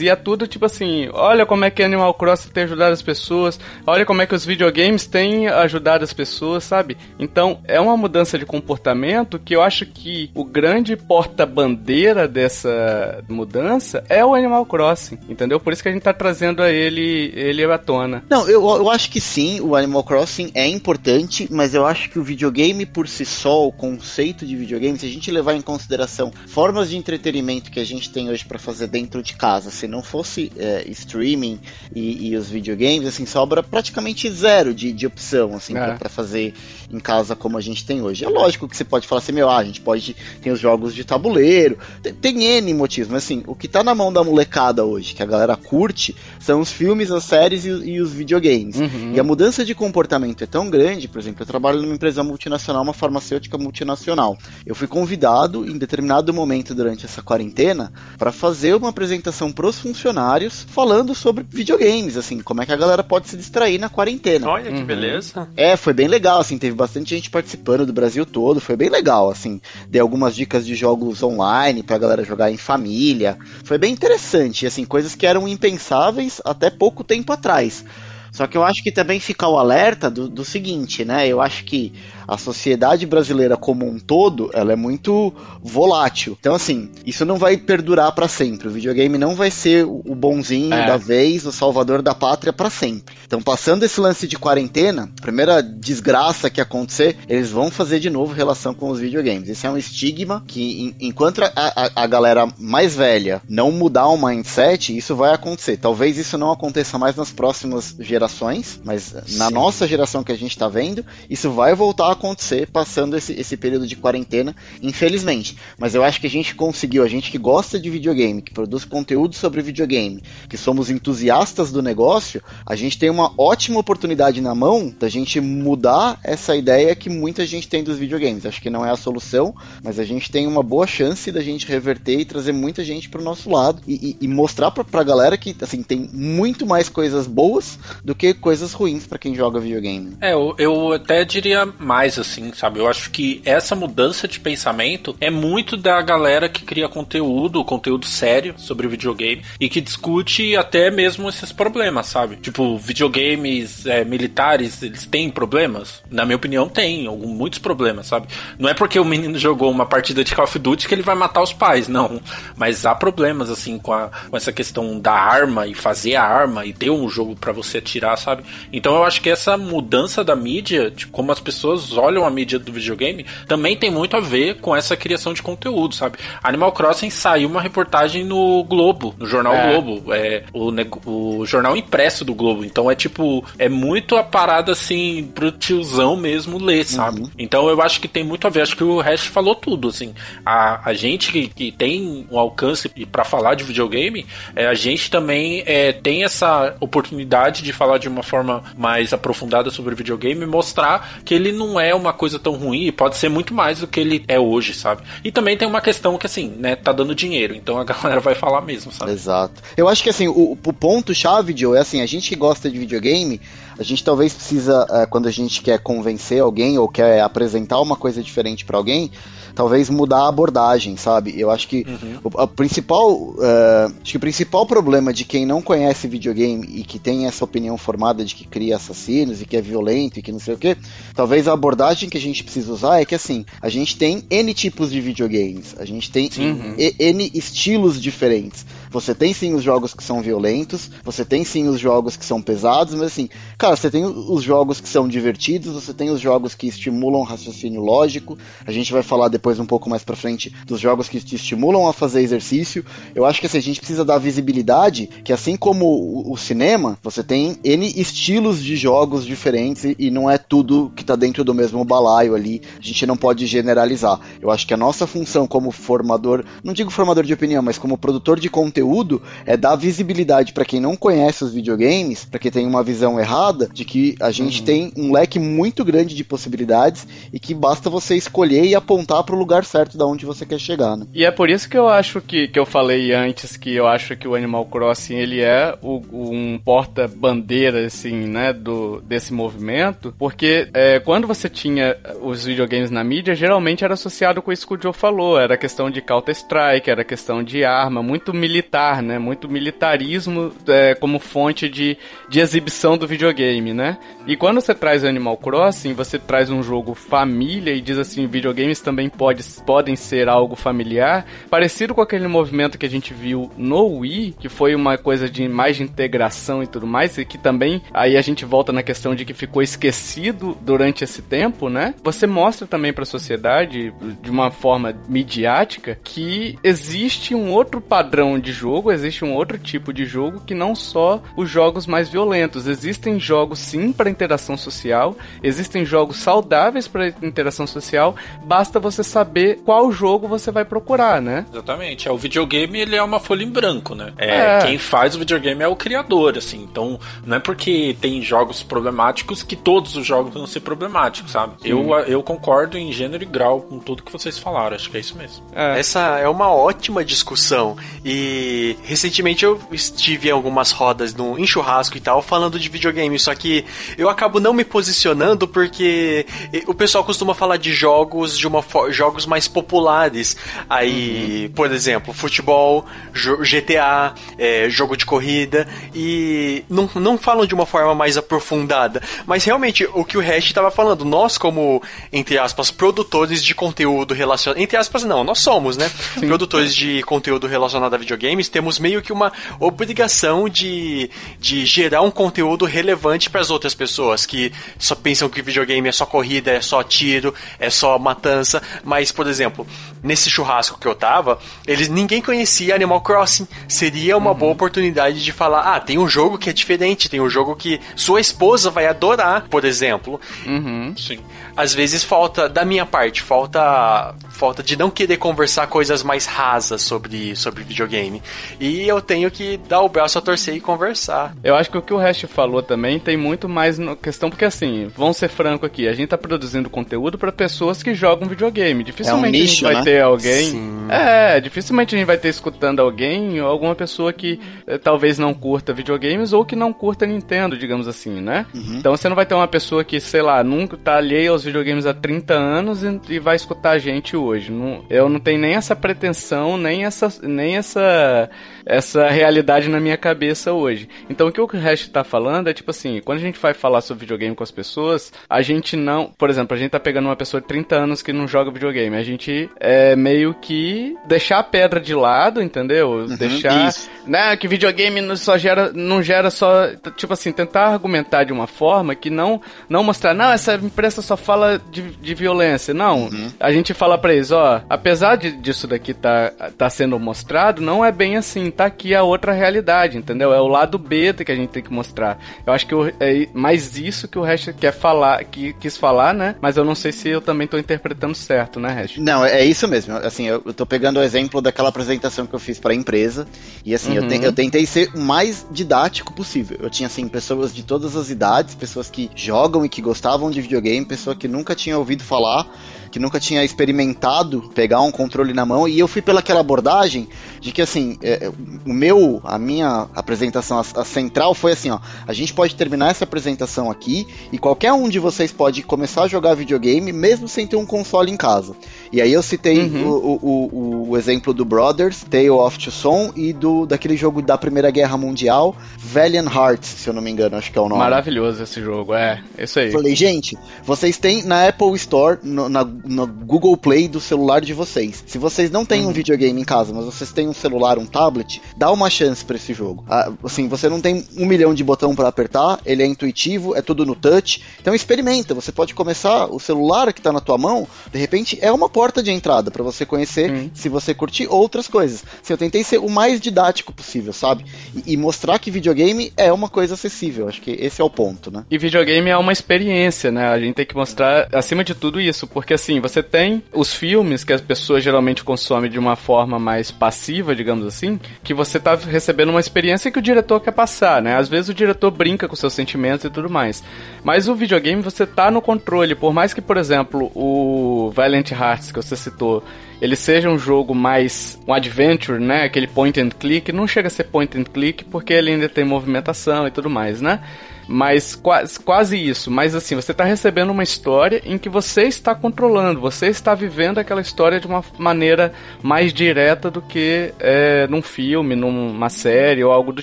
e 0.00 0.08
é 0.08 0.16
tudo 0.16 0.46
tipo 0.46 0.64
assim, 0.64 1.08
olha 1.12 1.44
como 1.44 1.64
é 1.64 1.70
que 1.70 1.82
Animal 1.82 2.14
Crossing 2.14 2.50
tem 2.50 2.64
ajudado 2.64 2.92
as 2.92 3.02
pessoas, 3.02 3.58
olha 3.86 4.06
como 4.06 4.22
é 4.22 4.26
que 4.26 4.34
os 4.34 4.44
videogames 4.44 5.06
têm 5.06 5.48
ajudado 5.48 6.04
as 6.04 6.12
pessoas, 6.12 6.64
sabe? 6.64 6.96
Então, 7.18 7.60
é 7.64 7.80
uma 7.80 7.96
mudança 7.96 8.38
de 8.38 8.46
comportamento 8.46 9.38
que 9.38 9.54
eu 9.54 9.62
acho 9.62 9.86
que 9.86 10.30
o 10.34 10.44
grande 10.44 10.96
porta-bandeira 10.96 12.28
dessa 12.28 13.24
mudança 13.28 14.04
é 14.08 14.24
o 14.24 14.34
Animal 14.34 14.64
Crossing, 14.66 15.18
entendeu? 15.28 15.58
Por 15.58 15.72
isso 15.72 15.82
que 15.82 15.88
a 15.88 15.92
gente 15.92 16.02
tá 16.02 16.12
trazendo 16.12 16.62
a 16.62 16.70
ele, 16.70 17.32
ele 17.34 17.64
à 17.64 17.78
tona. 17.78 18.22
Não, 18.28 18.48
eu, 18.48 18.62
eu 18.62 18.90
acho 18.90 19.10
que 19.10 19.20
sim, 19.20 19.60
o 19.60 19.74
Animal 19.74 20.04
Crossing 20.04 20.50
é 20.54 20.66
importante, 20.66 21.48
mas 21.50 21.74
eu 21.74 21.86
acho 21.86 22.10
que 22.10 22.18
o 22.18 22.22
videogame 22.22 22.86
por 22.86 23.08
si 23.08 23.24
só, 23.24 23.66
o 23.66 23.72
conceito 23.72 24.46
de 24.46 24.54
videogame, 24.54 24.98
se 24.98 25.06
a 25.06 25.10
gente 25.10 25.30
levar 25.30 25.54
em 25.54 25.62
consideração 25.62 26.32
formas 26.46 26.90
de 26.90 26.96
entretenimento 26.96 27.70
que 27.70 27.80
a 27.80 27.84
gente 27.84 28.10
tem 28.10 28.30
hoje 28.30 28.44
para 28.44 28.58
fazer 28.58 28.86
dentro 28.86 29.22
de 29.24 29.34
casa. 29.34 29.70
Se 29.70 29.88
não 29.88 30.02
fosse 30.02 30.52
é, 30.56 30.84
streaming 30.88 31.58
e, 31.94 32.28
e, 32.28 32.36
os 32.36 32.48
videogames, 32.48 33.08
assim, 33.08 33.26
sobra 33.26 33.62
praticamente 33.62 34.30
zero 34.30 34.74
de, 34.74 34.92
de 34.92 35.06
opção, 35.06 35.54
assim, 35.54 35.76
é. 35.76 35.94
para 35.96 36.08
fazer 36.08 36.54
em 36.94 37.00
casa 37.00 37.34
como 37.34 37.58
a 37.58 37.60
gente 37.60 37.84
tem 37.84 38.02
hoje. 38.02 38.24
É 38.24 38.28
lógico 38.28 38.68
que 38.68 38.76
você 38.76 38.84
pode 38.84 39.06
falar 39.06 39.20
assim, 39.20 39.32
meu, 39.32 39.48
ah, 39.48 39.58
a 39.58 39.64
gente 39.64 39.80
pode 39.80 40.14
ter 40.40 40.50
os 40.50 40.60
jogos 40.60 40.94
de 40.94 41.04
tabuleiro, 41.04 41.78
tem, 42.02 42.14
tem 42.14 42.44
N 42.44 42.74
motivos, 42.74 43.10
mas 43.10 43.24
assim, 43.24 43.42
o 43.46 43.54
que 43.54 43.68
tá 43.68 43.82
na 43.82 43.94
mão 43.94 44.12
da 44.12 44.22
molecada 44.22 44.84
hoje, 44.84 45.14
que 45.14 45.22
a 45.22 45.26
galera 45.26 45.56
curte, 45.56 46.14
são 46.38 46.60
os 46.60 46.70
filmes, 46.70 47.10
as 47.10 47.24
séries 47.24 47.64
e, 47.64 47.68
e 47.68 48.00
os 48.00 48.12
videogames. 48.12 48.76
Uhum. 48.76 49.12
E 49.14 49.20
a 49.20 49.24
mudança 49.24 49.64
de 49.64 49.74
comportamento 49.74 50.44
é 50.44 50.46
tão 50.46 50.70
grande, 50.70 51.08
por 51.08 51.18
exemplo, 51.18 51.42
eu 51.42 51.46
trabalho 51.46 51.80
numa 51.80 51.94
empresa 51.94 52.22
multinacional, 52.22 52.82
uma 52.82 52.92
farmacêutica 52.92 53.58
multinacional. 53.58 54.36
Eu 54.64 54.74
fui 54.74 54.86
convidado 54.86 55.68
em 55.68 55.76
determinado 55.76 56.32
momento 56.32 56.74
durante 56.74 57.04
essa 57.04 57.22
quarentena 57.22 57.92
para 58.18 58.32
fazer 58.32 58.74
uma 58.74 58.90
apresentação 58.90 59.50
para 59.50 59.66
os 59.66 59.78
funcionários 59.78 60.66
falando 60.68 61.14
sobre 61.14 61.44
videogames, 61.48 62.16
assim, 62.16 62.40
como 62.40 62.62
é 62.62 62.66
que 62.66 62.72
a 62.72 62.76
galera 62.76 63.02
pode 63.02 63.28
se 63.28 63.36
distrair 63.36 63.78
na 63.78 63.88
quarentena. 63.88 64.48
Olha 64.48 64.70
que 64.70 64.78
uhum. 64.78 64.86
beleza. 64.86 65.48
É, 65.56 65.76
foi 65.76 65.92
bem 65.92 66.08
legal, 66.08 66.40
assim, 66.40 66.58
teve 66.58 66.76
bastante 66.84 67.14
gente 67.14 67.30
participando 67.30 67.86
do 67.86 67.92
Brasil 67.94 68.26
todo, 68.26 68.60
foi 68.60 68.76
bem 68.76 68.90
legal, 68.90 69.30
assim. 69.30 69.58
Dei 69.88 70.00
algumas 70.00 70.36
dicas 70.36 70.66
de 70.66 70.74
jogos 70.74 71.22
online 71.22 71.82
pra 71.82 71.96
galera 71.96 72.22
jogar 72.22 72.50
em 72.50 72.58
família. 72.58 73.38
Foi 73.64 73.78
bem 73.78 73.90
interessante, 73.90 74.66
assim, 74.66 74.84
coisas 74.84 75.14
que 75.14 75.26
eram 75.26 75.48
impensáveis 75.48 76.42
até 76.44 76.68
pouco 76.68 77.02
tempo 77.02 77.32
atrás. 77.32 77.84
Só 78.30 78.46
que 78.46 78.56
eu 78.56 78.64
acho 78.64 78.82
que 78.82 78.92
também 78.92 79.18
fica 79.18 79.48
o 79.48 79.56
alerta 79.56 80.10
do, 80.10 80.28
do 80.28 80.44
seguinte, 80.44 81.04
né? 81.04 81.26
Eu 81.26 81.40
acho 81.40 81.64
que 81.64 81.92
a 82.26 82.38
sociedade 82.38 83.06
brasileira 83.06 83.56
como 83.56 83.86
um 83.86 83.98
todo, 83.98 84.50
ela 84.52 84.72
é 84.72 84.76
muito 84.76 85.32
volátil. 85.62 86.36
Então, 86.38 86.54
assim, 86.54 86.90
isso 87.06 87.24
não 87.24 87.36
vai 87.36 87.56
perdurar 87.56 88.12
para 88.12 88.28
sempre. 88.28 88.68
O 88.68 88.70
videogame 88.70 89.18
não 89.18 89.34
vai 89.34 89.50
ser 89.50 89.84
o 89.84 90.14
bonzinho 90.14 90.74
é. 90.74 90.86
da 90.86 90.96
vez, 90.96 91.46
o 91.46 91.52
salvador 91.52 92.02
da 92.02 92.14
pátria 92.14 92.52
para 92.52 92.70
sempre. 92.70 93.14
Então, 93.26 93.42
passando 93.42 93.84
esse 93.84 94.00
lance 94.00 94.26
de 94.26 94.38
quarentena, 94.38 95.10
a 95.18 95.22
primeira 95.22 95.62
desgraça 95.62 96.50
que 96.50 96.60
acontecer, 96.60 97.16
eles 97.28 97.50
vão 97.50 97.70
fazer 97.70 98.00
de 98.00 98.10
novo 98.10 98.32
relação 98.32 98.74
com 98.74 98.90
os 98.90 98.98
videogames. 98.98 99.48
Esse 99.48 99.66
é 99.66 99.70
um 99.70 99.76
estigma 99.76 100.42
que, 100.46 100.94
enquanto 101.00 101.42
a, 101.42 101.52
a, 101.54 101.90
a 102.02 102.06
galera 102.06 102.48
mais 102.58 102.94
velha 102.94 103.42
não 103.48 103.70
mudar 103.70 104.08
o 104.08 104.16
mindset, 104.16 104.96
isso 104.96 105.14
vai 105.14 105.32
acontecer. 105.32 105.76
Talvez 105.76 106.18
isso 106.18 106.38
não 106.38 106.50
aconteça 106.50 106.98
mais 106.98 107.16
nas 107.16 107.30
próximas 107.30 107.94
gerações, 107.98 108.80
mas 108.84 109.14
Sim. 109.26 109.38
na 109.38 109.50
nossa 109.50 109.86
geração 109.86 110.22
que 110.22 110.32
a 110.32 110.36
gente 110.36 110.56
tá 110.56 110.68
vendo, 110.68 111.04
isso 111.28 111.50
vai 111.50 111.74
voltar 111.74 112.13
acontecer 112.14 112.68
passando 112.70 113.16
esse, 113.16 113.32
esse 113.32 113.56
período 113.56 113.86
de 113.86 113.96
quarentena, 113.96 114.54
infelizmente. 114.82 115.56
Mas 115.78 115.94
eu 115.94 116.02
acho 116.02 116.20
que 116.20 116.26
a 116.26 116.30
gente 116.30 116.54
conseguiu, 116.54 117.02
a 117.02 117.08
gente 117.08 117.30
que 117.30 117.38
gosta 117.38 117.78
de 117.78 117.90
videogame, 117.90 118.42
que 118.42 118.52
produz 118.52 118.84
conteúdo 118.84 119.34
sobre 119.34 119.62
videogame, 119.62 120.22
que 120.48 120.56
somos 120.56 120.90
entusiastas 120.90 121.70
do 121.70 121.82
negócio, 121.82 122.42
a 122.66 122.74
gente 122.74 122.98
tem 122.98 123.10
uma 123.10 123.32
ótima 123.38 123.80
oportunidade 123.80 124.40
na 124.40 124.54
mão 124.54 124.94
da 124.98 125.08
gente 125.08 125.40
mudar 125.40 126.18
essa 126.24 126.56
ideia 126.56 126.94
que 126.94 127.10
muita 127.10 127.46
gente 127.46 127.68
tem 127.68 127.82
dos 127.82 127.98
videogames. 127.98 128.46
Acho 128.46 128.60
que 128.60 128.70
não 128.70 128.84
é 128.84 128.90
a 128.90 128.96
solução, 128.96 129.54
mas 129.82 129.98
a 129.98 130.04
gente 130.04 130.30
tem 130.30 130.46
uma 130.46 130.62
boa 130.62 130.86
chance 130.86 131.30
da 131.30 131.40
gente 131.40 131.66
reverter 131.66 132.20
e 132.20 132.24
trazer 132.24 132.52
muita 132.52 132.84
gente 132.84 133.08
pro 133.08 133.22
nosso 133.22 133.50
lado 133.50 133.82
e, 133.86 134.16
e, 134.20 134.24
e 134.24 134.28
mostrar 134.28 134.70
pra, 134.70 134.84
pra 134.84 135.02
galera 135.02 135.36
que 135.36 135.54
assim 135.60 135.82
tem 135.82 136.08
muito 136.12 136.66
mais 136.66 136.88
coisas 136.88 137.26
boas 137.26 137.78
do 138.04 138.14
que 138.14 138.34
coisas 138.34 138.72
ruins 138.72 139.06
para 139.06 139.18
quem 139.18 139.34
joga 139.34 139.60
videogame. 139.60 140.16
É, 140.20 140.32
eu, 140.32 140.54
eu 140.58 140.92
até 140.92 141.24
diria 141.24 141.66
mais 141.78 142.03
assim, 142.18 142.52
sabe? 142.52 142.78
Eu 142.78 142.88
acho 142.88 143.10
que 143.10 143.40
essa 143.44 143.74
mudança 143.74 144.28
de 144.28 144.38
pensamento 144.38 145.16
é 145.20 145.30
muito 145.30 145.76
da 145.76 146.00
galera 146.02 146.48
que 146.48 146.64
cria 146.64 146.88
conteúdo, 146.88 147.64
conteúdo 147.64 148.06
sério 148.06 148.54
sobre 148.58 148.86
videogame 148.86 149.42
e 149.58 149.68
que 149.68 149.80
discute 149.80 150.56
até 150.56 150.90
mesmo 150.90 151.28
esses 151.28 151.52
problemas, 151.52 152.06
sabe? 152.06 152.36
Tipo, 152.36 152.76
videogames 152.78 153.86
é, 153.86 154.04
militares, 154.04 154.82
eles 154.82 155.06
têm 155.06 155.30
problemas? 155.30 156.02
Na 156.10 156.24
minha 156.24 156.36
opinião, 156.36 156.68
tem, 156.68 157.06
algum, 157.06 157.28
muitos 157.28 157.58
problemas, 157.58 158.06
sabe? 158.06 158.28
Não 158.58 158.68
é 158.68 158.74
porque 158.74 158.98
o 158.98 159.04
menino 159.04 159.38
jogou 159.38 159.70
uma 159.70 159.86
partida 159.86 160.22
de 160.22 160.34
Call 160.34 160.44
of 160.44 160.58
Duty 160.58 160.86
que 160.86 160.94
ele 160.94 161.02
vai 161.02 161.14
matar 161.14 161.42
os 161.42 161.52
pais, 161.52 161.88
não. 161.88 162.20
Mas 162.56 162.84
há 162.84 162.94
problemas, 162.94 163.50
assim, 163.50 163.78
com, 163.78 163.92
a, 163.92 164.10
com 164.30 164.36
essa 164.36 164.52
questão 164.52 164.98
da 164.98 165.12
arma 165.12 165.66
e 165.66 165.74
fazer 165.74 166.16
a 166.16 166.24
arma 166.24 166.66
e 166.66 166.72
ter 166.72 166.90
um 166.90 167.08
jogo 167.08 167.34
para 167.36 167.52
você 167.52 167.78
atirar, 167.78 168.16
sabe? 168.16 168.44
Então 168.72 168.94
eu 168.94 169.04
acho 169.04 169.20
que 169.20 169.30
essa 169.30 169.56
mudança 169.56 170.22
da 170.22 170.36
mídia, 170.36 170.90
tipo, 170.90 171.12
como 171.12 171.32
as 171.32 171.40
pessoas 171.40 171.93
olham 171.96 172.24
a 172.24 172.30
mídia 172.30 172.58
do 172.58 172.72
videogame, 172.72 173.26
também 173.46 173.76
tem 173.76 173.90
muito 173.90 174.16
a 174.16 174.20
ver 174.20 174.56
com 174.56 174.74
essa 174.74 174.96
criação 174.96 175.32
de 175.32 175.42
conteúdo, 175.42 175.94
sabe? 175.94 176.18
Animal 176.42 176.72
Crossing 176.72 177.10
saiu 177.10 177.48
uma 177.48 177.60
reportagem 177.60 178.24
no 178.24 178.64
Globo, 178.64 179.14
no 179.18 179.26
jornal 179.26 179.54
é. 179.54 179.72
Globo, 179.72 180.14
é 180.14 180.44
o, 180.52 181.40
o 181.40 181.46
jornal 181.46 181.76
impresso 181.76 182.24
do 182.24 182.34
Globo. 182.34 182.64
Então 182.64 182.90
é 182.90 182.94
tipo, 182.94 183.44
é 183.58 183.68
muito 183.68 184.16
a 184.16 184.22
parada 184.22 184.72
assim 184.72 185.30
pro 185.34 185.50
tiozão 185.50 186.16
mesmo 186.16 186.58
ler, 186.58 186.84
sabe? 186.84 187.20
Uhum. 187.20 187.30
Então 187.38 187.68
eu 187.68 187.80
acho 187.82 188.00
que 188.00 188.08
tem 188.08 188.24
muito 188.24 188.46
a 188.46 188.50
ver. 188.50 188.62
Acho 188.62 188.76
que 188.76 188.84
o 188.84 189.00
Hash 189.00 189.26
falou 189.26 189.54
tudo, 189.54 189.88
assim. 189.88 190.14
A, 190.44 190.88
a 190.88 190.94
gente 190.94 191.32
que, 191.32 191.48
que 191.48 191.72
tem 191.72 192.26
um 192.30 192.38
alcance 192.38 192.88
para 193.10 193.24
falar 193.24 193.54
de 193.54 193.64
videogame, 193.64 194.26
é, 194.54 194.66
a 194.66 194.74
gente 194.74 195.10
também 195.10 195.62
é, 195.66 195.92
tem 195.92 196.24
essa 196.24 196.76
oportunidade 196.80 197.62
de 197.62 197.72
falar 197.72 197.98
de 197.98 198.08
uma 198.08 198.22
forma 198.22 198.62
mais 198.76 199.12
aprofundada 199.12 199.70
sobre 199.70 199.94
videogame 199.94 200.42
e 200.42 200.46
mostrar 200.46 201.20
que 201.24 201.34
ele 201.34 201.52
não 201.52 201.78
é 201.78 201.83
é 201.84 201.94
uma 201.94 202.12
coisa 202.12 202.38
tão 202.38 202.54
ruim 202.54 202.86
e 202.86 202.92
pode 202.92 203.16
ser 203.16 203.28
muito 203.28 203.54
mais 203.54 203.80
do 203.80 203.86
que 203.86 204.00
ele 204.00 204.24
é 204.26 204.38
hoje, 204.38 204.74
sabe? 204.74 205.02
E 205.22 205.30
também 205.30 205.56
tem 205.56 205.66
uma 205.68 205.80
questão 205.80 206.16
que, 206.18 206.26
assim, 206.26 206.48
né, 206.58 206.76
tá 206.76 206.92
dando 206.92 207.14
dinheiro, 207.14 207.54
então 207.54 207.78
a 207.78 207.84
galera 207.84 208.20
vai 208.20 208.34
falar 208.34 208.60
mesmo, 208.60 208.92
sabe? 208.92 209.12
Exato. 209.12 209.62
Eu 209.76 209.88
acho 209.88 210.02
que, 210.02 210.10
assim, 210.10 210.28
o, 210.28 210.52
o 210.52 210.72
ponto-chave, 210.72 211.54
Joe, 211.56 211.76
é 211.76 211.80
assim, 211.80 212.00
a 212.00 212.06
gente 212.06 212.28
que 212.28 212.36
gosta 212.36 212.70
de 212.70 212.78
videogame, 212.78 213.40
a 213.78 213.82
gente 213.82 214.04
talvez 214.04 214.32
precisa, 214.32 214.86
é, 214.90 215.06
quando 215.06 215.26
a 215.26 215.30
gente 215.30 215.60
quer 215.62 215.78
convencer 215.78 216.40
alguém 216.40 216.78
ou 216.78 216.88
quer 216.88 217.20
apresentar 217.20 217.80
uma 217.80 217.96
coisa 217.96 218.22
diferente 218.22 218.64
para 218.64 218.76
alguém, 218.76 219.10
talvez 219.54 219.88
mudar 219.88 220.20
a 220.20 220.28
abordagem, 220.28 220.96
sabe? 220.96 221.38
Eu 221.38 221.50
acho 221.50 221.68
que 221.68 221.86
uhum. 221.86 222.18
o, 222.24 222.40
a 222.40 222.46
principal, 222.46 223.12
uh, 223.12 223.94
acho 224.02 224.12
que 224.12 224.16
o 224.16 224.20
principal 224.20 224.66
problema 224.66 225.12
de 225.12 225.24
quem 225.24 225.46
não 225.46 225.62
conhece 225.62 226.08
videogame 226.08 226.66
e 226.66 226.82
que 226.82 226.98
tem 226.98 227.26
essa 227.26 227.44
opinião 227.44 227.78
formada 227.78 228.24
de 228.24 228.34
que 228.34 228.46
cria 228.46 228.76
assassinos 228.76 229.40
e 229.40 229.46
que 229.46 229.56
é 229.56 229.60
violento 229.60 230.18
e 230.18 230.22
que 230.22 230.32
não 230.32 230.40
sei 230.40 230.54
o 230.54 230.58
que, 230.58 230.76
talvez 231.14 231.46
a 231.46 231.52
abordagem 231.52 232.08
que 232.08 232.18
a 232.18 232.20
gente 232.20 232.42
precisa 232.42 232.72
usar 232.72 233.00
é 233.00 233.04
que 233.04 233.14
assim, 233.14 233.44
a 233.60 233.68
gente 233.68 233.96
tem 233.96 234.24
N 234.28 234.52
tipos 234.54 234.90
de 234.90 235.00
videogames, 235.00 235.74
a 235.78 235.84
gente 235.84 236.10
tem 236.10 236.30
uhum. 236.36 236.74
N 236.76 237.30
estilos 237.34 238.00
diferentes. 238.00 238.66
Você 238.94 239.12
tem 239.12 239.34
sim 239.34 239.54
os 239.54 239.64
jogos 239.64 239.92
que 239.92 240.04
são 240.04 240.22
violentos, 240.22 240.88
você 241.02 241.24
tem 241.24 241.44
sim 241.44 241.66
os 241.66 241.80
jogos 241.80 242.16
que 242.16 242.24
são 242.24 242.40
pesados, 242.40 242.94
mas 242.94 243.06
assim, 243.06 243.28
cara, 243.58 243.74
você 243.74 243.90
tem 243.90 244.04
os 244.04 244.40
jogos 244.40 244.80
que 244.80 244.88
são 244.88 245.08
divertidos, 245.08 245.74
você 245.74 245.92
tem 245.92 246.10
os 246.10 246.20
jogos 246.20 246.54
que 246.54 246.68
estimulam 246.68 247.20
o 247.22 247.24
raciocínio 247.24 247.80
lógico. 247.80 248.38
A 248.64 248.70
gente 248.70 248.92
vai 248.92 249.02
falar 249.02 249.26
depois 249.26 249.58
um 249.58 249.66
pouco 249.66 249.90
mais 249.90 250.04
pra 250.04 250.14
frente 250.14 250.54
dos 250.64 250.78
jogos 250.78 251.08
que 251.08 251.20
te 251.20 251.34
estimulam 251.34 251.88
a 251.88 251.92
fazer 251.92 252.20
exercício. 252.20 252.84
Eu 253.16 253.24
acho 253.24 253.40
que 253.40 253.46
assim, 253.46 253.58
a 253.58 253.62
gente 253.62 253.80
precisa 253.80 254.04
dar 254.04 254.18
visibilidade 254.18 255.08
que 255.24 255.32
assim 255.32 255.56
como 255.56 255.86
o, 255.86 256.32
o 256.32 256.36
cinema, 256.36 256.96
você 257.02 257.24
tem 257.24 257.58
N 257.64 258.00
estilos 258.00 258.62
de 258.62 258.76
jogos 258.76 259.26
diferentes 259.26 259.82
e, 259.82 259.96
e 259.98 260.08
não 260.08 260.30
é 260.30 260.38
tudo 260.38 260.92
que 260.94 261.04
tá 261.04 261.16
dentro 261.16 261.42
do 261.42 261.52
mesmo 261.52 261.84
balaio 261.84 262.36
ali. 262.36 262.62
A 262.78 262.80
gente 262.82 263.04
não 263.06 263.16
pode 263.16 263.44
generalizar. 263.44 264.20
Eu 264.40 264.52
acho 264.52 264.64
que 264.64 264.74
a 264.74 264.76
nossa 264.76 265.04
função 265.04 265.48
como 265.48 265.72
formador, 265.72 266.44
não 266.62 266.72
digo 266.72 266.90
formador 266.90 267.24
de 267.24 267.34
opinião, 267.34 267.60
mas 267.60 267.76
como 267.76 267.98
produtor 267.98 268.38
de 268.38 268.48
conteúdo 268.48 268.83
conteúdo 268.84 269.22
é 269.46 269.56
dar 269.56 269.76
visibilidade 269.76 270.52
para 270.52 270.64
quem 270.64 270.80
não 270.80 270.96
conhece 270.96 271.42
os 271.42 271.54
videogames, 271.54 272.24
para 272.24 272.38
quem 272.38 272.50
tem 272.50 272.66
uma 272.66 272.82
visão 272.82 273.18
errada 273.18 273.68
de 273.72 273.84
que 273.84 274.14
a 274.20 274.30
gente 274.30 274.60
uhum. 274.60 274.66
tem 274.66 274.92
um 274.96 275.12
leque 275.12 275.38
muito 275.38 275.84
grande 275.84 276.14
de 276.14 276.22
possibilidades 276.22 277.06
e 277.32 277.40
que 277.40 277.54
basta 277.54 277.88
você 277.88 278.14
escolher 278.14 278.64
e 278.64 278.74
apontar 278.74 279.24
para 279.24 279.34
o 279.34 279.38
lugar 279.38 279.64
certo 279.64 279.96
da 279.96 280.06
onde 280.06 280.26
você 280.26 280.44
quer 280.44 280.58
chegar, 280.58 280.96
né? 280.96 281.06
E 281.14 281.24
é 281.24 281.30
por 281.30 281.48
isso 281.48 281.68
que 281.68 281.78
eu 281.78 281.88
acho 281.88 282.20
que, 282.20 282.48
que 282.48 282.58
eu 282.58 282.66
falei 282.66 283.12
antes 283.12 283.56
que 283.56 283.74
eu 283.74 283.86
acho 283.86 284.16
que 284.16 284.28
o 284.28 284.34
Animal 284.34 284.66
Crossing 284.66 285.14
ele 285.14 285.40
é 285.40 285.76
o, 285.80 286.02
um 286.12 286.60
porta-bandeira 286.62 287.86
assim, 287.86 288.26
né, 288.26 288.52
do 288.52 289.00
desse 289.00 289.32
movimento, 289.32 290.14
porque 290.18 290.68
é, 290.74 291.00
quando 291.00 291.26
você 291.26 291.48
tinha 291.48 291.96
os 292.20 292.44
videogames 292.44 292.90
na 292.90 293.02
mídia, 293.02 293.34
geralmente 293.34 293.84
era 293.84 293.94
associado 293.94 294.42
com 294.42 294.52
isso 294.52 294.66
que 294.66 294.74
o 294.74 294.80
Joe 294.80 294.92
falou, 294.92 295.38
era 295.38 295.56
questão 295.56 295.90
de 295.90 296.00
Counter 296.00 296.34
Strike, 296.34 296.90
era 296.90 297.04
questão 297.04 297.42
de 297.42 297.64
arma, 297.64 298.02
muito 298.02 298.34
militar 298.34 298.73
militar, 298.74 299.02
né? 299.02 299.18
Muito 299.18 299.48
militarismo 299.48 300.52
é, 300.66 300.94
como 300.94 301.18
fonte 301.18 301.68
de, 301.68 301.96
de 302.28 302.40
exibição 302.40 302.98
do 302.98 303.06
videogame, 303.06 303.72
né? 303.72 303.98
E 304.26 304.36
quando 304.36 304.60
você 304.60 304.74
traz 304.74 305.04
Animal 305.04 305.36
Crossing, 305.36 305.92
você 305.92 306.18
traz 306.18 306.50
um 306.50 306.62
jogo 306.62 306.94
família 306.94 307.72
e 307.72 307.80
diz 307.80 307.98
assim, 307.98 308.26
videogames 308.26 308.80
também 308.80 309.08
pode, 309.08 309.44
podem 309.66 309.94
ser 309.94 310.28
algo 310.28 310.56
familiar, 310.56 311.26
parecido 311.48 311.94
com 311.94 312.00
aquele 312.00 312.26
movimento 312.26 312.78
que 312.78 312.86
a 312.86 312.90
gente 312.90 313.12
viu 313.14 313.50
no 313.56 313.98
Wii, 313.98 314.36
que 314.40 314.48
foi 314.48 314.74
uma 314.74 314.98
coisa 314.98 315.28
de 315.28 315.46
mais 315.48 315.76
de 315.76 315.82
integração 315.82 316.62
e 316.62 316.66
tudo 316.66 316.86
mais, 316.86 317.18
e 317.18 317.24
que 317.24 317.38
também 317.38 317.82
aí 317.92 318.16
a 318.16 318.22
gente 318.22 318.44
volta 318.44 318.72
na 318.72 318.82
questão 318.82 319.14
de 319.14 319.24
que 319.24 319.34
ficou 319.34 319.62
esquecido 319.62 320.56
durante 320.62 321.04
esse 321.04 321.22
tempo 321.22 321.68
né? 321.68 321.94
Você 322.02 322.26
mostra 322.26 322.66
também 322.66 322.92
para 322.92 323.02
a 323.02 323.06
sociedade, 323.06 323.92
de 324.22 324.30
uma 324.30 324.50
forma 324.50 324.94
midiática, 325.08 325.98
que 326.02 326.58
existe 326.62 327.34
um 327.34 327.50
outro 327.50 327.80
padrão 327.80 328.38
de 328.38 328.52
jogo, 328.64 328.90
existe 328.90 329.22
um 329.26 329.34
outro 329.34 329.58
tipo 329.58 329.92
de 329.92 330.06
jogo 330.06 330.40
que 330.40 330.54
não 330.54 330.74
só 330.74 331.20
os 331.36 331.50
jogos 331.50 331.86
mais 331.86 332.08
violentos. 332.08 332.66
Existem 332.66 333.20
jogos 333.20 333.58
sim 333.58 333.92
para 333.92 334.08
interação 334.08 334.56
social, 334.56 335.14
existem 335.42 335.84
jogos 335.84 336.16
saudáveis 336.16 336.88
para 336.88 337.08
interação 337.22 337.66
social, 337.66 338.16
basta 338.42 338.80
você 338.80 339.04
saber 339.04 339.60
qual 339.66 339.92
jogo 339.92 340.26
você 340.26 340.50
vai 340.50 340.64
procurar, 340.64 341.20
né? 341.20 341.44
Exatamente. 341.52 342.08
É, 342.08 342.10
o 342.10 342.16
videogame 342.16 342.80
ele 342.80 342.96
é 342.96 343.02
uma 343.02 343.20
folha 343.20 343.44
em 343.44 343.50
branco, 343.50 343.94
né? 343.94 344.14
É, 344.16 344.30
é. 344.30 344.58
Quem 344.62 344.78
faz 344.78 345.14
o 345.14 345.18
videogame 345.18 345.62
é 345.62 345.68
o 345.68 345.76
criador, 345.76 346.38
assim. 346.38 346.62
Então, 346.62 346.98
não 347.26 347.36
é 347.36 347.40
porque 347.40 347.94
tem 348.00 348.22
jogos 348.22 348.62
problemáticos 348.62 349.42
que 349.42 349.56
todos 349.56 349.94
os 349.94 350.06
jogos 350.06 350.32
vão 350.32 350.46
ser 350.46 350.60
problemáticos, 350.60 351.32
sabe? 351.32 351.52
Eu, 351.62 351.90
eu 352.06 352.22
concordo 352.22 352.78
em 352.78 352.90
gênero 352.90 353.22
e 353.22 353.26
grau 353.26 353.60
com 353.60 353.78
tudo 353.78 354.02
que 354.02 354.10
vocês 354.10 354.38
falaram. 354.38 354.74
Acho 354.74 354.90
que 354.90 354.96
é 354.96 355.00
isso 355.00 355.18
mesmo. 355.18 355.44
É. 355.52 355.78
Essa 355.78 356.18
é 356.18 356.28
uma 356.28 356.50
ótima 356.50 357.04
discussão. 357.04 357.76
E 358.02 358.43
recentemente 358.82 359.44
eu 359.44 359.60
estive 359.72 360.28
em 360.28 360.32
algumas 360.32 360.70
rodas 360.70 361.14
no, 361.14 361.38
em 361.38 361.46
churrasco 361.46 361.96
e 361.96 362.00
tal, 362.00 362.22
falando 362.22 362.58
de 362.58 362.68
videogame. 362.68 363.18
Só 363.18 363.34
que 363.34 363.64
eu 363.96 364.08
acabo 364.08 364.40
não 364.40 364.52
me 364.52 364.64
posicionando 364.64 365.46
porque 365.46 366.26
o 366.66 366.74
pessoal 366.74 367.04
costuma 367.04 367.34
falar 367.34 367.56
de 367.56 367.72
jogos 367.72 368.38
de 368.38 368.46
uma 368.46 368.64
jogos 368.90 369.26
mais 369.26 369.48
populares. 369.48 370.36
Aí, 370.68 371.46
uhum. 371.46 371.52
por 371.52 371.72
exemplo, 371.72 372.12
futebol, 372.12 372.84
GTA, 373.12 374.14
é, 374.38 374.68
jogo 374.68 374.96
de 374.96 375.06
corrida 375.06 375.66
e 375.94 376.64
não, 376.68 376.88
não 376.94 377.18
falam 377.18 377.46
de 377.46 377.54
uma 377.54 377.66
forma 377.66 377.94
mais 377.94 378.16
aprofundada. 378.16 379.02
Mas 379.26 379.44
realmente 379.44 379.88
o 379.94 380.04
que 380.04 380.18
o 380.18 380.20
Hash 380.20 380.44
estava 380.44 380.70
falando, 380.70 381.04
nós 381.04 381.38
como 381.38 381.82
entre 382.12 382.38
aspas 382.38 382.70
produtores 382.70 383.42
de 383.42 383.54
conteúdo 383.54 384.14
relacionado, 384.14 384.60
entre 384.60 384.76
aspas 384.76 385.04
não, 385.04 385.24
nós 385.24 385.38
somos, 385.38 385.76
né? 385.76 385.90
Sim. 386.18 386.26
Produtores 386.26 386.74
de 386.74 387.02
conteúdo 387.02 387.46
relacionado 387.46 387.94
a 387.94 387.98
videogames, 388.34 388.48
temos 388.48 388.78
meio 388.78 389.00
que 389.00 389.12
uma 389.12 389.32
obrigação 389.60 390.48
de, 390.48 391.10
de 391.38 391.64
gerar 391.64 392.02
um 392.02 392.10
conteúdo 392.10 392.64
relevante 392.64 393.30
para 393.30 393.40
as 393.40 393.50
outras 393.50 393.74
pessoas 393.74 394.26
que 394.26 394.52
só 394.78 394.94
pensam 394.94 395.28
que 395.28 395.40
videogame 395.40 395.88
é 395.88 395.92
só 395.92 396.04
corrida, 396.04 396.50
é 396.50 396.60
só 396.60 396.82
tiro, 396.82 397.34
é 397.58 397.70
só 397.70 397.98
matança, 397.98 398.62
mas 398.82 399.12
por 399.12 399.26
exemplo, 399.26 399.66
nesse 400.02 400.28
churrasco 400.28 400.78
que 400.78 400.86
eu 400.86 400.94
tava, 400.94 401.38
eles 401.66 401.88
ninguém 401.88 402.20
conhecia 402.20 402.74
Animal 402.74 403.00
Crossing. 403.00 403.46
Seria 403.68 404.16
uma 404.16 404.30
uhum. 404.30 404.36
boa 404.36 404.52
oportunidade 404.52 405.22
de 405.22 405.32
falar: 405.32 405.74
"Ah, 405.74 405.80
tem 405.80 405.98
um 405.98 406.08
jogo 406.08 406.38
que 406.38 406.50
é 406.50 406.52
diferente, 406.52 407.08
tem 407.08 407.20
um 407.20 407.30
jogo 407.30 407.54
que 407.54 407.80
sua 407.96 408.20
esposa 408.20 408.70
vai 408.70 408.86
adorar", 408.86 409.46
por 409.48 409.64
exemplo. 409.64 410.20
Uhum. 410.46 410.94
Sim. 410.96 411.20
Às 411.56 411.72
vezes 411.72 412.02
falta 412.02 412.48
da 412.48 412.64
minha 412.64 412.84
parte, 412.84 413.22
falta 413.22 414.14
falta 414.30 414.62
de 414.62 414.76
não 414.76 414.90
querer 414.90 415.16
conversar 415.16 415.68
coisas 415.68 416.02
mais 416.02 416.26
rasas 416.26 416.82
sobre 416.82 417.36
sobre 417.36 417.62
videogame. 417.62 418.22
E 418.60 418.86
eu 418.86 419.00
tenho 419.00 419.30
que 419.30 419.56
dar 419.68 419.80
o 419.80 419.88
braço 419.88 420.18
a 420.18 420.22
torcer 420.22 420.54
e 420.54 420.60
conversar. 420.60 421.34
Eu 421.42 421.54
acho 421.54 421.70
que 421.70 421.78
o 421.78 421.82
que 421.82 421.92
o 421.92 421.98
Hash 421.98 422.22
falou 422.22 422.62
também 422.62 422.98
tem 422.98 423.16
muito 423.16 423.48
mais 423.48 423.78
no 423.78 423.96
questão 423.96 424.30
porque 424.30 424.44
assim, 424.44 424.90
vamos 424.96 425.16
ser 425.16 425.28
franco 425.28 425.66
aqui, 425.66 425.88
a 425.88 425.92
gente 425.92 426.08
tá 426.08 426.18
produzindo 426.18 426.70
conteúdo 426.70 427.18
para 427.18 427.32
pessoas 427.32 427.82
que 427.82 427.94
jogam 427.94 428.28
videogame. 428.28 428.84
Dificilmente 428.84 429.36
é 429.36 429.38
um 429.38 429.42
nicho, 429.42 429.44
a 429.44 429.46
gente 429.46 429.64
vai 429.64 429.74
né? 429.74 429.82
ter 429.82 430.02
alguém. 430.02 430.50
Sim. 430.50 430.86
É, 430.88 431.40
dificilmente 431.40 431.94
a 431.94 431.98
gente 431.98 432.06
vai 432.06 432.18
ter 432.18 432.28
escutando 432.28 432.80
alguém 432.80 433.40
ou 433.40 433.48
alguma 433.48 433.74
pessoa 433.74 434.12
que 434.12 434.40
eh, 434.66 434.78
talvez 434.78 435.18
não 435.18 435.32
curta 435.32 435.72
videogames 435.72 436.32
ou 436.32 436.44
que 436.44 436.56
não 436.56 436.72
curta 436.72 437.06
Nintendo, 437.06 437.56
digamos 437.56 437.88
assim, 437.88 438.20
né? 438.20 438.46
Uhum. 438.54 438.76
Então 438.76 438.96
você 438.96 439.08
não 439.08 439.16
vai 439.16 439.26
ter 439.26 439.34
uma 439.34 439.48
pessoa 439.48 439.84
que, 439.84 440.00
sei 440.00 440.22
lá, 440.22 440.42
nunca 440.42 440.76
tá 440.76 440.96
alheia 440.96 441.30
aos 441.30 441.44
videogames 441.44 441.86
há 441.86 441.94
30 441.94 442.34
anos 442.34 442.82
e, 442.82 443.00
e 443.08 443.18
vai 443.18 443.36
escutar 443.36 443.70
a 443.72 443.78
gente 443.78 444.16
hoje. 444.16 444.50
Não, 444.52 444.84
eu 444.90 445.08
não 445.08 445.20
tenho 445.20 445.40
nem 445.40 445.54
essa 445.54 445.74
pretensão, 445.74 446.56
nem 446.56 446.84
essa, 446.84 447.12
nem 447.22 447.56
essa, 447.56 447.80
uh, 448.14 448.26
essa 448.66 449.08
realidade 449.08 449.68
na 449.68 449.80
minha 449.80 449.96
cabeça 449.96 450.52
hoje. 450.52 450.88
Então 451.08 451.28
o 451.28 451.32
que 451.32 451.40
o 451.40 451.46
Hash 451.46 451.88
tá 451.88 452.02
falando 452.02 452.48
é 452.48 452.54
tipo 452.54 452.70
assim, 452.70 453.00
quando 453.04 453.18
a 453.18 453.22
gente 453.22 453.38
vai 453.38 453.54
falar 453.54 453.80
sobre 453.80 454.02
videogame 454.02 454.34
com 454.34 454.42
as 454.42 454.50
pessoas, 454.50 455.12
a 455.28 455.42
gente 455.42 455.76
não, 455.76 456.10
por 456.18 456.30
exemplo, 456.30 456.56
a 456.56 456.58
gente 456.58 456.70
tá 456.70 456.80
pegando 456.80 457.06
uma 457.06 457.16
pessoa 457.16 457.40
de 457.40 457.46
30 457.46 457.76
anos 457.76 458.02
que 458.02 458.12
não 458.12 458.26
joga 458.26 458.50
videogame, 458.50 458.96
a 458.96 459.02
gente 459.02 459.48
é 459.60 459.94
meio 459.96 460.34
que 460.34 460.96
deixar 461.06 461.38
a 461.38 461.42
pedra 461.42 461.80
de 461.80 461.94
lado, 461.94 462.42
entendeu? 462.42 462.90
Uhum, 462.90 463.16
deixar, 463.16 463.68
isso. 463.68 463.90
né, 464.06 464.36
que 464.36 464.48
videogame 464.48 465.00
não 465.00 465.16
só 465.16 465.36
gera, 465.36 465.72
não 465.72 466.02
gera 466.02 466.30
só, 466.30 466.68
tipo 466.96 467.12
assim, 467.12 467.32
tentar 467.32 467.68
argumentar 467.68 468.24
de 468.24 468.32
uma 468.32 468.46
forma 468.46 468.94
que 468.94 469.10
não, 469.10 469.40
não 469.68 469.82
mostrar, 469.82 470.14
não, 470.14 470.30
essa 470.30 470.54
empresa 470.54 471.02
só 471.02 471.16
fala 471.16 471.60
de, 471.70 471.82
de 471.82 472.14
violência, 472.14 472.72
não. 472.72 473.04
Uhum. 473.04 473.30
A 473.38 473.52
gente 473.52 473.74
fala 473.74 473.98
para 473.98 474.14
eles, 474.14 474.30
ó, 474.30 474.62
apesar 474.68 475.16
de, 475.16 475.32
disso 475.32 475.66
daqui 475.66 475.92
tá, 475.92 476.32
tá 476.56 476.70
sendo 476.70 476.98
mostrado, 476.98 477.62
não 477.62 477.84
é 477.84 477.92
bem 477.92 478.16
assim, 478.16 478.50
tá 478.54 478.66
aqui 478.66 478.94
a 478.94 479.02
outra 479.02 479.32
realidade, 479.32 479.98
entendeu? 479.98 480.32
É 480.32 480.40
o 480.40 480.46
lado 480.46 480.78
beta 480.78 481.24
que 481.24 481.32
a 481.32 481.34
gente 481.34 481.50
tem 481.50 481.62
que 481.62 481.72
mostrar. 481.72 482.18
Eu 482.46 482.52
acho 482.52 482.66
que 482.66 482.74
é 483.00 483.28
mais 483.32 483.76
isso 483.76 484.08
que 484.08 484.18
o 484.18 484.22
resto 484.22 484.52
quer 484.52 484.72
falar, 484.72 485.24
que 485.24 485.52
quis 485.54 485.76
falar, 485.76 486.14
né? 486.14 486.36
Mas 486.40 486.56
eu 486.56 486.64
não 486.64 486.74
sei 486.74 486.92
se 486.92 487.08
eu 487.08 487.20
também 487.20 487.46
tô 487.46 487.58
interpretando 487.58 488.14
certo, 488.14 488.60
né, 488.60 488.72
Resto? 488.72 489.00
Não, 489.00 489.24
é 489.24 489.44
isso 489.44 489.66
mesmo. 489.68 489.96
Assim, 489.96 490.26
eu, 490.26 490.42
eu 490.44 490.54
tô 490.54 490.64
pegando 490.64 491.00
o 491.00 491.02
exemplo 491.02 491.40
daquela 491.40 491.68
apresentação 491.68 492.26
que 492.26 492.34
eu 492.34 492.38
fiz 492.38 492.58
para 492.58 492.72
a 492.72 492.74
empresa 492.74 493.26
e 493.64 493.74
assim, 493.74 493.98
uhum. 493.98 494.04
eu, 494.04 494.08
te, 494.08 494.24
eu 494.24 494.32
tentei 494.32 494.66
ser 494.66 494.90
o 494.94 495.00
mais 495.00 495.46
didático 495.50 496.12
possível. 496.12 496.58
Eu 496.60 496.70
tinha 496.70 496.86
assim 496.86 497.08
pessoas 497.08 497.54
de 497.54 497.62
todas 497.62 497.96
as 497.96 498.10
idades, 498.10 498.54
pessoas 498.54 498.90
que 498.90 499.10
jogam 499.14 499.64
e 499.64 499.68
que 499.68 499.82
gostavam 499.82 500.30
de 500.30 500.40
videogame, 500.40 500.84
pessoa 500.84 501.16
que 501.16 501.28
nunca 501.28 501.54
tinha 501.54 501.78
ouvido 501.78 502.02
falar 502.02 502.46
que 502.94 503.00
nunca 503.00 503.18
tinha 503.18 503.42
experimentado 503.42 504.52
pegar 504.54 504.80
um 504.80 504.92
controle 504.92 505.32
na 505.32 505.44
mão 505.44 505.66
e 505.66 505.76
eu 505.76 505.88
fui 505.88 506.00
pelaquela 506.00 506.38
abordagem 506.38 507.08
de 507.40 507.50
que 507.50 507.60
assim, 507.60 507.98
é, 508.00 508.26
é, 508.26 508.32
o 508.64 508.72
meu, 508.72 509.20
a 509.24 509.36
minha 509.36 509.88
apresentação, 509.96 510.58
a, 510.58 510.80
a, 510.80 510.84
central 510.84 511.34
foi 511.34 511.50
assim, 511.50 511.70
ó, 511.70 511.80
a 512.06 512.12
gente 512.12 512.32
pode 512.32 512.54
terminar 512.54 512.92
essa 512.92 513.02
apresentação 513.02 513.68
aqui 513.68 514.06
e 514.30 514.38
qualquer 514.38 514.72
um 514.72 514.88
de 514.88 515.00
vocês 515.00 515.32
pode 515.32 515.64
começar 515.64 516.04
a 516.04 516.06
jogar 516.06 516.34
videogame 516.34 516.92
mesmo 516.92 517.26
sem 517.26 517.48
ter 517.48 517.56
um 517.56 517.66
console 517.66 518.12
em 518.12 518.16
casa. 518.16 518.54
E 518.92 519.02
aí 519.02 519.12
eu 519.12 519.24
citei 519.24 519.58
uhum. 519.58 519.88
o, 519.88 520.20
o, 520.22 520.90
o, 520.90 520.96
exemplo 520.96 521.34
do 521.34 521.44
Brothers, 521.44 522.04
Tale 522.08 522.30
of 522.30 522.56
Two 522.60 522.70
Son 522.70 523.12
e 523.16 523.32
do 523.32 523.66
daquele 523.66 523.96
jogo 523.96 524.22
da 524.22 524.38
Primeira 524.38 524.70
Guerra 524.70 524.96
Mundial, 524.96 525.56
Valiant 525.76 526.32
Hearts, 526.32 526.68
se 526.68 526.88
eu 526.88 526.94
não 526.94 527.02
me 527.02 527.10
engano, 527.10 527.36
acho 527.36 527.50
que 527.50 527.58
é 527.58 527.60
o 527.60 527.68
nome. 527.68 527.80
Maravilhoso 527.80 528.40
esse 528.40 528.62
jogo, 528.62 528.94
é, 528.94 529.20
isso 529.36 529.58
aí. 529.58 529.72
Falei, 529.72 529.96
gente, 529.96 530.38
vocês 530.62 530.96
têm 530.96 531.24
na 531.24 531.48
Apple 531.48 531.74
Store, 531.74 532.20
no, 532.22 532.48
na, 532.48 532.64
no 532.84 533.06
Google 533.06 533.56
Play 533.56 533.88
do 533.88 534.00
celular 534.00 534.40
de 534.40 534.52
vocês. 534.52 535.04
Se 535.06 535.18
vocês 535.18 535.50
não 535.50 535.64
têm 535.64 535.82
uhum. 535.82 535.90
um 535.90 535.92
videogame 535.92 536.40
em 536.40 536.44
casa, 536.44 536.72
mas 536.72 536.84
vocês 536.84 537.12
têm 537.12 537.28
um 537.28 537.34
celular, 537.34 537.78
um 537.78 537.86
tablet, 537.86 538.40
dá 538.56 538.70
uma 538.70 538.90
chance 538.90 539.24
para 539.24 539.36
esse 539.36 539.52
jogo. 539.52 539.84
Ah, 539.88 540.12
assim, 540.22 540.48
você 540.48 540.68
não 540.68 540.80
tem 540.80 541.06
um 541.16 541.26
milhão 541.26 541.54
de 541.54 541.64
botão 541.64 541.94
para 541.94 542.08
apertar, 542.08 542.60
ele 542.64 542.82
é 542.82 542.86
intuitivo, 542.86 543.56
é 543.56 543.62
tudo 543.62 543.84
no 543.86 543.94
touch. 543.94 544.42
Então 544.60 544.74
experimenta, 544.74 545.34
você 545.34 545.52
pode 545.52 545.74
começar 545.74 546.26
o 546.26 546.38
celular 546.38 546.92
que 546.92 547.00
tá 547.00 547.12
na 547.12 547.20
tua 547.20 547.38
mão, 547.38 547.66
de 547.92 547.98
repente 547.98 548.38
é 548.40 548.50
uma 548.52 548.68
porta 548.68 549.02
de 549.02 549.10
entrada 549.10 549.50
para 549.50 549.62
você 549.62 549.86
conhecer, 549.86 550.30
uhum. 550.30 550.50
se 550.54 550.68
você 550.68 550.94
curtir 550.94 551.26
outras 551.28 551.68
coisas. 551.68 552.04
Se 552.22 552.32
eu 552.32 552.38
tentei 552.38 552.64
ser 552.64 552.78
o 552.78 552.88
mais 552.88 553.20
didático 553.20 553.72
possível, 553.72 554.12
sabe? 554.12 554.44
E, 554.74 554.94
e, 554.94 554.96
mostrar 554.96 555.38
que 555.38 555.50
videogame 555.50 556.12
é 556.16 556.32
uma 556.32 556.48
coisa 556.48 556.74
acessível. 556.74 557.28
Acho 557.28 557.40
que 557.40 557.52
esse 557.52 557.80
é 557.80 557.84
o 557.84 557.90
ponto, 557.90 558.30
né? 558.30 558.44
E 558.50 558.58
videogame 558.58 559.10
é 559.10 559.16
uma 559.16 559.32
experiência, 559.32 560.10
né? 560.10 560.28
A 560.28 560.38
gente 560.38 560.54
tem 560.54 560.66
que 560.66 560.74
mostrar 560.74 561.28
acima 561.32 561.64
de 561.64 561.74
tudo 561.74 562.00
isso, 562.00 562.26
porque 562.26 562.54
assim, 562.54 562.73
você 562.80 563.02
tem 563.02 563.42
os 563.52 563.74
filmes 563.74 564.24
que 564.24 564.32
as 564.32 564.40
pessoas 564.40 564.82
geralmente 564.82 565.24
consomem 565.24 565.70
de 565.70 565.78
uma 565.78 565.96
forma 565.96 566.38
mais 566.38 566.70
passiva, 566.70 567.34
digamos 567.34 567.66
assim, 567.66 567.98
que 568.22 568.34
você 568.34 568.58
tá 568.58 568.74
recebendo 568.74 569.30
uma 569.30 569.40
experiência 569.40 569.90
que 569.90 569.98
o 569.98 570.02
diretor 570.02 570.40
quer 570.40 570.52
passar, 570.52 571.02
né? 571.02 571.16
Às 571.16 571.28
vezes 571.28 571.48
o 571.48 571.54
diretor 571.54 571.90
brinca 571.90 572.28
com 572.28 572.36
seus 572.36 572.52
sentimentos 572.52 573.04
e 573.04 573.10
tudo 573.10 573.30
mais. 573.30 573.62
Mas 574.02 574.28
o 574.28 574.34
videogame 574.34 574.82
você 574.82 575.06
tá 575.06 575.30
no 575.30 575.40
controle, 575.40 575.94
por 575.94 576.12
mais 576.12 576.34
que, 576.34 576.40
por 576.40 576.56
exemplo, 576.56 577.10
o 577.14 577.90
Valiant 577.94 578.30
Hearts 578.30 578.70
que 578.70 578.82
você 578.82 578.96
citou, 578.96 579.42
ele 579.80 579.96
seja 579.96 580.28
um 580.30 580.38
jogo 580.38 580.74
mais 580.74 581.38
um 581.46 581.52
adventure, 581.52 582.18
né? 582.18 582.44
Aquele 582.44 582.66
point 582.66 583.00
and 583.00 583.10
click, 583.10 583.52
não 583.52 583.66
chega 583.66 583.88
a 583.88 583.90
ser 583.90 584.04
point 584.04 584.38
and 584.38 584.44
click 584.44 584.84
porque 584.84 585.12
ele 585.12 585.32
ainda 585.32 585.48
tem 585.48 585.64
movimentação 585.64 586.46
e 586.46 586.50
tudo 586.50 586.70
mais, 586.70 587.00
né? 587.00 587.20
Mas 587.68 588.14
quase, 588.14 588.58
quase 588.60 588.96
isso. 588.96 589.30
Mas 589.30 589.54
assim, 589.54 589.74
você 589.74 589.92
está 589.92 590.04
recebendo 590.04 590.50
uma 590.50 590.62
história 590.62 591.22
em 591.24 591.38
que 591.38 591.48
você 591.48 591.82
está 591.82 592.14
controlando, 592.14 592.80
você 592.80 593.06
está 593.08 593.34
vivendo 593.34 593.78
aquela 593.78 594.00
história 594.00 594.40
de 594.40 594.46
uma 594.46 594.64
maneira 594.78 595.32
mais 595.62 595.92
direta 595.92 596.50
do 596.50 596.60
que 596.60 597.12
é, 597.18 597.66
num 597.68 597.82
filme, 597.82 598.34
numa 598.34 598.88
série 598.88 599.42
ou 599.42 599.52
algo 599.52 599.72
do 599.72 599.82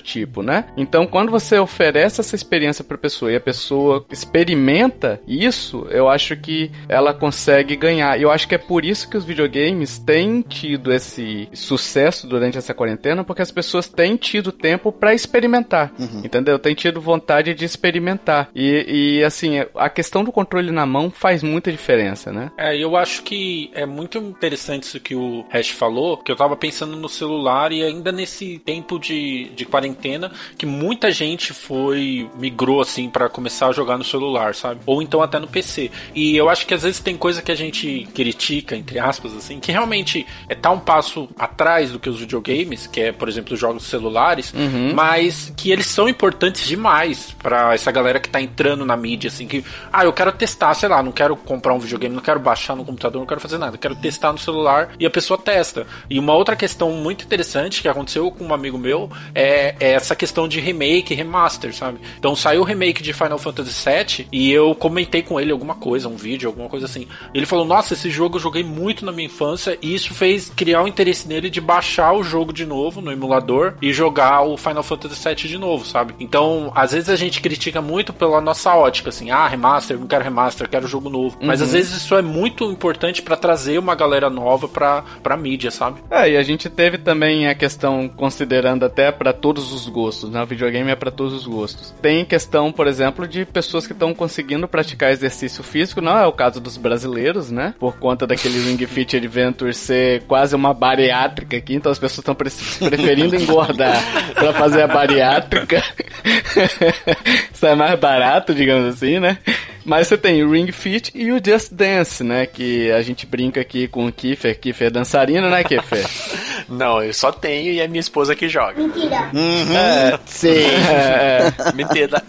tipo, 0.00 0.42
né? 0.42 0.64
Então, 0.76 1.06
quando 1.06 1.30
você 1.30 1.58
oferece 1.58 2.20
essa 2.20 2.34
experiência 2.34 2.84
para 2.84 2.96
a 2.96 3.00
pessoa 3.00 3.32
e 3.32 3.36
a 3.36 3.40
pessoa 3.40 4.04
experimenta 4.10 5.20
isso, 5.26 5.86
eu 5.90 6.08
acho 6.08 6.36
que 6.36 6.70
ela 6.88 7.12
consegue 7.12 7.76
ganhar. 7.76 8.18
E 8.18 8.22
eu 8.22 8.30
acho 8.30 8.46
que 8.46 8.54
é 8.54 8.58
por 8.58 8.84
isso 8.84 9.08
que 9.08 9.16
os 9.16 9.24
videogames 9.24 9.98
têm 9.98 10.42
tido 10.42 10.92
esse 10.92 11.48
sucesso 11.52 12.26
durante 12.26 12.58
essa 12.58 12.74
quarentena, 12.74 13.24
porque 13.24 13.42
as 13.42 13.50
pessoas 13.50 13.88
têm 13.88 14.16
tido 14.16 14.52
tempo 14.52 14.92
para 14.92 15.14
experimentar, 15.14 15.92
uhum. 15.98 16.22
entendeu? 16.24 16.58
Têm 16.58 16.74
tido 16.74 17.00
vontade 17.00 17.54
de 17.54 17.64
experimentar. 17.72 18.48
E, 18.54 19.18
e 19.18 19.24
assim, 19.24 19.58
a 19.74 19.88
questão 19.88 20.24
do 20.24 20.32
controle 20.32 20.70
na 20.70 20.86
mão 20.86 21.10
faz 21.10 21.42
muita 21.42 21.70
diferença, 21.70 22.32
né? 22.32 22.50
É, 22.56 22.76
eu 22.76 22.96
acho 22.96 23.22
que 23.22 23.70
é 23.74 23.84
muito 23.84 24.18
interessante 24.18 24.84
isso 24.84 25.00
que 25.00 25.14
o 25.14 25.44
Hash 25.50 25.70
falou, 25.70 26.16
que 26.16 26.30
eu 26.30 26.36
tava 26.36 26.56
pensando 26.56 26.96
no 26.96 27.08
celular 27.08 27.72
e 27.72 27.82
ainda 27.82 28.12
nesse 28.12 28.58
tempo 28.58 28.98
de, 28.98 29.50
de 29.54 29.64
quarentena, 29.64 30.30
que 30.56 30.66
muita 30.66 31.10
gente 31.10 31.52
foi, 31.52 32.30
migrou 32.38 32.80
assim 32.80 33.08
para 33.08 33.28
começar 33.28 33.68
a 33.68 33.72
jogar 33.72 33.98
no 33.98 34.04
celular, 34.04 34.54
sabe? 34.54 34.80
Ou 34.86 35.02
então 35.02 35.22
até 35.22 35.38
no 35.38 35.48
PC. 35.48 35.90
E 36.14 36.36
eu 36.36 36.48
acho 36.48 36.66
que 36.66 36.74
às 36.74 36.82
vezes 36.82 37.00
tem 37.00 37.16
coisa 37.16 37.42
que 37.42 37.52
a 37.52 37.54
gente 37.54 38.08
critica, 38.14 38.76
entre 38.76 38.98
aspas, 38.98 39.34
assim, 39.34 39.60
que 39.60 39.72
realmente 39.72 40.26
é 40.48 40.54
tá 40.54 40.70
um 40.70 40.80
passo 40.80 41.28
atrás 41.38 41.92
do 41.92 41.98
que 41.98 42.08
os 42.08 42.20
videogames, 42.20 42.86
que 42.86 43.00
é, 43.00 43.12
por 43.12 43.28
exemplo, 43.28 43.54
os 43.54 43.60
jogos 43.60 43.84
celulares, 43.84 44.52
uhum. 44.52 44.92
mas 44.94 45.52
que 45.56 45.70
eles 45.70 45.86
são 45.86 46.08
importantes 46.08 46.66
demais 46.66 47.34
para 47.42 47.61
essa 47.72 47.90
galera 47.90 48.18
que 48.18 48.28
tá 48.28 48.40
entrando 48.40 48.84
na 48.84 48.96
mídia, 48.96 49.28
assim, 49.28 49.46
que, 49.46 49.64
ah, 49.92 50.04
eu 50.04 50.12
quero 50.12 50.32
testar, 50.32 50.74
sei 50.74 50.88
lá, 50.88 51.02
não 51.02 51.12
quero 51.12 51.36
comprar 51.36 51.74
um 51.74 51.78
videogame, 51.78 52.14
não 52.14 52.22
quero 52.22 52.40
baixar 52.40 52.74
no 52.74 52.84
computador, 52.84 53.20
não 53.20 53.26
quero 53.26 53.40
fazer 53.40 53.58
nada, 53.58 53.76
quero 53.76 53.94
testar 53.96 54.32
no 54.32 54.38
celular 54.38 54.90
e 54.98 55.06
a 55.06 55.10
pessoa 55.10 55.38
testa. 55.38 55.86
E 56.08 56.18
uma 56.18 56.34
outra 56.34 56.56
questão 56.56 56.90
muito 56.92 57.24
interessante 57.24 57.82
que 57.82 57.88
aconteceu 57.88 58.30
com 58.30 58.44
um 58.44 58.54
amigo 58.54 58.78
meu 58.78 59.10
é, 59.34 59.74
é 59.78 59.92
essa 59.92 60.14
questão 60.14 60.48
de 60.48 60.60
remake 60.60 61.14
remaster, 61.14 61.74
sabe? 61.74 61.98
Então 62.18 62.34
saiu 62.34 62.62
o 62.62 62.64
remake 62.64 63.02
de 63.02 63.12
Final 63.12 63.38
Fantasy 63.38 63.72
VII 63.84 64.28
e 64.32 64.50
eu 64.50 64.74
comentei 64.74 65.22
com 65.22 65.40
ele 65.40 65.52
alguma 65.52 65.74
coisa, 65.74 66.08
um 66.08 66.16
vídeo, 66.16 66.48
alguma 66.48 66.68
coisa 66.68 66.86
assim. 66.86 67.06
Ele 67.34 67.46
falou: 67.46 67.64
Nossa, 67.64 67.94
esse 67.94 68.10
jogo 68.10 68.36
eu 68.36 68.40
joguei 68.40 68.62
muito 68.62 69.04
na 69.04 69.12
minha 69.12 69.26
infância 69.26 69.78
e 69.82 69.94
isso 69.94 70.14
fez 70.14 70.50
criar 70.50 70.82
o 70.82 70.88
interesse 70.88 71.28
nele 71.28 71.50
de 71.50 71.60
baixar 71.60 72.12
o 72.12 72.22
jogo 72.22 72.52
de 72.52 72.64
novo 72.64 73.00
no 73.00 73.12
emulador 73.12 73.74
e 73.80 73.92
jogar 73.92 74.42
o 74.42 74.56
Final 74.56 74.82
Fantasy 74.82 75.22
VII 75.22 75.34
de 75.48 75.58
novo, 75.58 75.84
sabe? 75.84 76.14
Então, 76.18 76.72
às 76.74 76.92
vezes 76.92 77.08
a 77.08 77.16
gente 77.16 77.40
critica 77.52 77.82
muito 77.82 78.14
pela 78.14 78.40
nossa 78.40 78.74
ótica, 78.74 79.10
assim, 79.10 79.30
ah, 79.30 79.46
remaster, 79.46 79.98
não 79.98 80.06
quero 80.06 80.24
remaster, 80.24 80.66
quero 80.66 80.88
jogo 80.88 81.10
novo. 81.10 81.36
Uhum. 81.38 81.48
Mas 81.48 81.60
às 81.60 81.72
vezes 81.72 81.98
isso 81.98 82.16
é 82.16 82.22
muito 82.22 82.64
importante 82.64 83.20
para 83.20 83.36
trazer 83.36 83.78
uma 83.78 83.94
galera 83.94 84.30
nova 84.30 84.66
pra, 84.66 85.04
pra 85.22 85.36
mídia, 85.36 85.70
sabe? 85.70 86.00
É, 86.10 86.30
e 86.30 86.36
a 86.38 86.42
gente 86.42 86.70
teve 86.70 86.96
também 86.96 87.46
a 87.46 87.54
questão, 87.54 88.08
considerando 88.08 88.86
até 88.86 89.12
para 89.12 89.34
todos 89.34 89.70
os 89.70 89.86
gostos, 89.86 90.30
né? 90.30 90.42
O 90.42 90.46
videogame 90.46 90.90
é 90.90 90.96
para 90.96 91.10
todos 91.10 91.34
os 91.34 91.46
gostos. 91.46 91.94
Tem 92.00 92.24
questão, 92.24 92.72
por 92.72 92.86
exemplo, 92.86 93.28
de 93.28 93.44
pessoas 93.44 93.86
que 93.86 93.92
estão 93.92 94.14
conseguindo 94.14 94.66
praticar 94.66 95.12
exercício 95.12 95.62
físico, 95.62 96.00
não 96.00 96.16
é 96.16 96.26
o 96.26 96.32
caso 96.32 96.58
dos 96.58 96.78
brasileiros, 96.78 97.50
né? 97.50 97.74
Por 97.78 97.98
conta 97.98 98.26
daquele 98.26 98.58
Ring 98.60 98.78
Fit 98.88 99.14
Adventure 99.14 99.74
ser 99.74 100.22
quase 100.22 100.56
uma 100.56 100.72
bariátrica 100.72 101.58
aqui, 101.58 101.74
então 101.74 101.92
as 101.92 101.98
pessoas 101.98 102.20
estão 102.20 102.34
preferindo 102.34 103.36
engordar 103.36 104.02
para 104.32 104.54
fazer 104.54 104.82
a 104.82 104.88
bariátrica. 104.88 105.82
Isso 107.52 107.66
é 107.66 107.74
mais 107.74 107.98
barato, 107.98 108.54
digamos 108.54 108.94
assim, 108.94 109.18
né? 109.18 109.38
Mas 109.84 110.06
você 110.08 110.16
tem 110.16 110.42
o 110.44 110.50
Ring 110.50 110.70
Fit 110.70 111.10
e 111.14 111.32
o 111.32 111.40
Just 111.44 111.72
Dance, 111.72 112.22
né? 112.22 112.46
Que 112.46 112.90
a 112.92 113.02
gente 113.02 113.26
brinca 113.26 113.60
aqui 113.60 113.88
com 113.88 114.06
o 114.06 114.12
Kiefer. 114.12 114.58
Kiefer 114.58 114.88
é 114.88 114.90
dançarino, 114.90 115.50
né, 115.50 115.64
Kiefer? 115.64 116.06
Não, 116.68 117.02
eu 117.02 117.12
só 117.12 117.32
tenho 117.32 117.72
e 117.72 117.80
é 117.80 117.88
minha 117.88 118.00
esposa 118.00 118.34
que 118.34 118.48
joga. 118.48 118.80
Mentira. 118.80 119.30
Uhum, 119.32 119.76
é, 119.76 120.18
sim. 120.26 120.52
É, 120.92 121.52
é. 121.68 121.72
Mentira. 121.72 122.22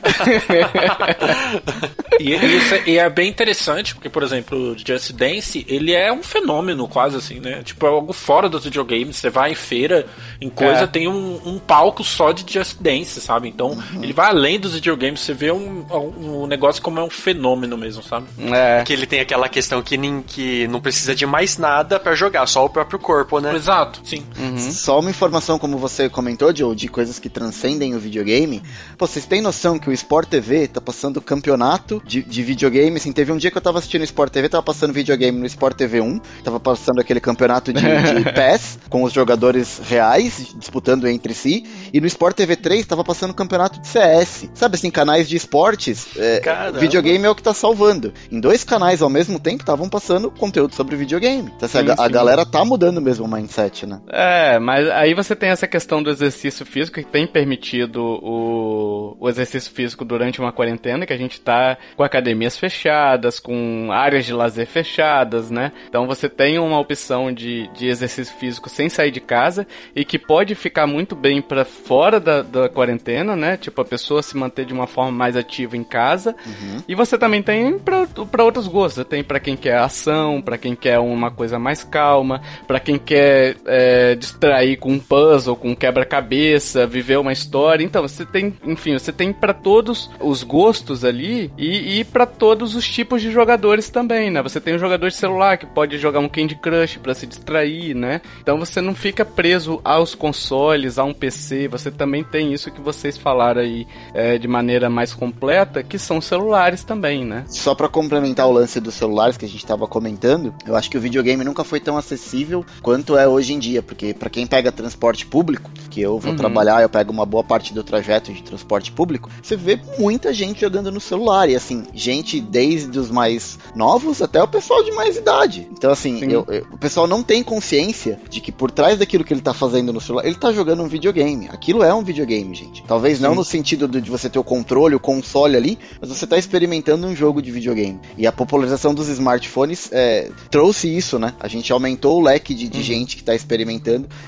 e, 2.20 2.34
isso 2.34 2.76
é, 2.76 2.84
e 2.86 2.98
é 2.98 3.10
bem 3.10 3.30
interessante, 3.30 3.94
porque, 3.94 4.10
por 4.10 4.24
exemplo, 4.24 4.58
o 4.58 4.78
Just 4.78 5.12
Dance, 5.14 5.66
ele 5.68 5.94
é 5.94 6.12
um 6.12 6.24
fenômeno 6.24 6.88
quase 6.88 7.18
assim, 7.18 7.40
né? 7.40 7.62
Tipo, 7.64 7.86
é 7.86 7.90
algo 7.90 8.14
fora 8.14 8.48
dos 8.50 8.64
videogames. 8.64 9.18
Você 9.18 9.30
vai 9.30 9.52
em 9.52 9.56
feira, 9.56 10.06
em 10.40 10.50
coisa, 10.50 10.84
é. 10.84 10.88
tem 10.88 11.08
um, 11.08 11.40
um, 11.46 11.60
palco 11.60 12.04
só 12.04 12.32
de 12.32 12.52
Just 12.52 12.78
Dance, 12.80 13.20
sabe? 13.22 13.50
Então, 13.50 13.72
uhum. 13.72 14.04
ele 14.04 14.14
vai 14.14 14.28
além 14.28 14.60
dos 14.60 14.74
videogames. 14.74 15.22
Você 15.22 15.34
vê 15.34 15.52
um, 15.52 15.86
um, 15.92 16.48
negócio 16.48 16.82
como 16.82 17.00
é 17.00 17.04
um 17.04 17.10
fenômeno 17.10 17.78
mesmo, 17.78 18.04
sabe? 18.04 18.28
É. 18.52 18.84
Que 18.84 18.94
ele 18.94 19.06
tem 19.06 19.20
aquela 19.20 19.50
questão 19.50 19.82
que, 19.82 19.98
nem, 19.98 20.22
que 20.22 20.68
não 20.68 20.82
precisa 20.82 21.16
de 21.16 21.26
mais 21.26 21.58
nada 21.58 22.00
para 22.00 22.16
jogar, 22.16 22.46
só 22.48 22.66
o 22.66 22.70
próprio 22.70 23.00
corpo, 23.00 23.40
né? 23.40 23.56
Exato, 23.56 24.02
sim. 24.04 24.23
Uhum. 24.38 24.58
Só 24.58 25.00
uma 25.00 25.10
informação, 25.10 25.60
como 25.60 25.78
você 25.78 26.10
comentou, 26.10 26.56
Joe, 26.56 26.76
de 26.76 26.88
coisas 26.88 27.20
que 27.20 27.30
transcendem 27.30 27.96
o 27.96 28.00
videogame. 28.00 28.62
Pô, 28.98 29.08
vocês 29.08 29.26
têm 29.26 29.42
noção 29.42 29.78
que 29.78 29.90
o 29.90 29.94
Sport 29.94 30.30
TV 30.30 30.68
tá 30.68 30.82
passando 30.82 31.22
campeonato 31.22 32.02
de, 32.06 32.22
de 32.24 32.44
videogame? 32.44 32.98
Assim, 32.98 33.12
teve 33.12 33.32
um 33.32 33.38
dia 33.38 33.52
que 33.52 33.58
eu 33.58 33.62
tava 33.62 33.80
assistindo 33.80 34.02
o 34.02 34.06
Sport 34.06 34.32
TV, 34.32 34.50
tava 34.50 34.64
passando 34.64 34.94
videogame 34.94 35.40
no 35.40 35.46
Sport 35.46 35.78
TV 35.78 36.02
1, 36.02 36.20
tava 36.44 36.60
passando 36.60 37.00
aquele 37.00 37.20
campeonato 37.20 37.72
de, 37.72 37.82
de 37.82 38.24
PES 38.34 38.80
com 38.90 39.04
os 39.04 39.14
jogadores 39.14 39.82
reais 39.84 40.54
disputando 40.58 41.08
entre 41.08 41.34
si, 41.34 41.66
e 41.92 42.00
no 42.02 42.08
Sport 42.08 42.36
TV 42.36 42.56
3 42.56 42.86
tava 42.86 43.04
passando 43.04 43.34
campeonato 43.34 43.80
de 43.80 43.88
CS. 43.88 44.50
Sabe 44.54 44.76
assim, 44.76 44.90
canais 44.90 45.28
de 45.28 45.36
esportes, 45.36 46.08
é, 46.18 46.42
videogame 46.80 47.26
é 47.26 47.30
o 47.30 47.36
que 47.36 47.44
tá 47.44 47.54
salvando. 47.54 48.14
Em 48.32 48.40
dois 48.40 48.64
canais 48.64 49.02
ao 49.02 49.10
mesmo 49.10 49.40
tempo 49.40 49.62
estavam 49.62 49.90
passando 49.90 50.32
conteúdo 50.32 50.76
sobre 50.76 50.96
videogame. 50.96 51.52
Então, 51.56 51.66
assim, 51.66 51.80
sim, 51.80 51.96
a, 51.98 52.06
a 52.06 52.08
galera 52.08 52.46
tá 52.46 52.64
mudando 52.66 53.02
mesmo 53.02 53.26
o 53.26 53.28
mindset, 53.28 53.86
né? 53.86 54.02
É, 54.16 54.60
mas 54.60 54.88
aí 54.92 55.16
você 55.16 55.36
tem 55.36 55.50
essa 55.50 55.68
questão 55.68 56.04
do 56.04 56.12
exercício 56.12 56.64
físico 56.68 57.00
que 57.00 57.06
tem 57.06 57.26
permitido 57.26 57.98
o, 58.22 59.18
o 59.20 59.28
exercício 59.28 59.72
físico 59.72 60.06
durante 60.06 60.40
uma 60.40 60.52
quarentena, 60.52 61.04
que 61.06 61.14
a 61.14 61.18
gente 61.18 61.42
tá 61.42 61.78
com 61.96 62.04
academias 62.04 62.56
fechadas, 62.56 63.40
com 63.40 63.90
áreas 63.92 64.24
de 64.24 64.32
lazer 64.32 64.68
fechadas, 64.68 65.50
né? 65.50 65.72
Então 65.90 66.06
você 66.06 66.30
tem 66.30 66.60
uma 66.60 66.80
opção 66.80 67.34
de, 67.34 67.68
de 67.74 67.88
exercício 67.88 68.36
físico 68.38 68.70
sem 68.70 68.88
sair 68.88 69.10
de 69.10 69.20
casa 69.20 69.66
e 69.96 70.06
que 70.06 70.20
pode 70.20 70.54
ficar 70.54 70.86
muito 70.86 71.16
bem 71.16 71.42
para 71.42 71.66
fora 71.66 72.20
da, 72.20 72.44
da 72.44 72.70
quarentena, 72.70 73.36
né? 73.36 73.58
Tipo, 73.58 73.82
a 73.82 73.86
pessoa 73.86 74.22
se 74.22 74.38
manter 74.38 74.66
de 74.66 74.74
uma 74.74 74.86
forma 74.86 75.12
mais 75.12 75.36
ativa 75.36 75.76
em 75.76 75.84
casa. 75.84 76.36
Uhum. 76.46 76.84
E 76.88 76.94
você 76.94 77.18
também 77.18 77.42
tem 77.42 77.80
para 77.80 78.44
outros 78.44 78.68
gostos. 78.68 79.04
Tem 79.06 79.24
para 79.24 79.40
quem 79.40 79.58
quer 79.58 79.78
ação, 79.78 80.40
para 80.40 80.58
quem 80.58 80.76
quer 80.76 81.00
uma 81.00 81.32
coisa 81.32 81.58
mais 81.58 81.84
calma, 81.84 82.42
para 82.68 82.80
quem 82.80 83.00
quer 83.00 83.56
é, 83.66 84.03
distrair 84.16 84.78
com 84.78 84.92
um 84.92 85.00
puzzle, 85.00 85.56
com 85.56 85.70
um 85.70 85.76
quebra-cabeça, 85.76 86.86
viver 86.88 87.18
uma 87.18 87.32
história. 87.32 87.84
Então, 87.84 88.02
você 88.02 88.26
tem, 88.26 88.54
enfim, 88.66 88.94
você 88.94 89.12
tem 89.12 89.32
para 89.32 89.54
todos 89.54 90.10
os 90.20 90.44
gostos 90.44 91.04
ali 91.04 91.52
e, 91.58 92.00
e 92.00 92.04
para 92.04 92.26
todos 92.26 92.76
os 92.76 92.88
tipos 92.88 93.22
de 93.22 93.32
jogadores 93.32 93.90
também, 93.90 94.30
né? 94.30 94.42
Você 94.42 94.60
tem 94.60 94.76
um 94.76 94.80
jogador 94.80 95.10
de 95.10 95.16
celular 95.16 95.58
que 95.58 95.66
pode 95.66 95.98
jogar 95.98 96.20
um 96.20 96.30
Candy 96.30 96.56
Crush 96.56 96.98
para 96.98 97.14
se 97.14 97.26
distrair, 97.26 97.96
né? 97.96 98.22
Então 98.42 98.58
você 98.58 98.82
não 98.82 98.94
fica 98.94 99.26
preso 99.26 99.80
aos 99.84 100.16
consoles, 100.16 100.98
a 100.98 101.04
um 101.04 101.14
PC. 101.14 101.68
Você 101.68 101.92
também 101.92 102.24
tem 102.24 102.54
isso 102.54 102.72
que 102.72 102.82
vocês 102.82 103.18
falaram 103.18 103.62
aí 103.62 103.88
é, 104.14 104.38
de 104.38 104.48
maneira 104.48 104.90
mais 104.90 105.14
completa, 105.14 105.84
que 105.84 105.98
são 105.98 106.20
celulares 106.22 106.84
também, 106.84 107.26
né? 107.26 107.46
Só 107.48 107.76
para 107.76 107.88
complementar 107.88 108.48
o 108.48 108.52
lance 108.52 108.80
dos 108.80 108.94
celulares 108.94 109.38
que 109.38 109.46
a 109.46 109.48
gente 109.48 109.64
estava 109.64 109.88
comentando, 109.88 110.54
eu 110.66 110.76
acho 110.76 110.90
que 110.90 110.98
o 110.98 111.02
videogame 111.02 111.44
nunca 111.44 111.64
foi 111.64 111.80
tão 111.80 111.98
acessível 111.98 112.66
quanto 112.82 113.18
é 113.18 113.28
hoje 113.28 113.54
em 113.54 113.60
dia, 113.60 113.82
porque 113.94 114.14
para 114.14 114.30
quem 114.30 114.46
pega 114.46 114.72
transporte 114.72 115.26
público, 115.26 115.72
que 115.90 116.02
eu 116.02 116.20
vou 116.20 116.32
uhum. 116.32 116.38
trabalhar, 116.38 116.82
eu 116.82 116.90
pego 116.90 117.12
uma 117.12 117.26
boa 117.26 117.44
parte 117.44 117.74
do 117.74 117.84
trajeto 117.84 118.34
de 118.34 118.42
transporte 118.42 118.92
público, 118.92 119.30
você 119.42 119.56
vê 119.56 119.80
muita 120.00 120.34
gente 120.34 120.62
jogando 120.62 120.92
no 120.92 121.00
celular. 121.00 121.48
E 121.48 121.56
assim, 121.56 121.84
gente 121.94 122.42
desde 122.42 122.98
os 122.98 123.12
mais 123.12 123.60
novos 123.76 124.22
até 124.22 124.42
o 124.42 124.48
pessoal 124.48 124.84
de 124.84 124.92
mais 124.92 125.16
idade. 125.16 125.68
Então, 125.72 125.92
assim, 125.92 126.20
eu, 126.24 126.46
eu, 126.50 126.66
o 126.72 126.78
pessoal 126.78 127.08
não 127.08 127.22
tem 127.22 127.44
consciência 127.44 128.20
de 128.30 128.42
que 128.42 128.52
por 128.52 128.72
trás 128.72 128.98
daquilo 128.98 129.24
que 129.24 129.34
ele 129.34 129.42
tá 129.42 129.54
fazendo 129.54 129.94
no 129.94 130.02
celular, 130.02 130.26
ele 130.26 130.36
tá 130.36 130.52
jogando 130.52 130.82
um 130.82 130.88
videogame. 130.88 131.48
Aquilo 131.50 131.84
é 131.84 131.94
um 131.94 132.04
videogame, 132.04 132.54
gente. 132.56 132.84
Talvez 132.88 133.18
Sim. 133.18 133.24
não 133.24 133.36
no 133.36 133.44
sentido 133.44 133.88
de 133.88 134.10
você 134.10 134.30
ter 134.30 134.40
o 134.40 134.44
controle, 134.44 134.96
o 134.96 135.00
console 135.00 135.56
ali, 135.56 135.78
mas 136.02 136.10
você 136.10 136.26
tá 136.26 136.38
experimentando 136.38 137.06
um 137.06 137.16
jogo 137.16 137.42
de 137.42 137.52
videogame. 137.52 138.00
E 138.18 138.26
a 138.26 138.32
popularização 138.32 138.94
dos 138.94 139.08
smartphones 139.08 139.90
é, 139.92 140.32
trouxe 140.50 140.88
isso, 140.88 141.20
né? 141.20 141.34
A 141.40 141.48
gente 141.48 141.72
aumentou 141.72 142.20
o 142.20 142.24
leque 142.24 142.56
de, 142.56 142.68
de 142.68 142.80
uhum. 142.80 142.84
gente 142.84 143.18
que 143.18 143.24
tá 143.24 143.36
experimentando 143.36 143.83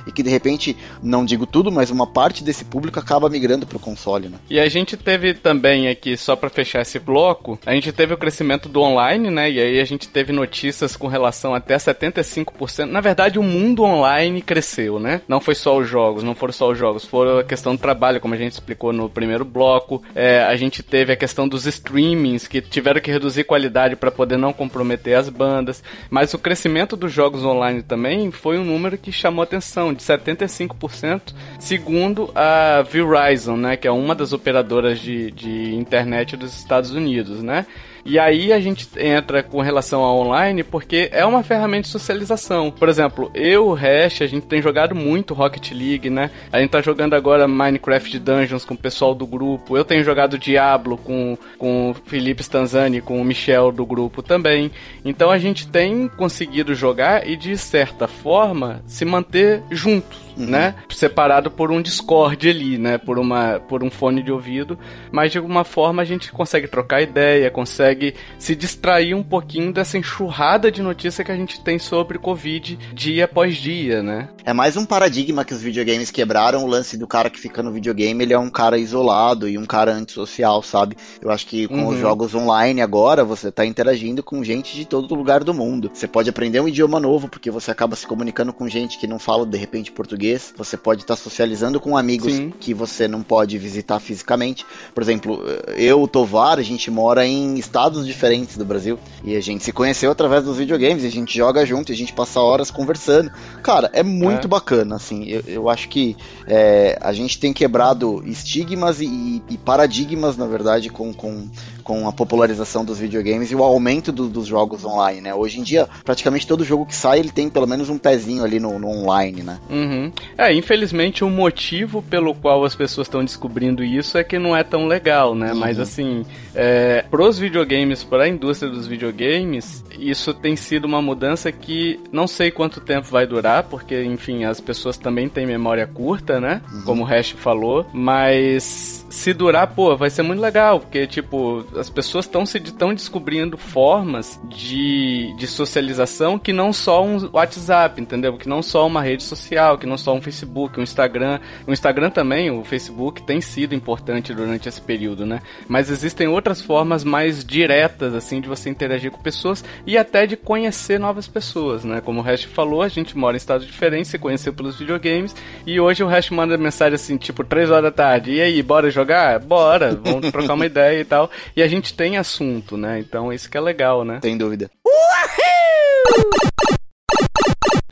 e 0.05 0.11
que 0.11 0.23
de 0.23 0.29
repente, 0.29 0.75
não 1.01 1.25
digo 1.25 1.45
tudo, 1.45 1.71
mas 1.71 1.89
uma 1.89 2.07
parte 2.07 2.43
desse 2.43 2.65
público 2.65 2.99
acaba 2.99 3.29
migrando 3.29 3.65
pro 3.65 3.79
console, 3.79 4.29
né? 4.29 4.37
E 4.49 4.59
a 4.59 4.69
gente 4.69 4.97
teve 4.97 5.33
também 5.33 5.87
aqui, 5.87 6.17
só 6.17 6.35
para 6.35 6.49
fechar 6.49 6.81
esse 6.81 6.99
bloco, 6.99 7.59
a 7.65 7.73
gente 7.73 7.91
teve 7.91 8.13
o 8.13 8.17
crescimento 8.17 8.67
do 8.69 8.81
online, 8.81 9.29
né? 9.29 9.49
E 9.49 9.59
aí 9.59 9.79
a 9.79 9.85
gente 9.85 10.07
teve 10.07 10.31
notícias 10.31 10.95
com 10.95 11.07
relação 11.07 11.53
até 11.53 11.75
75%. 11.77 12.85
Na 12.85 13.01
verdade, 13.01 13.39
o 13.39 13.43
mundo 13.43 13.83
online 13.83 14.41
cresceu, 14.41 14.99
né? 14.99 15.21
Não 15.27 15.39
foi 15.39 15.55
só 15.55 15.77
os 15.77 15.87
jogos, 15.87 16.23
não 16.23 16.35
foram 16.35 16.53
só 16.53 16.71
os 16.71 16.77
jogos, 16.77 17.05
foram 17.05 17.39
a 17.39 17.43
questão 17.43 17.75
do 17.75 17.81
trabalho, 17.81 18.19
como 18.19 18.33
a 18.33 18.37
gente 18.37 18.53
explicou 18.53 18.91
no 18.91 19.09
primeiro 19.09 19.45
bloco. 19.45 20.03
É, 20.13 20.43
a 20.43 20.55
gente 20.55 20.83
teve 20.83 21.13
a 21.13 21.15
questão 21.15 21.47
dos 21.47 21.65
streamings, 21.65 22.47
que 22.47 22.61
tiveram 22.61 23.01
que 23.01 23.11
reduzir 23.11 23.43
qualidade 23.43 23.95
para 23.95 24.11
poder 24.11 24.37
não 24.37 24.53
comprometer 24.53 25.17
as 25.17 25.29
bandas. 25.29 25.83
Mas 26.09 26.33
o 26.33 26.39
crescimento 26.39 26.95
dos 26.95 27.11
jogos 27.11 27.43
online 27.43 27.81
também 27.81 28.31
foi 28.31 28.57
um 28.57 28.63
número 28.63 28.97
que 28.97 29.11
chamou 29.11 29.44
atenção, 29.45 29.93
de 29.93 30.03
75%, 30.03 31.33
segundo 31.59 32.31
a 32.35 32.81
Verizon, 32.81 33.57
né, 33.57 33.77
que 33.77 33.87
é 33.87 33.91
uma 33.91 34.13
das 34.13 34.33
operadoras 34.33 34.99
de, 34.99 35.31
de 35.31 35.73
internet 35.73 36.35
dos 36.35 36.55
Estados 36.57 36.91
Unidos, 36.91 37.41
né? 37.41 37.65
E 38.05 38.19
aí 38.19 38.53
a 38.53 38.59
gente 38.59 38.87
entra 38.97 39.41
com 39.41 39.61
relação 39.61 40.01
ao 40.01 40.19
online 40.19 40.63
porque 40.63 41.09
é 41.11 41.25
uma 41.25 41.41
ferramenta 41.41 41.83
de 41.83 41.87
socialização. 41.87 42.69
Por 42.69 42.87
exemplo, 42.87 43.31
eu, 43.33 43.69
o 43.69 43.73
Hash, 43.73 44.21
a 44.21 44.27
gente 44.27 44.45
tem 44.45 44.61
jogado 44.61 44.93
muito 44.93 45.33
Rocket 45.33 45.71
League, 45.71 46.09
né? 46.09 46.29
A 46.51 46.59
gente 46.59 46.69
tá 46.69 46.81
jogando 46.81 47.15
agora 47.15 47.47
Minecraft 47.47 48.19
Dungeons 48.19 48.63
com 48.63 48.75
o 48.75 48.77
pessoal 48.77 49.15
do 49.15 49.25
grupo. 49.25 49.75
Eu 49.75 49.83
tenho 49.83 50.03
jogado 50.03 50.37
Diablo 50.37 50.97
com, 50.97 51.35
com 51.57 51.89
o 51.89 51.93
Felipe 52.05 52.43
Stanzani, 52.43 53.01
com 53.01 53.19
o 53.19 53.25
Michel 53.25 53.71
do 53.71 53.85
grupo 53.85 54.21
também. 54.21 54.71
Então 55.03 55.31
a 55.31 55.39
gente 55.39 55.67
tem 55.67 56.07
conseguido 56.07 56.75
jogar 56.75 57.27
e 57.27 57.35
de 57.35 57.57
certa 57.57 58.07
forma 58.07 58.83
se 58.85 59.03
manter 59.03 59.63
juntos 59.71 60.24
uhum. 60.37 60.45
né? 60.45 60.75
Separado 60.89 61.49
por 61.51 61.71
um 61.71 61.81
Discord 61.81 62.49
ali, 62.49 62.77
né? 62.77 62.97
Por, 62.97 63.17
uma, 63.17 63.59
por 63.59 63.83
um 63.83 63.89
fone 63.89 64.21
de 64.21 64.31
ouvido. 64.31 64.77
Mas 65.11 65.31
de 65.31 65.37
alguma 65.37 65.63
forma 65.63 66.01
a 66.01 66.05
gente 66.05 66.31
consegue 66.31 66.67
trocar 66.67 67.01
ideia, 67.01 67.51
consegue 67.51 68.15
se 68.37 68.55
distrair 68.55 69.13
um 69.13 69.23
pouquinho 69.23 69.71
dessa 69.71 69.97
enxurrada 69.97 70.71
de 70.71 70.81
notícia 70.81 71.23
que 71.23 71.31
a 71.31 71.35
gente 71.35 71.61
tem 71.61 71.79
sobre 71.79 72.17
Covid 72.17 72.77
dia 72.93 73.25
após 73.25 73.55
dia, 73.55 74.01
né? 74.01 74.29
É 74.43 74.53
mais 74.53 74.77
um 74.77 74.85
paradigma 74.85 75.43
que 75.43 75.53
os 75.53 75.61
videogames 75.61 76.11
quebraram. 76.11 76.63
O 76.63 76.67
lance 76.67 76.97
do 76.97 77.07
cara 77.07 77.29
que 77.29 77.39
fica 77.39 77.63
no 77.63 77.71
videogame, 77.71 78.23
ele 78.23 78.33
é 78.33 78.39
um 78.39 78.49
cara 78.49 78.77
isolado 78.77 79.47
e 79.47 79.57
um 79.57 79.65
cara 79.65 79.93
antissocial, 79.93 80.61
sabe? 80.61 80.95
Eu 81.21 81.31
acho 81.31 81.45
que 81.47 81.67
com 81.67 81.83
uhum. 81.83 81.87
os 81.87 81.99
jogos 81.99 82.35
online 82.35 82.81
agora, 82.81 83.23
você 83.23 83.51
tá 83.51 83.65
interagindo 83.65 84.21
com 84.21 84.43
gente 84.43 84.75
de 84.75 84.85
todo 84.85 85.15
lugar 85.15 85.43
do 85.43 85.53
mundo. 85.53 85.89
Você 85.93 86.07
pode 86.07 86.29
aprender 86.29 86.59
um 86.59 86.67
idioma 86.67 86.99
novo, 86.99 87.27
porque 87.27 87.49
você 87.49 87.71
acaba 87.71 87.95
se 87.95 88.05
comunicando 88.05 88.53
com 88.53 88.67
gente 88.67 88.97
que 88.97 89.07
não 89.07 89.19
fala, 89.19 89.45
de 89.45 89.57
repente, 89.57 89.91
português 89.91 90.24
português, 90.25 90.53
você 90.57 90.75
pode 90.75 91.01
estar 91.01 91.15
socializando 91.15 91.79
com 91.79 91.95
amigos 91.95 92.33
Sim. 92.33 92.53
que 92.59 92.73
você 92.73 93.07
não 93.07 93.21
pode 93.21 93.57
visitar 93.57 93.99
fisicamente. 93.99 94.65
Por 94.93 95.03
exemplo, 95.03 95.43
eu, 95.77 96.01
o 96.01 96.07
Tovar, 96.07 96.57
a 96.57 96.63
gente 96.63 96.89
mora 96.89 97.25
em 97.25 97.57
estados 97.57 98.05
diferentes 98.05 98.57
do 98.57 98.65
Brasil 98.65 98.97
e 99.23 99.35
a 99.35 99.41
gente 99.41 99.63
se 99.63 99.71
conheceu 99.71 100.11
através 100.11 100.43
dos 100.43 100.57
videogames, 100.57 101.05
a 101.05 101.09
gente 101.09 101.37
joga 101.37 101.65
junto, 101.65 101.91
a 101.91 101.95
gente 101.95 102.13
passa 102.13 102.39
horas 102.39 102.71
conversando. 102.71 103.31
Cara, 103.61 103.89
é 103.93 104.03
muito 104.03 104.45
é. 104.45 104.47
bacana, 104.47 104.95
assim. 104.95 105.25
Eu, 105.25 105.43
eu 105.45 105.69
acho 105.69 105.89
que 105.89 106.15
é, 106.47 106.97
a 107.01 107.13
gente 107.13 107.39
tem 107.39 107.53
quebrado 107.53 108.23
estigmas 108.25 109.01
e, 109.01 109.41
e 109.49 109.57
paradigmas, 109.57 110.37
na 110.37 110.47
verdade, 110.47 110.89
com, 110.89 111.13
com 111.13 111.47
com 111.85 112.07
a 112.07 112.11
popularização 112.11 112.83
dos 112.83 112.97
videogames 112.97 113.51
e 113.51 113.55
o 113.55 113.63
aumento 113.63 114.11
do, 114.11 114.27
dos 114.27 114.47
jogos 114.47 114.83
online, 114.83 115.21
né? 115.21 115.35
Hoje 115.35 115.59
em 115.59 115.63
dia, 115.63 115.87
praticamente 116.03 116.47
todo 116.47 116.65
jogo 116.65 116.83
que 116.83 116.95
sai, 116.95 117.19
ele 117.19 117.29
tem 117.29 117.47
pelo 117.47 117.67
menos 117.67 117.89
um 117.89 117.97
pezinho 117.99 118.43
ali 118.43 118.59
no, 118.59 118.79
no 118.79 118.89
online, 118.89 119.43
né? 119.43 119.59
Uhum. 119.69 120.11
É, 120.35 120.51
infelizmente 120.51 121.23
o 121.23 121.29
motivo 121.29 122.01
pelo 122.01 122.33
qual 122.33 122.65
as 122.65 122.73
pessoas 122.73 123.05
estão 123.05 123.23
descobrindo 123.23 123.83
isso 123.83 124.17
é 124.17 124.23
que 124.23 124.39
não 124.39 124.57
é 124.57 124.63
tão 124.63 124.87
legal, 124.87 125.35
né? 125.35 125.53
Uhum. 125.53 125.59
Mas 125.59 125.79
assim, 125.79 126.25
é, 126.55 127.03
pros 127.09 127.37
videogames, 127.37 128.03
para 128.03 128.23
a 128.23 128.27
indústria 128.27 128.71
dos 128.71 128.87
videogames, 128.87 129.83
isso 129.99 130.33
tem 130.33 130.55
sido 130.55 130.85
uma 130.85 131.01
mudança 131.01 131.51
que 131.51 131.99
não 132.11 132.27
sei 132.27 132.51
quanto 132.51 132.79
tempo 132.79 133.07
vai 133.07 133.27
durar, 133.27 133.63
porque, 133.63 134.03
enfim, 134.03 134.45
as 134.45 134.59
pessoas 134.59 134.97
também 134.97 135.27
têm 135.27 135.45
memória 135.45 135.85
curta, 135.85 136.39
né? 136.39 136.61
Uhum. 136.71 136.81
Como 136.83 137.03
o 137.03 137.05
Hash 137.05 137.31
falou, 137.31 137.85
mas 137.93 139.05
se 139.09 139.33
durar, 139.33 139.67
pô, 139.67 139.95
vai 139.95 140.09
ser 140.09 140.23
muito 140.23 140.41
legal, 140.41 140.79
porque, 140.79 141.05
tipo, 141.07 141.65
as 141.75 141.89
pessoas 141.89 142.25
estão 142.25 142.45
se 142.45 142.57
estão 142.57 142.93
descobrindo 142.93 143.57
formas 143.57 144.39
de, 144.49 145.33
de 145.37 145.47
socialização 145.47 146.39
que 146.39 146.53
não 146.53 146.71
só 146.71 147.03
um 147.03 147.29
WhatsApp, 147.33 148.01
entendeu? 148.01 148.37
Que 148.37 148.47
não 148.47 148.61
só 148.61 148.87
uma 148.87 149.01
rede 149.01 149.23
social, 149.23 149.77
que 149.77 149.85
não 149.85 149.97
só 149.97 150.13
um 150.13 150.21
Facebook, 150.21 150.79
um 150.79 150.83
Instagram. 150.83 151.39
O 151.67 151.71
Instagram 151.71 152.09
também, 152.09 152.49
o 152.51 152.63
Facebook, 152.63 153.21
tem 153.23 153.41
sido 153.41 153.75
importante 153.75 154.33
durante 154.33 154.69
esse 154.69 154.81
período, 154.81 155.25
né? 155.25 155.41
Mas 155.67 155.89
existem 155.89 156.27
outras 156.27 156.44
formas 156.61 157.03
mais 157.03 157.43
diretas, 157.43 158.13
assim, 158.13 158.39
de 158.39 158.47
você 158.47 158.69
interagir 158.69 159.11
com 159.11 159.21
pessoas 159.21 159.63
e 159.85 159.97
até 159.97 160.27
de 160.27 160.37
conhecer 160.37 160.99
novas 160.99 161.27
pessoas, 161.27 161.83
né? 161.83 162.01
Como 162.01 162.19
o 162.19 162.23
Hash 162.23 162.43
falou, 162.43 162.81
a 162.81 162.87
gente 162.87 163.17
mora 163.17 163.35
em 163.35 163.37
estados 163.37 163.65
diferentes, 163.65 164.11
se 164.11 164.19
conheceu 164.19 164.53
pelos 164.53 164.77
videogames 164.77 165.35
e 165.65 165.79
hoje 165.79 166.03
o 166.03 166.07
Hash 166.07 166.29
manda 166.29 166.57
mensagem 166.57 166.95
assim, 166.95 167.17
tipo, 167.17 167.43
3 167.43 167.71
horas 167.71 167.83
da 167.83 167.91
tarde, 167.91 168.33
e 168.33 168.41
aí, 168.41 168.61
bora 168.61 168.89
jogar? 168.89 169.39
Bora, 169.39 169.99
vamos 170.03 170.31
trocar 170.31 170.53
uma 170.53 170.65
ideia 170.65 170.99
e 170.99 171.05
tal. 171.05 171.29
E 171.55 171.63
a 171.63 171.67
gente 171.67 171.93
tem 171.93 172.17
assunto, 172.17 172.77
né? 172.77 172.99
Então 172.99 173.31
isso 173.31 173.49
que 173.49 173.57
é 173.57 173.61
legal, 173.61 174.03
né? 174.03 174.19
Sem 174.21 174.37
dúvida. 174.37 174.69
Uhul! 174.85 176.74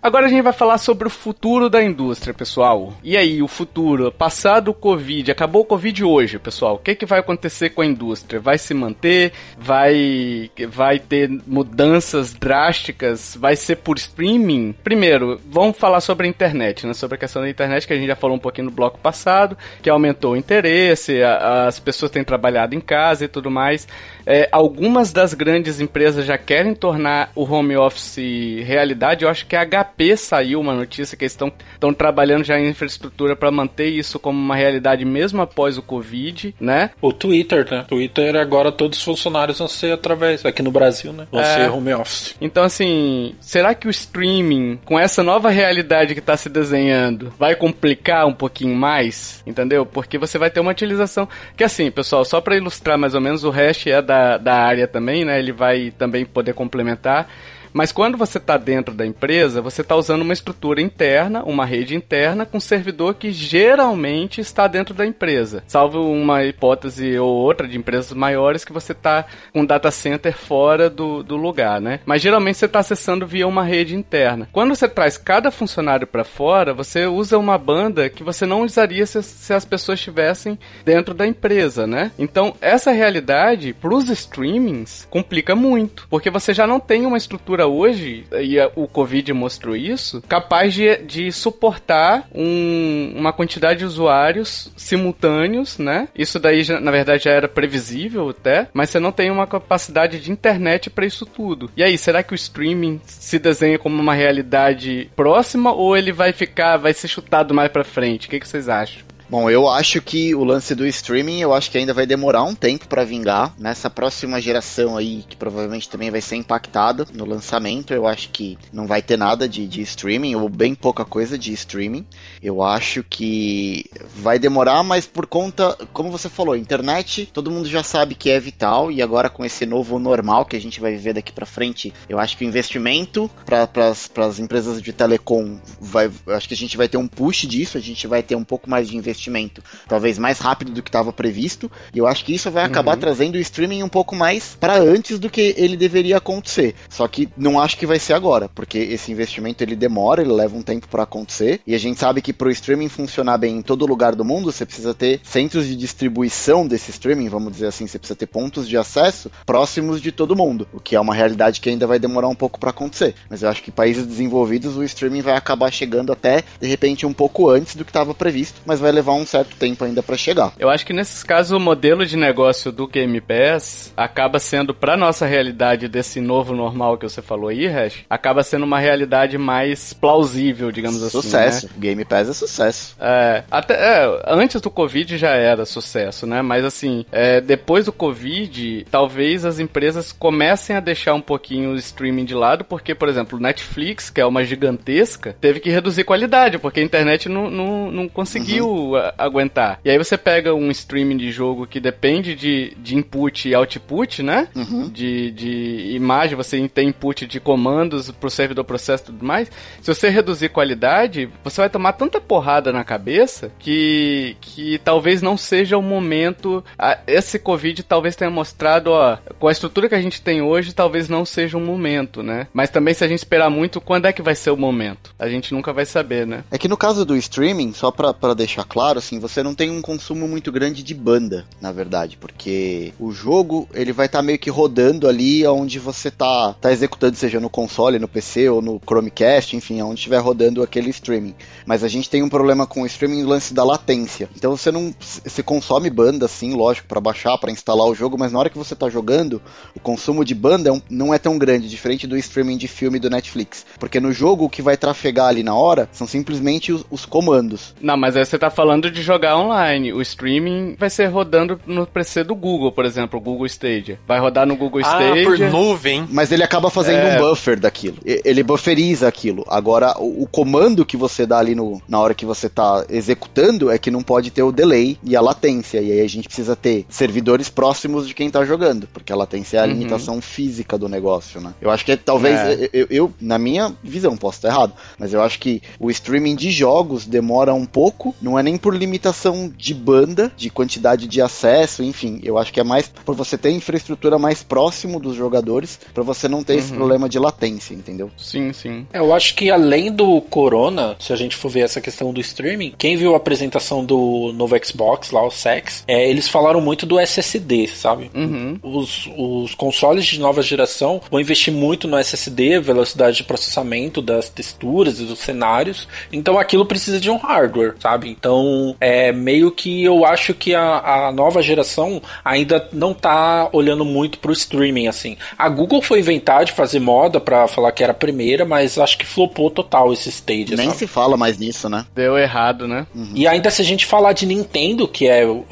Agora 0.04 0.26
a 0.26 0.30
gente 0.30 0.42
vai 0.42 0.52
falar 0.52 0.80
sobre 0.80 1.08
o 1.08 1.10
futuro 1.10 1.70
da 1.70 1.82
indústria, 1.82 2.34
pessoal. 2.34 2.94
E 3.02 3.16
aí, 3.16 3.42
o 3.42 3.48
futuro? 3.48 4.12
Passado 4.12 4.68
o 4.68 4.74
Covid, 4.74 5.32
acabou 5.32 5.62
o 5.62 5.66
Covid 5.66 6.04
hoje, 6.04 6.38
pessoal. 6.38 6.76
O 6.76 6.78
que, 6.78 6.94
que 6.94 7.06
vai 7.06 7.22
acontecer 7.22 7.70
com 7.70 7.82
a 7.82 7.86
indústria? 7.86 8.38
Vai 8.38 8.58
se 8.58 8.74
manter? 8.74 9.32
Vai, 9.58 10.52
vai 10.68 11.00
ter 11.00 11.30
mudanças 11.48 12.34
drásticas? 12.34 13.38
Vai 13.40 13.56
ser 13.56 13.78
por 13.78 13.96
streaming? 13.96 14.76
Primeiro, 14.84 15.40
vamos 15.50 15.78
falar 15.78 16.02
sobre 16.02 16.28
a 16.28 16.30
internet, 16.30 16.86
né? 16.86 16.94
Sobre 16.94 17.16
a 17.16 17.18
questão 17.18 17.42
da 17.42 17.50
internet, 17.50 17.88
que 17.88 17.94
a 17.94 17.96
gente 17.96 18.08
já 18.08 18.16
falou 18.18 18.36
um 18.36 18.42
pouquinho 18.42 18.66
no 18.66 18.72
bloco 18.72 19.00
passado, 19.00 19.58
que 19.82 19.90
aumentou 19.90 20.34
o 20.34 20.38
interesse, 20.38 21.24
a, 21.24 21.68
as 21.68 21.80
pessoas 21.80 22.12
têm 22.12 22.26
trabalhado 22.26 22.76
em 22.76 22.82
casa 22.82 23.24
e 23.24 23.30
tudo 23.30 23.50
mais. 23.50 23.88
É, 24.26 24.50
algumas 24.52 25.14
das 25.14 25.34
grandes 25.34 25.80
empresas 25.80 26.26
já 26.26 26.38
querem 26.38 26.76
tornar 26.76 27.32
o 27.34 27.50
home 27.50 27.78
office 27.78 28.18
realidade. 28.66 29.24
Eu 29.24 29.30
acho 29.30 29.46
que 29.46 29.56
a 29.56 29.66
HP 29.66 29.93
saiu 30.18 30.60
uma 30.60 30.74
notícia 30.74 31.18
que 31.18 31.24
eles 31.24 31.34
estão 31.34 31.94
trabalhando 31.94 32.44
já 32.44 32.60
em 32.60 32.70
infraestrutura 32.70 33.36
para 33.36 33.52
manter 33.52 33.88
isso 33.88 34.20
como 34.20 34.40
uma 34.40 34.56
realidade 34.56 35.06
mesmo 35.06 35.42
após 35.42 35.78
o 35.78 35.82
Covid, 35.82 36.56
né? 36.60 36.92
O 37.02 37.12
Twitter, 37.12 37.68
né? 37.70 37.86
Twitter 37.88 38.36
agora 38.36 38.72
todos 38.72 38.98
os 38.98 39.04
funcionários 39.04 39.60
vão 39.60 39.68
ser 39.68 39.94
através, 39.94 40.46
aqui 40.46 40.62
no 40.62 40.72
Brasil, 40.72 41.14
né? 41.14 41.28
Vão 41.32 41.42
é. 41.42 41.44
ser 41.44 41.70
home 41.70 41.94
office. 41.94 42.36
Então, 42.40 42.64
assim, 42.64 43.36
será 43.40 43.74
que 43.74 43.88
o 43.88 43.90
streaming, 43.90 44.80
com 44.86 45.00
essa 45.00 45.24
nova 45.24 45.50
realidade 45.50 46.14
que 46.14 46.20
está 46.20 46.36
se 46.36 46.50
desenhando, 46.50 47.34
vai 47.38 47.56
complicar 47.56 48.26
um 48.26 48.34
pouquinho 48.34 48.76
mais? 48.76 49.44
Entendeu? 49.46 49.86
Porque 49.86 50.18
você 50.18 50.38
vai 50.38 50.50
ter 50.50 50.60
uma 50.60 50.72
utilização. 50.72 51.28
Que 51.56 51.64
assim, 51.64 51.90
pessoal, 51.92 52.26
só 52.26 52.42
para 52.42 52.58
ilustrar 52.58 52.98
mais 52.98 53.16
ou 53.16 53.22
menos, 53.22 53.44
o 53.44 53.50
hash 53.50 53.88
é 53.88 54.02
da, 54.02 54.38
da 54.38 54.56
área 54.56 54.88
também, 54.88 55.26
né? 55.26 55.40
Ele 55.40 55.52
vai 55.52 55.92
também 55.98 56.26
poder 56.26 56.54
complementar. 56.54 57.28
Mas 57.74 57.92
quando 57.92 58.18
você 58.18 58.38
está 58.38 58.56
dentro 58.58 58.94
da 58.94 59.06
empresa, 59.06 59.62
você 59.62 59.82
está 59.82 59.96
usando 59.96 60.22
uma 60.22 60.34
estrutura 60.34 60.82
interna, 60.82 61.44
uma 61.44 61.66
rede 61.66 61.96
interna, 61.96 62.46
com 62.46 62.60
servidor 62.60 63.16
que 63.16 63.32
geralmente 63.32 64.40
está 64.40 64.68
dentro 64.68 64.94
da 64.94 65.06
empresa. 65.06 65.64
Salvo 65.68 66.12
uma 66.12 66.44
hipótese 66.44 67.18
ou 67.18 67.34
outra 67.36 67.68
de 67.68 67.78
empresas 67.78 68.14
maiores 68.14 68.64
que 68.64 68.74
você 68.74 68.92
está 68.92 69.26
com 69.52 69.62
um 69.62 69.66
data 69.66 69.90
center 69.92 70.38
fora 70.38 70.90
do, 70.90 71.24
do 71.24 71.36
lugar, 71.36 71.82
né? 71.82 72.00
Mas 72.06 72.22
geralmente 72.22 72.58
você 72.58 72.66
está 72.66 72.80
acessando 72.80 73.26
via 73.26 73.48
uma 73.48 73.64
rede 73.64 73.96
interna. 73.96 74.48
Quando 74.52 74.76
você 74.76 74.88
traz 74.88 75.18
cada 75.18 75.50
funcionário 75.52 76.06
para 76.06 76.24
fora, 76.24 76.74
você 76.74 77.06
usa 77.08 77.38
uma 77.38 77.58
banda 77.58 78.10
que 78.10 78.24
você 78.24 78.46
não 78.46 78.62
usaria 78.62 79.06
se, 79.06 79.22
se 79.24 79.54
as 79.54 79.66
pessoas 79.66 80.00
estivessem 80.00 80.60
dentro 80.86 81.14
da 81.14 81.26
empresa, 81.26 81.88
né? 81.88 82.12
Então, 82.20 82.56
essa 82.62 82.92
realidade, 82.92 83.74
para 83.74 83.94
os 83.94 84.10
streamings, 84.10 85.08
complica 85.10 85.56
muito, 85.56 86.08
porque 86.10 86.30
você 86.30 86.54
já 86.54 86.68
não 86.68 86.80
tem 86.80 87.06
uma 87.06 87.18
estrutura 87.18 87.63
hoje, 87.66 88.26
e 88.32 88.58
o 88.76 88.88
Covid 88.88 89.34
mostrou 89.34 89.76
isso, 89.76 90.22
capaz 90.28 90.74
de, 90.74 90.98
de 90.98 91.32
suportar 91.32 92.28
um, 92.34 93.14
uma 93.16 93.34
quantidade 93.34 93.80
de 93.80 93.86
usuários 93.86 94.72
simultâneos, 94.76 95.78
né? 95.78 96.08
Isso 96.16 96.40
daí, 96.40 96.64
já, 96.64 96.80
na 96.80 96.92
verdade, 96.92 97.26
já 97.26 97.32
era 97.32 97.48
previsível 97.48 98.30
até, 98.30 98.68
mas 98.74 98.90
você 98.90 99.00
não 99.00 99.12
tem 99.12 99.32
uma 99.32 99.48
capacidade 99.48 100.20
de 100.20 100.32
internet 100.32 100.90
para 100.90 101.06
isso 101.06 101.26
tudo. 101.26 101.70
E 101.76 101.84
aí, 101.84 101.98
será 101.98 102.24
que 102.24 102.34
o 102.34 102.36
streaming 102.36 103.00
se 103.06 103.40
desenha 103.40 103.80
como 103.80 104.02
uma 104.02 104.14
realidade 104.14 105.10
próxima 105.16 105.74
ou 105.74 105.96
ele 105.96 106.12
vai 106.12 106.34
ficar, 106.34 106.78
vai 106.78 106.94
ser 106.94 107.08
chutado 107.08 107.54
mais 107.54 107.72
para 107.72 107.84
frente? 107.84 108.28
O 108.28 108.30
que, 108.30 108.40
que 108.40 108.48
vocês 108.48 108.70
acham? 108.70 109.13
Bom, 109.34 109.50
eu 109.50 109.68
acho 109.68 110.00
que 110.00 110.36
o 110.36 110.44
lance 110.44 110.76
do 110.76 110.86
streaming, 110.86 111.40
eu 111.40 111.56
acho 111.56 111.72
que 111.72 111.80
ainda 111.80 111.92
vai 111.92 112.06
demorar 112.06 112.44
um 112.44 112.54
tempo 112.54 112.88
para 112.88 113.04
vingar. 113.04 113.52
Nessa 113.58 113.90
próxima 113.90 114.40
geração 114.40 114.96
aí, 114.96 115.26
que 115.28 115.36
provavelmente 115.36 115.90
também 115.90 116.12
vai 116.12 116.22
ser 116.22 116.36
impactada 116.36 117.08
no 117.12 117.26
lançamento, 117.26 117.96
eu 117.96 118.06
acho 118.06 118.30
que 118.30 118.60
não 118.72 118.86
vai 118.86 119.02
ter 119.02 119.18
nada 119.18 119.50
de, 119.50 119.68
de 119.68 119.82
streaming, 119.82 120.36
ou 120.36 120.48
bem 120.48 120.76
pouca 120.76 121.04
coisa 121.04 121.36
de 121.36 121.52
streaming. 121.52 122.06
Eu 122.44 122.62
acho 122.62 123.06
que 123.10 123.86
vai 124.16 124.38
demorar, 124.38 124.84
mas 124.84 125.06
por 125.06 125.26
conta, 125.26 125.78
como 125.94 126.12
você 126.12 126.28
falou, 126.28 126.58
internet, 126.58 127.30
todo 127.32 127.50
mundo 127.50 127.70
já 127.70 127.82
sabe 127.82 128.16
que 128.16 128.30
é 128.30 128.38
vital, 128.38 128.92
e 128.92 129.02
agora 129.02 129.30
com 129.30 129.46
esse 129.46 129.66
novo 129.66 129.98
normal 129.98 130.46
que 130.46 130.58
a 130.58 130.62
gente 130.62 130.82
vai 130.82 130.92
viver 130.92 131.14
daqui 131.14 131.32
para 131.32 131.46
frente, 131.46 131.94
eu 132.10 132.20
acho 132.20 132.38
que 132.38 132.44
o 132.44 132.48
investimento 132.48 133.32
para 133.46 133.70
as 133.88 134.40
empresas 134.40 134.82
de 134.82 134.92
telecom, 134.92 135.58
vai, 135.80 136.12
acho 136.28 136.48
que 136.50 136.54
a 136.54 136.58
gente 136.58 136.76
vai 136.76 136.90
ter 136.90 136.98
um 136.98 137.08
push 137.08 137.48
disso, 137.48 137.78
a 137.78 137.82
gente 137.82 138.08
vai 138.08 138.22
ter 138.22 138.36
um 138.36 138.44
pouco 138.44 138.70
mais 138.70 138.90
de 138.90 138.98
investimento 138.98 139.64
talvez 139.88 140.20
mais 140.20 140.40
rápido 140.40 140.74
do 140.74 140.84
que 140.84 140.90
estava 140.90 141.14
previsto, 141.14 141.72
e 141.94 142.00
eu 142.00 142.08
acho 142.08 142.26
que 142.26 142.34
isso 142.34 142.52
vai 142.52 142.66
acabar 142.66 142.96
uhum. 142.96 143.00
trazendo 143.00 143.36
o 143.36 143.40
streaming 143.40 143.84
um 143.84 143.90
pouco 143.90 144.16
mais 144.16 144.58
para 144.60 144.78
antes 144.78 145.18
do 145.18 145.30
que 145.30 145.54
ele 145.58 145.78
deveria 145.78 146.18
acontecer. 146.18 146.76
Só 146.90 147.08
que 147.08 147.30
não 147.38 147.58
acho 147.58 147.78
que 147.78 147.86
vai 147.86 148.00
ser 148.00 148.14
agora, 148.14 148.50
porque 148.50 148.78
esse 148.78 149.12
investimento 149.14 149.64
ele 149.64 149.78
demora, 149.78 150.22
ele 150.22 150.34
leva 150.34 150.58
um 150.58 150.62
tempo 150.62 150.90
para 150.90 151.04
acontecer, 151.04 151.62
e 151.66 151.74
a 151.74 151.78
gente 151.78 151.98
sabe 151.98 152.22
que 152.22 152.33
para 152.34 152.48
o 152.48 152.52
streaming 152.52 152.90
funcionar 152.90 153.38
bem 153.38 153.58
em 153.58 153.62
todo 153.62 153.86
lugar 153.86 154.16
do 154.16 154.26
mundo, 154.26 154.52
você 154.52 154.66
precisa 154.66 154.94
ter 154.94 155.20
centros 155.24 155.68
de 155.68 155.76
distribuição 155.76 156.68
desse 156.68 156.92
streaming, 156.92 157.30
vamos 157.30 157.54
dizer 157.54 157.68
assim, 157.68 157.88
você 157.88 157.98
precisa 157.98 158.18
ter 158.18 158.28
pontos 158.28 158.68
de 158.68 158.78
acesso 158.78 159.32
próximos 159.46 160.02
de 160.02 160.12
todo 160.12 160.36
mundo, 160.36 160.68
o 160.74 160.80
que 160.80 160.96
é 160.96 161.00
uma 161.00 161.14
realidade 161.14 161.62
que 161.62 161.70
ainda 161.70 161.88
vai 161.88 162.00
demorar 162.00 162.28
um 162.28 162.36
pouco 162.36 162.60
para 162.60 162.72
acontecer. 162.72 163.16
Mas 163.30 163.44
eu 163.44 163.50
acho 163.50 163.62
que 163.64 163.72
países 163.72 164.06
desenvolvidos 164.06 164.76
o 164.76 164.84
streaming 164.84 165.22
vai 165.22 165.36
acabar 165.36 165.72
chegando 165.72 166.12
até 166.12 166.44
de 166.60 166.68
repente 166.68 167.06
um 167.06 167.14
pouco 167.14 167.50
antes 167.50 167.76
do 167.76 167.86
que 167.86 167.90
estava 167.90 168.14
previsto, 168.14 168.62
mas 168.66 168.80
vai 168.80 168.92
levar 168.92 169.14
um 169.14 169.26
certo 169.26 169.56
tempo 169.56 169.84
ainda 169.84 170.02
para 170.02 170.18
chegar. 170.18 170.54
Eu 170.58 170.70
acho 170.70 170.86
que 170.86 170.94
nesses 170.94 171.24
casos 171.24 171.52
o 171.52 171.60
modelo 171.60 172.06
de 172.06 172.18
negócio 172.18 172.72
do 172.72 172.88
Game 172.88 173.20
Pass 173.22 173.94
acaba 173.96 174.40
sendo 174.40 174.74
para 174.74 174.98
nossa 174.98 175.26
realidade 175.26 175.88
desse 175.88 176.20
novo 176.20 176.56
normal 176.56 176.98
que 176.98 177.08
você 177.08 177.22
falou 177.22 177.50
aí, 177.50 177.68
Hash, 177.68 178.00
acaba 178.10 178.44
sendo 178.44 178.64
uma 178.64 178.80
realidade 178.80 179.38
mais 179.38 179.94
plausível, 179.94 180.72
digamos 180.72 181.00
sucesso. 181.00 181.18
assim. 181.18 181.28
Sucesso. 181.28 181.68
Né? 181.68 181.74
Game 181.78 182.06
Pass 182.06 182.23
é 182.30 182.34
sucesso. 182.34 182.96
É, 183.00 183.44
até 183.50 183.74
é, 183.74 184.22
antes 184.28 184.62
do 184.62 184.70
Covid 184.70 185.18
já 185.18 185.32
era 185.32 185.66
sucesso, 185.66 186.26
né? 186.26 186.42
Mas 186.42 186.66
assim, 186.66 187.06
é, 187.12 187.42
depois 187.42 187.86
do 187.86 187.92
Covid, 187.92 188.86
talvez 188.90 189.46
as 189.46 189.60
empresas 189.60 190.12
comecem 190.12 190.76
a 190.76 190.80
deixar 190.80 191.14
um 191.14 191.22
pouquinho 191.22 191.72
o 191.72 191.76
streaming 191.76 192.26
de 192.26 192.34
lado, 192.34 192.64
porque, 192.64 192.94
por 192.96 193.10
exemplo, 193.10 193.40
Netflix, 193.40 194.10
que 194.10 194.22
é 194.22 194.26
uma 194.26 194.44
gigantesca, 194.44 195.36
teve 195.40 195.60
que 195.60 195.70
reduzir 195.70 196.04
qualidade, 196.04 196.58
porque 196.58 196.80
a 196.80 196.84
internet 196.84 197.30
não, 197.30 197.50
não, 197.50 197.92
não 197.92 198.10
conseguiu 198.10 198.68
uhum. 198.68 199.12
aguentar. 199.18 199.80
E 199.84 199.90
aí 199.90 199.98
você 199.98 200.18
pega 200.18 200.54
um 200.54 200.70
streaming 200.72 201.18
de 201.18 201.32
jogo 201.32 201.68
que 201.68 201.80
depende 201.80 202.36
de, 202.36 202.76
de 202.78 202.96
input 202.96 203.48
e 203.48 203.56
output, 203.56 204.22
né? 204.22 204.48
Uhum. 204.56 204.90
De, 204.90 205.32
de 205.32 205.96
imagem, 205.96 206.36
você 206.36 206.68
tem 206.68 206.90
input 206.90 207.26
de 207.26 207.40
comandos 207.40 208.12
pro 208.12 208.30
servidor 208.30 208.64
processo 208.64 209.04
e 209.04 209.06
tudo 209.08 209.26
mais. 209.26 209.50
Se 209.82 209.94
você 209.94 210.10
reduzir 210.10 210.50
qualidade, 210.50 211.30
você 211.44 211.62
vai 211.62 211.70
tomar 211.70 211.94
tanta 212.14 212.22
porrada 212.22 212.72
na 212.72 212.84
cabeça 212.84 213.52
que, 213.58 214.38
que 214.40 214.78
talvez 214.80 215.22
não 215.22 215.36
seja 215.36 215.78
o 215.78 215.82
momento. 215.82 216.64
Esse 217.08 217.40
Covid 217.40 217.82
talvez 217.84 218.16
tenha 218.16 218.30
mostrado, 218.30 218.92
ó, 218.92 219.18
com 219.40 219.48
a 219.48 219.52
estrutura 219.52 219.90
que 219.90 219.96
a 219.96 220.02
gente 220.02 220.22
tem 220.22 220.42
hoje, 220.42 220.74
talvez 220.74 221.10
não 221.10 221.26
seja 221.26 221.58
um 221.58 221.66
momento, 221.66 222.22
né? 222.22 222.48
Mas 222.54 222.70
também 222.70 222.94
se 222.94 223.04
a 223.04 223.08
gente 223.08 223.20
esperar 223.20 223.50
muito, 223.50 223.82
quando 223.82 224.06
é 224.06 224.14
que 224.14 224.22
vai 224.22 224.36
ser 224.36 224.52
o 224.52 224.58
momento? 224.58 225.14
A 225.18 225.28
gente 225.28 225.54
nunca 225.54 225.74
vai 225.74 225.86
saber, 225.86 226.28
né? 226.28 226.44
É 226.52 226.58
que 226.58 226.68
no 226.68 226.78
caso 226.78 227.06
do 227.06 227.16
streaming, 227.16 227.74
só 227.74 227.90
para 227.92 228.34
deixar 228.36 228.66
claro, 228.66 229.00
assim, 229.00 229.20
você 229.20 229.42
não 229.42 229.56
tem 229.56 229.72
um 229.72 229.82
consumo 229.82 230.28
muito 230.28 230.52
grande 230.52 230.84
de 230.84 230.94
banda, 230.94 231.46
na 231.60 231.72
verdade, 231.72 232.18
porque 232.18 232.94
o 233.00 233.12
jogo 233.12 233.68
ele 233.74 233.92
vai 233.92 234.06
estar 234.06 234.20
tá 234.20 234.24
meio 234.24 234.38
que 234.38 234.50
rodando 234.50 235.08
ali 235.08 235.46
onde 235.48 235.80
você 235.80 236.12
tá, 236.12 236.54
tá 236.60 236.72
executando, 236.72 237.16
seja 237.16 237.40
no 237.40 237.50
console, 237.50 237.98
no 237.98 238.08
PC 238.08 238.50
ou 238.50 238.62
no 238.62 238.80
Chromecast, 238.86 239.56
enfim, 239.56 239.82
onde 239.82 239.96
estiver 239.96 240.20
rodando 240.20 240.62
aquele 240.62 240.90
streaming. 240.90 241.34
Mas 241.66 241.84
a 241.84 241.88
gente 241.94 242.10
tem 242.10 242.24
um 242.24 242.30
problema 242.30 242.66
com 242.66 242.82
o 242.82 242.86
streaming 242.86 243.24
lance 243.24 243.54
da 243.54 243.64
latência. 243.64 244.30
Então 244.36 244.56
você 244.56 244.72
não 244.72 244.94
você 245.00 245.42
consome 245.44 245.90
banda, 245.90 246.28
sim, 246.28 246.54
lógico, 246.54 246.88
para 246.88 247.02
baixar, 247.02 247.38
para 247.38 247.52
instalar 247.52 247.88
o 247.88 247.96
jogo, 247.96 248.18
mas 248.18 248.32
na 248.32 248.40
hora 248.40 248.50
que 248.50 248.58
você 248.58 248.76
tá 248.76 248.90
jogando, 248.90 249.42
o 249.76 249.80
consumo 249.80 250.26
de 250.26 250.36
banda 250.36 250.70
é 250.70 250.82
não 250.90 251.14
é 251.14 251.18
tão 251.18 251.38
grande, 251.38 251.70
diferente 251.70 252.08
do 252.08 252.18
streaming 252.18 252.58
de 252.58 252.68
filme 252.68 253.00
do 253.00 253.10
Netflix. 253.10 253.66
Porque 253.80 254.00
no 254.00 254.12
jogo 254.12 254.46
o 254.46 254.50
que 254.50 254.62
vai 254.62 254.78
trafegar 254.78 255.28
ali 255.28 255.44
na 255.44 255.56
hora 255.56 255.88
são 255.92 256.08
simplesmente 256.08 256.72
os, 256.72 256.86
os 256.90 257.06
comandos. 257.06 257.74
Não, 257.82 257.98
mas 257.98 258.16
aí 258.16 258.26
você 258.26 258.38
tá 258.38 258.50
falando 258.50 258.90
de 258.90 259.02
jogar 259.02 259.38
online. 259.38 259.94
O 259.94 260.02
streaming 260.02 260.76
vai 260.78 260.90
ser 260.90 261.08
rodando 261.08 261.60
no 261.66 261.86
PC 261.86 262.24
do 262.24 262.36
Google, 262.36 262.72
por 262.72 262.86
exemplo, 262.86 263.20
o 263.20 263.22
Google 263.22 263.46
Stadia. 263.46 264.00
Vai 264.08 264.20
rodar 264.20 264.48
no 264.48 264.56
Google 264.56 264.82
ah, 264.84 264.90
Stadia. 264.90 265.24
por 265.24 265.40
nuvem. 265.40 266.08
Mas 266.10 266.32
ele 266.32 266.44
acaba 266.44 266.70
fazendo 266.70 266.98
é... 266.98 267.18
um 267.18 267.22
buffer 267.22 267.60
daquilo. 267.60 267.98
Ele 268.06 268.44
bufferiza 268.44 269.08
aquilo. 269.08 269.46
Agora, 269.48 269.96
o, 270.00 270.24
o 270.24 270.28
comando 270.28 270.86
que 270.86 270.98
você 270.98 271.26
dá 271.26 271.38
ali 271.38 271.56
no, 271.56 271.82
na 271.88 272.00
hora 272.00 272.14
que 272.14 272.26
você 272.26 272.50
tá 272.50 272.86
executando 272.90 273.72
é 273.72 273.78
que 273.78 273.92
não 273.92 274.04
pode 274.04 274.32
ter 274.32 274.44
o 274.44 274.52
delay 274.52 274.98
e 275.04 275.16
a 275.16 275.22
latência. 275.22 275.82
E 275.82 275.92
aí 275.92 276.02
a 276.02 276.10
gente 276.10 276.28
precisa 276.28 276.56
ter 276.56 276.86
servidores 276.90 277.50
próximos 277.50 278.08
de 278.08 278.14
quem 278.14 278.30
tá 278.30 278.46
jogando, 278.46 278.88
porque 278.94 279.12
a 279.12 279.16
latência 279.16 279.58
é 279.58 279.62
a 279.62 279.64
uhum. 279.64 279.70
limitação 279.70 280.22
física 280.22 280.78
do 280.78 280.88
negócio, 280.88 281.42
né? 281.42 281.54
Eu 281.62 281.70
acho 281.70 281.86
que 281.86 281.92
é, 281.92 281.96
talvez, 281.96 282.40
é. 282.40 282.70
Eu, 282.74 282.88
eu, 282.90 283.14
na 283.20 283.38
minha 283.38 283.74
visão, 283.84 284.16
posso 284.18 284.38
estar 284.38 284.50
errado, 284.50 284.74
mas 284.98 285.14
eu 285.14 285.22
acho 285.22 285.40
que 285.40 285.62
o 285.80 285.90
streaming 285.90 286.36
de 286.36 286.52
jogos 286.52 287.06
demora 287.06 287.54
um 287.54 287.66
pouco, 287.66 288.16
não 288.22 288.38
é 288.38 288.44
nem 288.44 288.58
por 288.58 288.76
limitação 288.76 289.52
de 289.56 289.74
banda, 289.74 290.32
de 290.36 290.50
quantidade 290.50 291.08
de 291.08 291.22
acesso, 291.22 291.84
enfim, 291.84 292.20
eu 292.24 292.38
acho 292.38 292.52
que 292.52 292.60
é 292.60 292.64
mais 292.64 292.88
por 292.88 293.16
você 293.16 293.38
ter 293.38 293.52
infraestrutura 293.52 294.18
mais 294.18 294.44
próximo 294.44 295.00
dos 295.00 295.16
jogadores, 295.16 295.80
para 295.94 296.04
você 296.04 296.28
não 296.28 296.44
ter 296.44 296.54
uhum. 296.54 296.60
esse 296.60 296.74
problema 296.74 297.10
de 297.10 297.20
latência, 297.20 297.74
entendeu? 297.74 298.10
Sim, 298.18 298.54
sim. 298.54 298.88
É, 298.94 299.00
eu 299.00 299.14
acho 299.14 299.36
que 299.36 299.50
além 299.52 299.92
do 299.92 300.22
Corona, 300.22 300.96
se 301.00 301.12
a 301.12 301.16
gente 301.16 301.36
for 301.36 301.50
ver 301.50 301.64
essa 301.74 301.82
questão 301.82 302.14
do 302.14 302.22
streaming, 302.22 302.74
quem 302.78 302.96
viu 302.96 303.14
a 303.14 303.18
apresentação 303.18 303.84
do 303.84 304.32
novo 304.34 304.56
Xbox 304.64 305.12
lá, 305.12 305.26
o 305.26 305.32
Sex, 305.32 305.84
é, 305.88 306.08
eles 306.10 306.28
falaram 306.28 306.62
muito 306.62 306.86
do 306.86 307.00
SSD, 307.00 307.68
sabe? 307.68 308.12
Uhum. 308.14 308.60
Os, 308.62 309.10
os 309.18 309.56
consoles 309.56 310.06
de 310.06 310.20
nova 310.20 310.42
geração 310.42 311.02
vão 311.10 311.20
investir 311.20 311.54
muito 311.54 311.88
no 311.88 311.98
SSD, 311.98 312.60
velocidade 312.60 313.18
de 313.18 313.24
processamento 313.24 314.02
das 314.02 314.30
texturas 314.30 315.00
e 315.00 315.06
dos 315.06 315.20
cenários, 315.20 315.88
então 316.12 316.38
aquilo 316.38 316.66
precisa 316.66 317.00
de 317.00 317.10
um 317.10 317.18
hardware, 317.18 317.76
sabe? 317.80 318.10
Então 318.10 318.76
é 318.80 319.12
meio 319.12 319.52
que 319.52 319.84
eu 319.84 320.06
acho 320.06 320.34
que 320.34 320.54
a, 320.54 321.08
a 321.08 321.12
nova 321.12 321.42
geração 321.42 322.02
ainda 322.24 322.68
não 322.72 322.94
tá 322.94 323.50
olhando 323.52 323.84
muito 323.84 324.20
pro 324.20 324.32
streaming 324.32 324.88
assim. 324.88 325.18
A 325.38 325.50
Google 325.50 325.82
foi 325.82 326.00
inventar 326.00 326.46
de 326.46 326.52
fazer 326.52 326.80
moda 326.80 327.20
para 327.20 327.48
falar 327.48 327.72
que 327.72 327.84
era 327.84 327.92
a 327.92 327.96
primeira, 327.96 328.46
mas 328.46 328.78
acho 328.78 328.98
que 328.98 329.06
flopou 329.06 329.50
total 329.50 329.92
esse 329.92 330.10
stage. 330.10 330.56
Nem 330.56 330.68
sabe? 330.68 330.78
se 330.78 330.88
fala 330.88 331.18
mais 331.18 331.38
nisso, 331.38 331.63
né? 331.70 331.86
Deu 331.96 332.18
errado, 332.18 332.68
né? 332.68 332.86
Uhum. 332.94 333.12
E 333.16 333.28
ainda 333.28 333.50
se 333.50 333.62
a 333.62 333.66
gente 333.66 333.86
falar 333.86 334.14
de 334.14 334.26
Nintendo, 334.26 334.88
que 334.88 335.08
é 335.08 335.26
o 335.26 335.46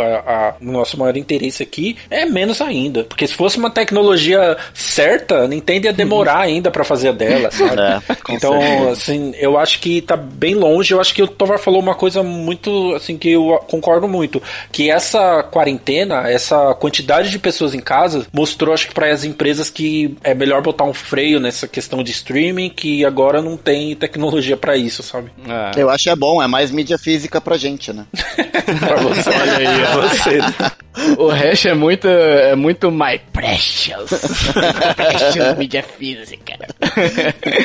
nosso 0.59 0.97
maior 0.97 1.18
interesse 1.18 1.64
aqui, 1.64 1.97
é 2.09 2.26
menos 2.26 2.62
ainda. 2.62 3.03
Porque 3.03 3.28
se 3.28 3.34
fosse 3.34 3.57
uma 3.57 3.70
tecnologia 3.70 4.57
certa, 4.92 5.44
a 5.44 5.48
Nintendo 5.48 5.88
ia 5.88 5.94
demorar 5.94 6.38
uhum. 6.38 6.42
ainda 6.42 6.70
para 6.72 6.84
fazer 6.84 7.10
a 7.10 7.12
dela, 7.12 7.50
sabe? 7.52 7.82
É, 7.82 8.02
então, 8.30 8.60
certeza. 8.60 8.89
assim, 8.92 9.34
eu 9.38 9.58
acho 9.58 9.80
que 9.80 10.02
tá 10.02 10.18
bem 10.18 10.56
longe. 10.56 10.94
Eu 10.94 11.00
acho 11.00 11.14
que 11.14 11.24
o 11.24 11.28
Tovar 11.28 11.60
falou 11.60 11.80
uma 11.80 11.96
coisa 11.96 12.22
muito, 12.22 12.94
assim, 12.96 13.18
que 13.18 13.32
eu 13.32 13.60
concordo 13.68 14.08
muito. 14.08 14.42
Que 14.72 14.89
essa 14.89 15.44
quarentena, 15.44 16.30
essa 16.30 16.74
quantidade 16.76 17.30
de 17.30 17.39
pessoas 17.39 17.74
em 17.74 17.80
casa, 17.80 18.26
mostrou, 18.34 18.74
acho 18.74 18.88
que 18.88 18.94
para 18.94 19.12
as 19.12 19.24
empresas 19.24 19.70
que 19.70 20.16
é 20.24 20.34
melhor 20.34 20.62
botar 20.62 20.84
um 20.84 20.94
freio 20.94 21.39
nessa 21.39 21.68
questão 21.68 22.04
de 22.04 22.12
streaming, 22.12 22.70
que 22.70 23.06
agora 23.06 23.42
não 23.42 23.56
tem 23.56 23.96
tecnologia 23.96 24.58
para 24.58 24.76
isso, 24.76 25.02
sabe? 25.02 25.32
É. 25.48 25.82
Eu 25.82 25.89
acho 25.89 26.10
é 26.10 26.16
bom, 26.16 26.42
é 26.42 26.48
mais 26.48 26.72
mídia 26.72 26.98
física 26.98 27.39
pra 27.39 27.58
gente, 27.58 27.94
né? 27.94 28.06
pra 28.80 28.98
você. 28.98 29.30
Olha 29.30 29.58
aí, 29.58 29.66
é 29.66 29.92
você. 29.96 30.39
O 31.18 31.28
hash 31.30 31.68
é 31.68 31.74
muito, 31.74 32.08
é 32.08 32.56
muito 32.56 32.92
my 32.92 33.18
precious. 33.32 34.10
precious 34.96 35.58
mídia 35.58 35.82
física. 35.82 36.58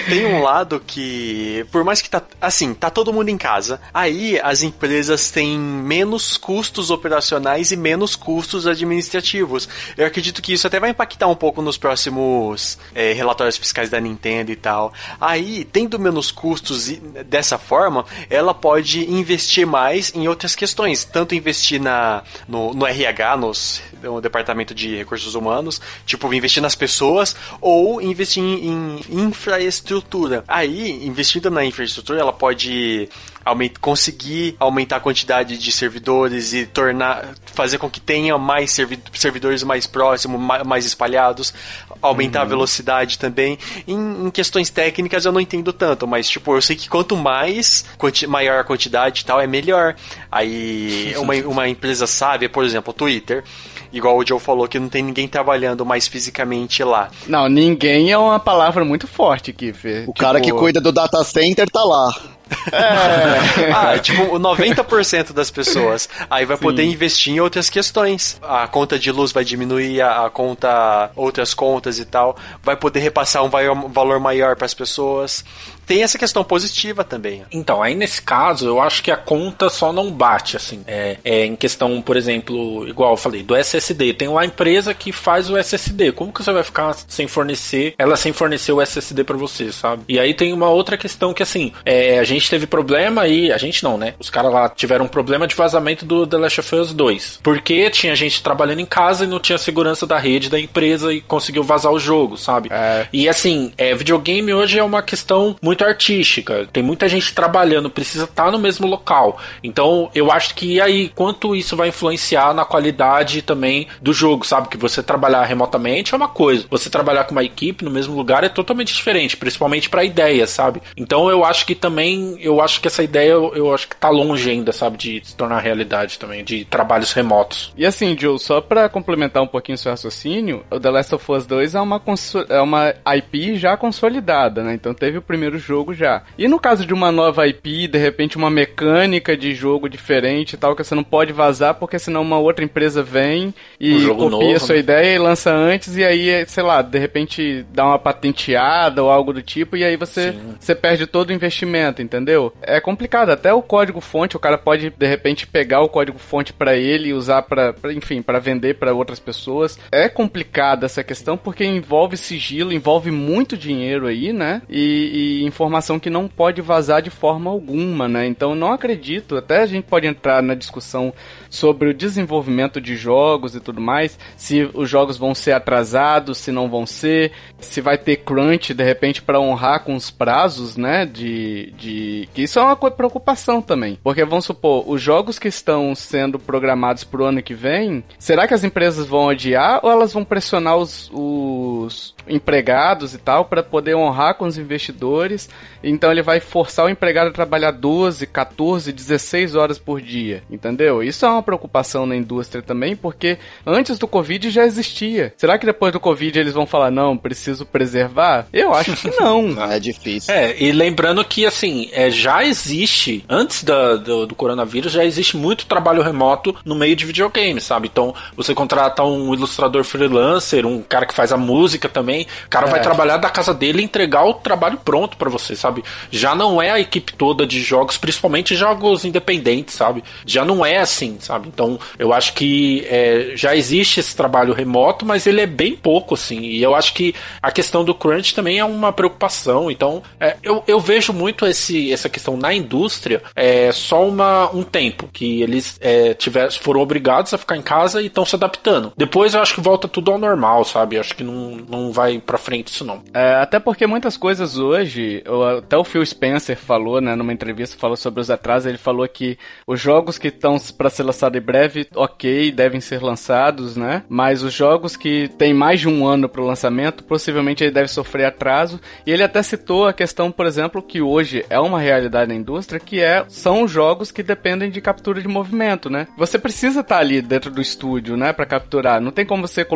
Tem 0.09 0.27
um 0.27 0.43
lado 0.43 0.81
que, 0.87 1.67
por 1.73 1.83
mais 1.83 2.01
que 2.01 2.09
tá, 2.09 2.23
assim, 2.41 2.73
tá 2.73 2.89
todo 2.89 3.13
mundo 3.13 3.29
em 3.29 3.37
casa, 3.37 3.81
aí 3.93 4.39
as 4.41 4.63
empresas 4.63 5.31
têm 5.31 5.59
menos 5.59 6.37
custos 6.37 6.91
operacionais 6.91 7.73
e 7.73 7.77
menos 7.77 8.15
custos 8.15 8.67
administrativos. 8.67 9.69
Eu 9.97 10.07
acredito 10.07 10.41
que 10.41 10.53
isso 10.53 10.67
até 10.67 10.79
vai 10.79 10.91
impactar 10.91 11.27
um 11.27 11.35
pouco 11.35 11.61
nos 11.61 11.77
próximos 11.77 12.79
é, 12.95 13.13
relatórios 13.13 13.57
fiscais 13.57 13.91
da 13.91 14.01
Nintendo 14.01 14.53
e 14.53 14.57
tal. 14.57 14.93
Aí, 15.21 15.65
tendo 15.65 15.99
menos 15.99 16.31
custos 16.31 16.89
dessa 17.27 17.59
forma, 17.59 18.05
ela 18.31 18.55
pode 18.55 19.11
investir 19.11 19.67
mais 19.67 20.13
em 20.15 20.29
outras 20.29 20.55
questões, 20.55 21.05
tanto 21.05 21.35
investir 21.35 21.81
na, 21.81 22.23
no, 22.49 22.73
no 22.73 22.87
RH, 22.87 23.16
nos, 23.37 23.83
no 24.03 24.21
departamento 24.21 24.75
de 24.75 24.97
recursos 24.97 25.35
humanos, 25.35 25.81
tipo, 26.05 26.33
investir 26.33 26.63
nas 26.63 26.75
pessoas 26.75 27.37
ou 27.61 28.01
investir 28.01 28.43
em, 28.43 29.01
em 29.09 29.21
infraestrutura. 29.21 30.45
Aí, 30.47 31.07
investindo 31.07 31.51
na 31.51 31.65
infraestrutura, 31.65 32.21
ela 32.21 32.33
pode 32.33 33.09
aument 33.47 33.75
conseguir 33.81 34.57
aumentar 34.59 34.97
a 34.97 35.01
quantidade 35.01 35.57
de 35.57 35.73
servidores 35.73 36.53
e 36.53 36.67
tornar 36.67 37.35
fazer 37.55 37.79
com 37.79 37.89
que 37.89 38.01
tenha 38.01 38.37
mais 38.37 38.73
servi 38.73 38.99
servidores 39.15 39.63
mais 39.63 39.87
próximos, 39.87 40.41
mais 40.67 40.85
espalhados, 40.85 41.55
aumentar 42.03 42.41
uhum. 42.41 42.45
a 42.45 42.49
velocidade 42.49 43.19
também. 43.19 43.57
Em, 43.87 44.27
em, 44.27 44.31
questões 44.31 44.69
técnicas 44.69 45.25
eu 45.25 45.33
não 45.33 45.41
entendo 45.41 45.73
tanto, 45.73 46.07
mas 46.07 46.29
tipo, 46.29 46.55
eu 46.55 46.61
sei 46.61 46.75
que 46.75 46.89
quanto 46.89 47.17
mais 47.17 47.85
quanti 47.97 48.27
maior 48.27 48.61
a 48.61 48.65
quantidade 48.65 49.23
e 49.23 49.25
tal, 49.25 49.41
é 49.41 49.47
melhor. 49.47 49.95
Aí 50.31 51.15
uma, 51.19 51.35
uma 51.47 51.69
empresa 51.69 52.07
sabe, 52.07 52.49
por 52.49 52.65
exemplo, 52.65 52.91
o 52.91 52.95
Twitter, 52.95 53.45
igual 53.93 54.19
o 54.19 54.27
Joe 54.27 54.41
falou 54.41 54.67
que 54.67 54.79
não 54.79 54.89
tem 54.89 55.03
ninguém 55.03 55.29
trabalhando 55.29 55.87
mais 55.87 56.09
fisicamente 56.09 56.83
lá. 56.83 57.11
Não, 57.29 57.49
ninguém 57.49 58.11
é 58.11 58.19
uma 58.19 58.41
palavra 58.41 58.85
muito 58.85 59.07
forte 59.07 59.53
aqui, 59.53 59.73
Fê. 59.73 60.01
O 60.01 60.13
tipo... 60.13 60.15
cara 60.15 60.41
que 60.41 60.53
cuida 60.53 60.81
do 60.81 60.91
data 60.91 61.23
center 61.23 61.71
tá 61.71 61.85
lá. 61.85 62.36
É. 62.73 63.73
ah, 63.75 63.99
tipo, 63.99 64.39
90% 64.39 65.33
das 65.33 65.51
pessoas. 65.51 66.09
Aí 66.31 66.45
vai 66.45 66.57
Sim. 66.57 66.63
poder 66.63 66.85
investir 66.85 67.35
em 67.35 67.41
outras 67.41 67.69
questões. 67.69 68.39
A 68.43 68.67
conta 68.69 68.99
de 68.99 69.11
luz 69.11 69.33
vai 69.33 69.45
diminuir, 69.45 70.01
a, 70.01 70.29
conta, 70.31 71.11
outras 71.17 71.55
contas 71.55 71.99
e 71.99 72.05
tal. 72.05 72.37
Vai 72.63 72.77
poder 72.77 73.01
repassar 73.01 73.45
um 73.45 73.51
valor 73.89 74.21
maior 74.21 74.57
para 74.57 74.67
as 74.67 74.75
pessoas 74.75 75.45
tem 75.87 76.03
essa 76.03 76.19
questão 76.19 76.43
positiva 76.45 77.05
também. 77.05 77.45
Então, 77.51 77.83
aí 77.83 77.95
nesse 77.95 78.21
caso, 78.21 78.67
eu 78.67 78.81
acho 78.81 79.03
que 79.03 79.11
a 79.11 79.17
conta 79.17 79.71
só 79.71 79.93
não 79.93 80.11
bate, 80.11 80.57
assim. 80.57 80.83
É, 80.87 81.17
é 81.25 81.47
em 81.47 81.57
questão, 81.57 82.03
por 82.03 82.17
exemplo, 82.17 82.87
igual 82.89 83.13
eu 83.13 83.17
falei, 83.17 83.43
do 83.43 83.55
SSD. 83.55 84.15
Tem 84.15 84.29
uma 84.29 84.45
empresa 84.45 84.93
que 84.93 85.13
faz 85.13 85.49
o 85.49 85.57
SSD. 85.57 86.13
Como 86.13 86.33
que 86.33 86.43
você 86.43 86.53
vai 86.53 86.65
ficar 86.65 86.95
sem 87.07 87.29
fornecer, 87.29 87.95
ela 87.99 88.17
sem 88.17 88.33
fornecer 88.33 88.73
o 88.73 88.81
SSD 88.81 89.25
para 89.25 89.37
você, 89.37 89.71
sabe? 89.73 90.03
E 90.09 90.19
aí 90.19 90.35
tem 90.35 90.53
uma 90.53 90.69
outra 90.69 90.97
questão 90.97 91.33
que, 91.33 91.43
assim, 91.43 91.73
é, 91.85 92.19
a 92.19 92.25
gente 92.25 92.51
teve 92.51 92.67
problema 92.67 93.23
aí, 93.23 93.53
a 93.53 93.59
gente 93.59 93.85
não, 93.85 93.97
né? 93.97 94.15
Os 94.19 94.29
caras 94.29 94.53
lá 94.53 94.69
tiveram 94.69 95.05
um 95.05 95.09
problema 95.09 95.47
de 95.47 95.55
vazamento 95.55 96.05
do 96.05 96.27
The 96.27 96.37
Last 96.37 96.61
of 96.61 96.75
Us 96.75 96.93
2. 96.93 97.41
Porque 97.43 97.89
tinha 97.91 98.17
gente 98.17 98.43
trabalhando 98.43 98.81
em 98.81 98.87
casa 98.87 99.25
e 99.25 99.29
não 99.29 99.39
tinha 99.39 99.59
segurança 99.59 100.07
da 100.07 100.19
rede 100.19 100.51
da 100.51 100.59
empresa 100.59 101.13
e 101.13 101.21
conseguiu 101.21 101.63
vazar 101.63 101.93
o 101.93 101.99
jogo, 101.99 102.37
sabe? 102.37 102.69
É. 102.73 103.07
E 103.13 103.29
assim, 103.29 103.73
é, 103.79 103.95
videogame 103.95 104.53
hoje 104.53 104.79
é 104.79 104.83
uma 104.83 105.03
questão 105.03 105.57
muito 105.63 105.76
muito 105.77 105.85
artística. 105.85 106.67
Tem 106.73 106.83
muita 106.83 107.07
gente 107.09 107.35
trabalhando, 107.35 107.91
precisa 107.91 108.25
estar 108.25 108.51
no 108.51 108.59
mesmo 108.59 108.87
local. 108.87 109.39
Então, 109.63 110.11
eu 110.15 110.33
acho 110.33 110.55
que 110.55 110.81
aí, 110.81 111.11
quanto 111.11 111.55
isso 111.55 111.77
vai 111.77 111.89
influenciar 111.89 112.55
na 112.55 112.65
qualidade 112.65 113.43
também 113.43 113.87
do 114.01 114.13
jogo, 114.13 114.47
sabe? 114.47 114.69
Que 114.69 114.77
você 114.79 115.03
trabalhar 115.03 115.45
remotamente 115.45 116.15
é 116.15 116.17
uma 116.17 116.29
coisa, 116.29 116.67
você 116.71 116.89
trabalhar 116.89 117.25
com 117.25 117.33
uma 117.33 117.45
equipe 117.45 117.85
no 117.85 117.91
mesmo 117.91 118.17
lugar 118.17 118.43
é 118.43 118.49
totalmente 118.49 118.95
diferente, 118.95 119.37
principalmente 119.37 119.91
para 119.91 120.05
ideia, 120.05 120.47
sabe? 120.47 120.81
Então, 120.97 121.29
eu 121.29 121.45
acho 121.45 121.67
que 121.67 121.75
também, 121.75 122.39
eu 122.41 122.61
acho 122.63 122.81
que 122.81 122.89
essa 122.89 123.03
ideia, 123.03 123.33
eu, 123.33 123.53
eu 123.55 123.75
acho 123.75 123.89
que 123.89 123.97
tá 123.97 124.09
longe 124.09 124.49
ainda, 124.49 124.73
sabe? 124.73 124.97
De 124.97 125.21
se 125.23 125.37
tornar 125.37 125.61
realidade 125.61 126.19
também, 126.19 126.43
de 126.43 126.65
trabalhos 126.65 127.13
remotos. 127.13 127.73
E 127.77 127.85
assim, 127.85 128.17
Joe, 128.19 128.39
só 128.39 128.61
para 128.61 128.89
complementar 128.89 129.43
um 129.43 129.47
pouquinho 129.47 129.77
o 129.77 129.79
seu 129.79 129.91
raciocínio, 129.91 130.65
o 130.71 130.81
The 130.81 130.91
Last 130.91 131.15
of 131.15 131.33
Us 131.33 131.45
2 131.45 131.75
é 131.75 131.81
uma, 131.81 132.01
é 132.49 132.61
uma 132.61 132.95
IP 133.17 133.57
já 133.57 133.77
consolidada, 133.77 134.63
né? 134.63 134.75
Então, 134.75 134.95
teve 134.95 135.19
o 135.19 135.23
primeiro 135.23 135.59
jogo 135.67 135.93
já. 135.93 136.23
E 136.39 136.47
no 136.47 136.59
caso 136.59 136.87
de 136.87 136.95
uma 136.95 137.11
nova 137.11 137.47
IP, 137.47 137.89
de 137.89 137.99
repente 137.99 138.37
uma 138.37 138.51
mecânica 138.51 139.37
de 139.37 139.55
jogo 139.55 139.89
diferente 139.89 140.53
e 140.53 140.57
tal, 140.57 140.75
que 140.77 140.85
você 140.85 140.95
não 140.95 141.05
pode 141.05 141.33
vazar 141.33 141.75
porque 141.75 141.99
senão 141.99 142.23
uma 142.23 142.39
outra 142.39 142.65
empresa 142.65 143.03
vem 143.03 143.55
e 143.81 144.07
um 144.07 144.17
copia 144.17 144.31
novo, 144.31 144.55
a 144.55 144.61
sua 144.61 144.75
né? 144.75 144.81
ideia 144.81 145.15
e 145.15 145.19
lança 145.19 145.53
antes 145.53 145.97
e 145.97 146.05
aí, 146.05 146.47
sei 146.47 146.63
lá, 146.63 146.83
de 146.83 146.99
repente 146.99 147.65
dá 147.73 147.87
uma 147.87 147.99
patenteada 147.99 149.03
ou 149.03 149.11
algo 149.11 149.33
do 149.33 149.43
tipo 149.43 149.77
e 149.77 149.85
aí 149.85 149.97
você, 149.97 150.35
você 150.59 150.75
perde 150.75 151.07
todo 151.07 151.31
o 151.31 151.33
investimento, 151.33 152.01
entendeu? 152.01 152.53
É 152.63 152.81
complicado, 152.81 153.31
até 153.31 153.53
o 153.53 153.63
código 153.63 154.01
fonte, 154.01 154.37
o 154.37 154.41
cara 154.41 154.59
pode 154.59 154.91
de 154.91 155.07
repente 155.07 155.47
pegar 155.47 155.81
o 155.81 155.89
código 155.89 156.19
fonte 156.19 156.53
para 156.53 156.77
ele 156.77 157.09
e 157.09 157.13
usar 157.15 157.43
para, 157.43 157.75
enfim, 157.93 158.23
para 158.23 158.39
vender 158.39 158.75
para 158.75 158.95
outras 158.95 159.19
pessoas. 159.19 159.79
É 159.91 160.09
complicada 160.09 160.87
essa 160.87 161.03
questão 161.03 161.37
porque 161.37 161.65
envolve 161.65 162.17
sigilo, 162.17 162.73
envolve 162.73 163.11
muito 163.11 163.57
dinheiro 163.57 164.07
aí, 164.07 164.33
né? 164.33 164.63
E, 164.69 165.41
e 165.41 165.45
informação 165.57 165.99
que 165.99 166.11
não 166.11 166.29
pode 166.29 166.61
vazar 166.61 167.01
de 167.01 167.09
forma 167.09 167.51
alguma, 167.51 168.07
né? 168.07 168.27
Então 168.27 168.55
não 168.55 168.73
acredito, 168.73 169.37
até 169.37 169.63
a 169.63 169.67
gente 169.67 169.85
pode 169.85 170.07
entrar 170.07 170.43
na 170.43 170.55
discussão 170.55 171.15
sobre 171.57 171.89
o 171.89 171.95
desenvolvimento 171.95 172.81
de 172.81 172.97
jogos 172.97 173.55
e 173.55 173.61
tudo 173.61 173.81
mais, 173.81 174.19
se 174.37 174.69
os 174.75 174.89
jogos 174.89 175.17
vão 175.17 175.35
ser 175.35 175.53
atrasados, 175.53 176.39
se 176.39 176.53
não 176.53 176.69
vão 176.69 176.85
ser, 176.87 177.33
se 177.59 177.81
vai 177.81 177.97
ter 177.97 178.17
crunch 178.17 178.75
de 178.75 178.85
repente 178.85 179.23
para 179.23 179.41
honrar 179.41 179.83
com 179.83 179.95
os 179.95 180.11
prazos, 180.11 180.77
né? 180.77 181.07
De, 181.07 181.73
de 181.79 182.29
que 182.35 182.43
isso 182.43 182.59
é 182.59 182.63
uma 182.63 182.77
preocupação 182.77 183.63
também, 183.63 183.99
porque 184.03 184.25
vamos 184.25 184.45
supor 184.45 184.85
os 184.87 185.01
jogos 185.01 185.39
que 185.39 185.49
estão 185.49 185.95
sendo 185.95 186.39
programados 186.39 187.05
para 187.05 187.23
o 187.23 187.25
ano 187.25 187.43
que 187.43 187.55
vem, 187.55 188.05
será 188.19 188.47
que 188.47 188.55
as 188.55 188.65
empresas 188.65 189.07
vão 189.07 189.31
adiar 189.31 189.81
ou 189.83 189.91
elas 189.91 190.13
vão 190.13 190.25
pressionar 190.25 190.77
os, 190.77 191.11
os 191.13 192.15
empregados 192.29 193.15
e 193.15 193.19
tal 193.19 193.47
para 193.47 193.63
poder 193.63 193.95
honrar 193.95 194.35
com 194.35 194.45
os 194.45 194.59
investidores? 194.59 195.49
Então 195.83 196.11
ele 196.11 196.23
vai 196.23 196.41
forçar 196.41 196.85
o 196.85 196.91
empregado 196.91 197.29
a 197.29 197.33
trabalhar 197.33 197.71
12, 197.71 198.27
14, 198.27 198.93
16 198.93 199.55
horas 199.55 199.79
por 199.79 200.01
dia, 200.01 200.43
entendeu? 200.51 201.03
Isso 201.03 201.25
é 201.25 201.29
uma 201.29 201.43
preocupação 201.47 202.05
na 202.05 202.17
indústria 202.17 202.61
também, 202.61 202.97
porque 202.97 203.39
antes 203.65 203.99
do 203.99 204.09
Covid 204.09 204.51
já 204.51 204.67
existia. 204.67 205.33
Será 205.37 205.57
que 205.57 205.65
depois 205.65 205.93
do 205.93 206.01
Covid 206.01 206.39
eles 206.39 206.53
vão 206.53 206.67
falar, 206.67 206.91
não, 206.91 207.17
preciso 207.17 207.65
preservar? 207.65 208.47
Eu 208.53 208.75
acho 208.75 208.97
que 208.97 209.11
não. 209.21 209.55
é 209.71 209.79
difícil. 209.79 210.35
É, 210.35 210.61
e 210.61 210.73
lembrando 210.73 211.25
que, 211.25 211.47
assim, 211.47 211.89
é, 211.93 212.11
já 212.11 212.45
existe, 212.45 213.25
antes 213.29 213.63
da, 213.63 213.97
do, 213.97 214.27
do, 214.27 214.35
coronavírus, 214.35 214.93
já 214.93 215.05
existe 215.05 215.37
muito 215.37 215.67
trabalho 215.67 216.03
remoto 216.03 216.55
no 216.65 216.75
meio 216.75 216.97
de 216.97 217.07
videogame, 217.07 217.61
sabe? 217.61 217.89
Então, 217.91 218.15
você 218.37 218.55
contrata 218.55 219.05
um 219.05 219.33
ilustrador 219.33 219.85
freelancer, 219.85 220.67
um 220.67 220.83
cara 220.83 221.07
que 221.07 221.15
faz 221.15 221.33
a 221.33 221.37
música 221.37 221.89
também, 221.89 222.27
o 222.47 222.51
cara 222.51 222.67
é. 222.67 222.71
vai 222.71 222.83
trabalhar 222.83 223.19
da 223.19 223.31
casa 223.31 223.55
dele 223.55 223.81
e 223.81 223.85
entregar 223.85 224.25
o 224.25 224.35
trabalho 224.35 224.79
pronto 224.79 225.17
para 225.17 225.31
você, 225.31 225.55
sabe? 225.55 225.85
Já 226.11 226.35
não 226.35 226.61
é 226.61 226.71
a 226.71 226.81
equipe 226.81 227.13
toda 227.15 227.47
de 227.47 227.61
jogos, 227.61 227.97
principalmente 227.97 228.57
jogos 228.57 229.05
independentes, 229.05 229.75
sabe? 229.75 230.03
Já 230.25 230.45
não 230.45 230.65
é 230.65 230.79
assim, 230.79 231.19
sabe? 231.27 231.49
Então, 231.49 231.79
eu 231.99 232.13
acho 232.13 232.33
que 232.33 232.87
é, 232.89 233.33
já 233.35 233.55
existe 233.55 234.01
esse 234.01 234.15
trabalho 234.17 234.55
remoto, 234.55 235.05
mas 235.05 235.27
ele 235.27 235.41
é 235.41 235.47
bem 235.47 235.77
pouco, 235.77 236.15
assim. 236.15 236.41
E 236.41 236.63
eu 236.63 236.75
acho 236.75 236.95
que 236.95 237.15
a 237.43 237.51
questão 237.51 237.85
do 237.85 237.95
crunch 237.95 238.35
também 238.35 238.59
é 238.59 238.65
uma 238.65 238.93
preocupação. 238.93 239.71
Então, 239.71 240.03
é, 240.21 240.37
eu, 240.43 240.63
eu 240.67 240.81
vejo 240.81 241.13
muito 241.13 241.47
esse, 241.47 241.93
essa 241.93 242.09
questão 242.09 242.37
na 242.37 242.55
indústria 242.55 243.23
é 243.35 243.71
só 243.73 244.07
uma, 244.07 244.51
um 244.55 244.63
tempo 244.63 245.09
que 245.13 245.43
eles 245.43 245.79
é, 245.81 246.15
tiver, 246.15 246.51
foram 246.53 246.81
obrigados 246.81 247.35
a 247.35 247.39
ficar 247.39 247.57
em 247.57 247.63
casa 247.63 248.01
e 248.01 248.07
estão 248.07 248.25
se 248.25 248.37
adaptando. 248.37 248.93
Depois 248.97 249.35
eu 249.35 249.43
acho 249.43 249.55
que 249.55 249.61
volta 249.61 249.89
tudo 249.89 250.13
ao 250.13 250.19
normal, 250.19 250.65
sabe? 250.65 250.97
Eu 250.97 251.01
acho 251.01 251.15
que 251.15 251.25
não, 251.25 251.57
não 251.69 251.93
vai 251.93 252.19
pra 252.19 252.39
frente 252.39 252.69
isso 252.69 252.85
não. 252.85 253.03
É, 253.13 253.35
até 253.37 253.59
porque 253.59 253.87
muitas 253.87 254.17
coisas 254.17 254.59
hoje, 254.59 255.23
até 255.59 255.77
o 255.77 255.85
Phil 255.85 256.05
Spencer 256.05 256.57
falou, 256.57 257.01
né, 257.01 257.15
numa 257.15 257.33
entrevista, 257.33 257.77
falou 257.79 257.97
sobre 257.97 258.21
os 258.21 258.31
atrasos, 258.31 258.67
ele 258.67 258.79
falou 258.79 259.07
que 259.09 259.39
os 259.67 259.81
jogos 259.81 260.19
que 260.19 260.29
estão 260.29 260.57
para 260.77 260.91
ser 260.91 261.03
lançado 261.17 261.39
em 261.39 261.41
breve, 261.41 261.87
ok, 261.95 262.53
devem 262.53 262.81
ser 262.81 263.03
lançados, 263.03 263.77
né? 263.77 264.03
Mas 264.09 264.43
os 264.43 264.53
jogos 264.53 264.97
que 264.97 265.29
têm 265.39 265.55
mais 265.55 265.81
de 265.81 265.89
um 265.89 266.07
ano 266.07 266.29
para 266.29 266.43
o 266.43 266.47
lançamento, 266.47 267.03
possivelmente 267.05 267.65
ele 267.65 267.73
deve 267.73 267.89
sofrer 267.89 268.27
atraso. 268.27 268.79
E 269.07 269.11
ele 269.11 269.23
até 269.23 269.43
citou 269.43 269.87
a 269.87 269.93
questão, 269.93 270.31
por 270.31 270.45
exemplo, 270.47 270.83
que 270.83 271.01
hoje 271.01 271.45
é 271.49 271.59
uma 271.59 271.81
realidade 271.81 272.29
na 272.29 272.35
indústria, 272.35 272.79
que 272.79 273.01
é 273.01 273.25
são 273.29 273.67
jogos 273.67 274.11
que 274.11 274.23
dependem 274.23 274.71
de 274.71 274.81
captura 274.81 275.23
de 275.23 275.29
movimento, 275.29 275.89
né? 275.89 276.07
Você 276.19 276.39
precisa 276.39 276.81
estar 276.81 276.97
tá 276.97 277.01
ali 277.01 277.23
dentro 277.23 277.51
do 277.51 277.63
estúdio, 277.63 278.17
né, 278.17 278.33
para 278.33 278.45
capturar. 278.45 279.01
Não 279.01 279.11
tem 279.11 279.25
como 279.25 279.47
você 279.47 279.67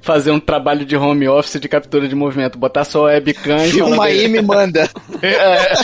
fazer 0.00 0.30
um 0.30 0.40
trabalho 0.40 0.84
de 0.84 0.96
home 0.96 1.28
office 1.28 1.60
de 1.60 1.68
captura 1.68 2.08
de 2.08 2.14
movimento, 2.14 2.58
botar 2.58 2.84
só 2.84 3.04
webcam 3.04 3.64
e 3.64 3.72
Filma 3.72 4.06
aí 4.06 4.24
e 4.24 4.28
me 4.28 4.40
manda. 4.40 4.88
É. 5.22 5.74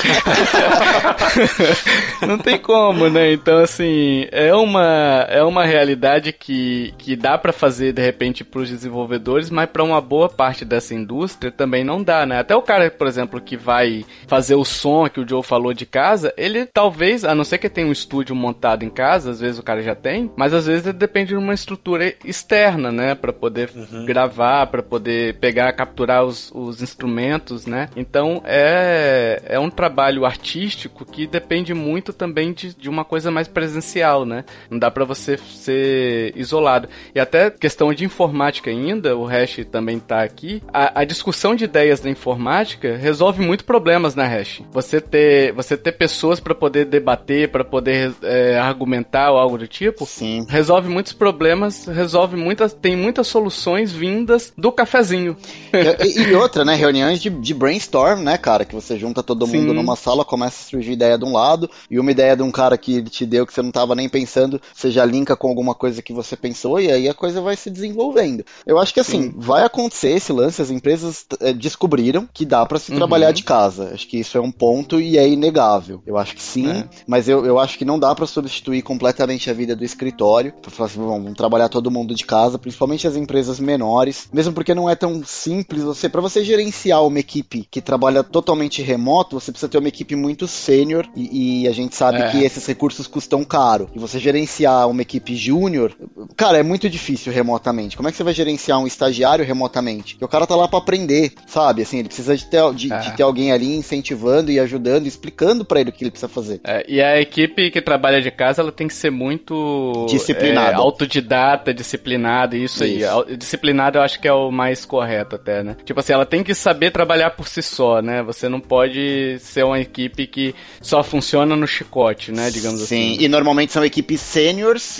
Não 2.26 2.36
tem 2.38 2.58
como, 2.58 3.08
né? 3.08 3.32
Então 3.32 3.58
assim, 3.58 4.26
é 4.30 4.54
uma 4.54 5.01
é 5.28 5.42
uma 5.42 5.64
realidade 5.64 6.32
que, 6.32 6.94
que 6.98 7.16
dá 7.16 7.36
para 7.36 7.52
fazer 7.52 7.92
de 7.92 8.02
repente 8.02 8.44
para 8.44 8.60
os 8.60 8.68
desenvolvedores, 8.68 9.50
mas 9.50 9.68
para 9.68 9.82
uma 9.82 10.00
boa 10.00 10.28
parte 10.28 10.64
dessa 10.64 10.94
indústria 10.94 11.50
também 11.50 11.84
não 11.84 12.02
dá, 12.02 12.26
né? 12.26 12.38
Até 12.38 12.54
o 12.54 12.62
cara, 12.62 12.90
por 12.90 13.06
exemplo, 13.06 13.40
que 13.40 13.56
vai 13.56 14.04
fazer 14.26 14.54
o 14.54 14.64
som 14.64 15.08
que 15.08 15.20
o 15.20 15.28
Joe 15.28 15.42
falou 15.42 15.72
de 15.72 15.86
casa, 15.86 16.32
ele 16.36 16.66
talvez, 16.66 17.24
a 17.24 17.34
não 17.34 17.44
ser 17.44 17.58
que 17.58 17.68
tenha 17.68 17.86
um 17.86 17.92
estúdio 17.92 18.34
montado 18.34 18.84
em 18.84 18.90
casa, 18.90 19.30
às 19.30 19.40
vezes 19.40 19.58
o 19.58 19.62
cara 19.62 19.82
já 19.82 19.94
tem, 19.94 20.30
mas 20.36 20.52
às 20.52 20.66
vezes 20.66 20.86
ele 20.86 20.98
depende 20.98 21.30
de 21.30 21.36
uma 21.36 21.54
estrutura 21.54 22.14
externa, 22.24 22.90
né, 22.92 23.14
para 23.14 23.32
poder 23.32 23.70
uhum. 23.74 24.04
gravar, 24.04 24.66
para 24.66 24.82
poder 24.82 25.34
pegar, 25.34 25.72
capturar 25.72 26.24
os, 26.24 26.50
os 26.54 26.82
instrumentos, 26.82 27.66
né? 27.66 27.88
Então 27.96 28.42
é 28.44 29.42
é 29.44 29.58
um 29.58 29.70
trabalho 29.70 30.24
artístico 30.24 31.04
que 31.04 31.26
depende 31.26 31.74
muito 31.74 32.12
também 32.12 32.52
de, 32.52 32.74
de 32.74 32.88
uma 32.88 33.04
coisa 33.04 33.30
mais 33.30 33.48
presencial, 33.48 34.24
né? 34.24 34.44
Não 34.70 34.78
dá 34.78 34.90
para 34.92 35.04
você 35.04 35.36
ser 35.36 36.32
isolado. 36.36 36.88
E 37.14 37.20
até 37.20 37.50
questão 37.50 37.92
de 37.92 38.04
informática 38.04 38.70
ainda, 38.70 39.16
o 39.16 39.24
Hash 39.24 39.64
também 39.70 39.98
tá 39.98 40.22
aqui. 40.22 40.62
A, 40.72 41.00
a 41.00 41.04
discussão 41.04 41.54
de 41.54 41.64
ideias 41.64 42.00
da 42.00 42.10
informática 42.10 42.96
resolve 42.96 43.44
muito 43.44 43.64
problemas 43.64 44.14
na 44.14 44.26
Hash. 44.26 44.62
Você 44.70 45.00
ter, 45.00 45.52
você 45.52 45.76
ter 45.76 45.92
pessoas 45.92 46.40
para 46.40 46.54
poder 46.54 46.84
debater, 46.84 47.48
para 47.48 47.64
poder 47.64 48.12
é, 48.22 48.58
argumentar 48.58 49.30
ou 49.30 49.38
algo 49.38 49.58
do 49.58 49.66
tipo, 49.66 50.06
Sim. 50.06 50.44
resolve 50.48 50.88
muitos 50.88 51.12
problemas, 51.12 51.86
resolve 51.86 52.36
muitas, 52.36 52.72
tem 52.72 52.96
muitas 52.96 53.26
soluções 53.26 53.92
vindas 53.92 54.52
do 54.56 54.70
cafezinho. 54.70 55.36
e, 55.72 56.22
e 56.22 56.34
outra, 56.36 56.64
né, 56.64 56.74
reuniões 56.74 57.20
de, 57.20 57.30
de 57.30 57.54
brainstorm, 57.54 58.22
né, 58.22 58.36
cara, 58.36 58.64
que 58.64 58.74
você 58.74 58.98
junta 58.98 59.22
todo 59.22 59.46
mundo 59.46 59.70
Sim. 59.70 59.74
numa 59.74 59.96
sala, 59.96 60.24
começa 60.24 60.62
a 60.62 60.70
surgir 60.70 60.92
ideia 60.92 61.18
de 61.18 61.24
um 61.24 61.32
lado, 61.32 61.70
e 61.90 61.98
uma 61.98 62.10
ideia 62.10 62.36
de 62.36 62.42
um 62.42 62.50
cara 62.50 62.76
que 62.76 62.96
ele 62.96 63.10
te 63.10 63.24
deu 63.24 63.46
que 63.46 63.52
você 63.52 63.62
não 63.62 63.68
estava 63.68 63.94
nem 63.94 64.08
pensando, 64.08 64.60
você 64.82 64.90
já 64.90 65.04
linka 65.04 65.36
com 65.36 65.48
alguma 65.48 65.74
coisa 65.74 66.02
que 66.02 66.12
você 66.12 66.36
pensou, 66.36 66.80
e 66.80 66.90
aí 66.90 67.08
a 67.08 67.14
coisa 67.14 67.40
vai 67.40 67.56
se 67.56 67.70
desenvolvendo. 67.70 68.44
Eu 68.66 68.78
acho 68.78 68.92
que 68.92 69.00
assim, 69.00 69.22
Sim. 69.22 69.34
vai 69.36 69.62
acontecer 69.64 70.10
esse 70.10 70.32
lance, 70.32 70.60
as 70.60 70.70
empresas 70.70 71.24
é, 71.40 71.52
descobriram 71.52 72.28
que 72.32 72.44
dá 72.44 72.66
para 72.66 72.78
se 72.78 72.90
uhum. 72.90 72.98
trabalhar 72.98 73.30
de 73.30 73.44
casa. 73.44 73.92
Acho 73.94 74.08
que 74.08 74.18
isso 74.18 74.36
é 74.36 74.40
um 74.40 74.50
ponto 74.50 75.00
e 75.00 75.16
é 75.16 75.28
inegável. 75.28 76.02
Eu 76.04 76.18
acho 76.18 76.34
que 76.34 76.42
sim, 76.42 76.68
é. 76.68 76.88
mas 77.06 77.28
eu, 77.28 77.46
eu 77.46 77.58
acho 77.58 77.78
que 77.78 77.84
não 77.84 77.98
dá 77.98 78.14
para 78.14 78.26
substituir 78.26 78.82
completamente 78.82 79.48
a 79.50 79.52
vida 79.52 79.76
do 79.76 79.84
escritório. 79.84 80.52
Pra 80.60 80.70
falar 80.70 80.88
assim, 80.88 80.98
vamos 80.98 81.34
trabalhar 81.34 81.68
todo 81.68 81.90
mundo 81.90 82.14
de 82.14 82.24
casa, 82.24 82.58
principalmente 82.58 83.06
as 83.06 83.16
empresas 83.16 83.60
menores, 83.60 84.28
mesmo 84.32 84.52
porque 84.52 84.74
não 84.74 84.90
é 84.90 84.96
tão 84.96 85.22
simples 85.24 85.82
você, 85.82 86.08
para 86.08 86.20
você 86.20 86.44
gerenciar 86.44 87.04
uma 87.06 87.18
equipe 87.18 87.66
que 87.70 87.80
trabalha 87.80 88.24
totalmente 88.24 88.82
remoto, 88.82 89.38
você 89.38 89.52
precisa 89.52 89.70
ter 89.70 89.78
uma 89.78 89.88
equipe 89.88 90.16
muito 90.16 90.48
sênior 90.48 91.08
e, 91.14 91.62
e, 91.62 91.68
a 91.68 91.72
gente 91.72 91.94
sabe 91.94 92.18
é. 92.18 92.30
que 92.30 92.42
esses 92.42 92.66
recursos 92.66 93.06
custam 93.06 93.44
caro. 93.44 93.88
E 93.94 93.98
você 93.98 94.18
gerenciar 94.18 94.71
uma 94.86 95.02
equipe 95.02 95.34
júnior, 95.34 95.94
cara, 96.36 96.58
é 96.58 96.62
muito 96.62 96.88
difícil 96.88 97.32
remotamente. 97.32 97.96
Como 97.96 98.08
é 98.08 98.10
que 98.10 98.16
você 98.16 98.24
vai 98.24 98.34
gerenciar 98.34 98.78
um 98.78 98.86
estagiário 98.86 99.44
remotamente? 99.44 100.14
Porque 100.14 100.24
o 100.24 100.28
cara 100.28 100.46
tá 100.46 100.56
lá 100.56 100.68
para 100.68 100.78
aprender, 100.78 101.32
sabe? 101.46 101.82
Assim, 101.82 101.98
ele 101.98 102.08
precisa 102.08 102.36
de 102.36 102.46
ter, 102.46 102.74
de, 102.74 102.92
é. 102.92 102.98
de 102.98 103.16
ter 103.16 103.22
alguém 103.22 103.52
ali 103.52 103.74
incentivando 103.74 104.50
e 104.50 104.58
ajudando, 104.58 105.06
explicando 105.06 105.64
para 105.64 105.80
ele 105.80 105.90
o 105.90 105.92
que 105.92 106.04
ele 106.04 106.10
precisa 106.10 106.28
fazer. 106.28 106.60
É, 106.64 106.84
e 106.88 107.00
a 107.00 107.20
equipe 107.20 107.70
que 107.70 107.80
trabalha 107.80 108.20
de 108.20 108.30
casa, 108.30 108.62
ela 108.62 108.72
tem 108.72 108.88
que 108.88 108.94
ser 108.94 109.10
muito 109.10 110.06
disciplinada, 110.08 110.72
é, 110.72 110.74
autodidata, 110.74 111.74
disciplinada, 111.74 112.56
isso, 112.56 112.84
isso, 112.84 113.06
aí. 113.06 113.36
Disciplinada 113.36 113.98
eu 113.98 114.02
acho 114.02 114.20
que 114.20 114.28
é 114.28 114.32
o 114.32 114.50
mais 114.50 114.84
correto 114.84 115.36
até, 115.36 115.62
né? 115.62 115.76
Tipo 115.84 116.00
assim, 116.00 116.12
ela 116.12 116.26
tem 116.26 116.42
que 116.42 116.54
saber 116.54 116.90
trabalhar 116.90 117.30
por 117.30 117.48
si 117.48 117.62
só, 117.62 118.00
né? 118.00 118.22
Você 118.22 118.48
não 118.48 118.60
pode 118.60 119.38
ser 119.40 119.64
uma 119.64 119.80
equipe 119.80 120.26
que 120.26 120.54
só 120.80 121.02
funciona 121.02 121.56
no 121.56 121.66
chicote, 121.66 122.32
né? 122.32 122.50
Digamos 122.50 122.80
Sim, 122.80 122.84
assim. 122.84 123.18
Sim, 123.18 123.24
e 123.24 123.28
normalmente 123.28 123.72
são 123.72 123.84
equipes 123.84 124.20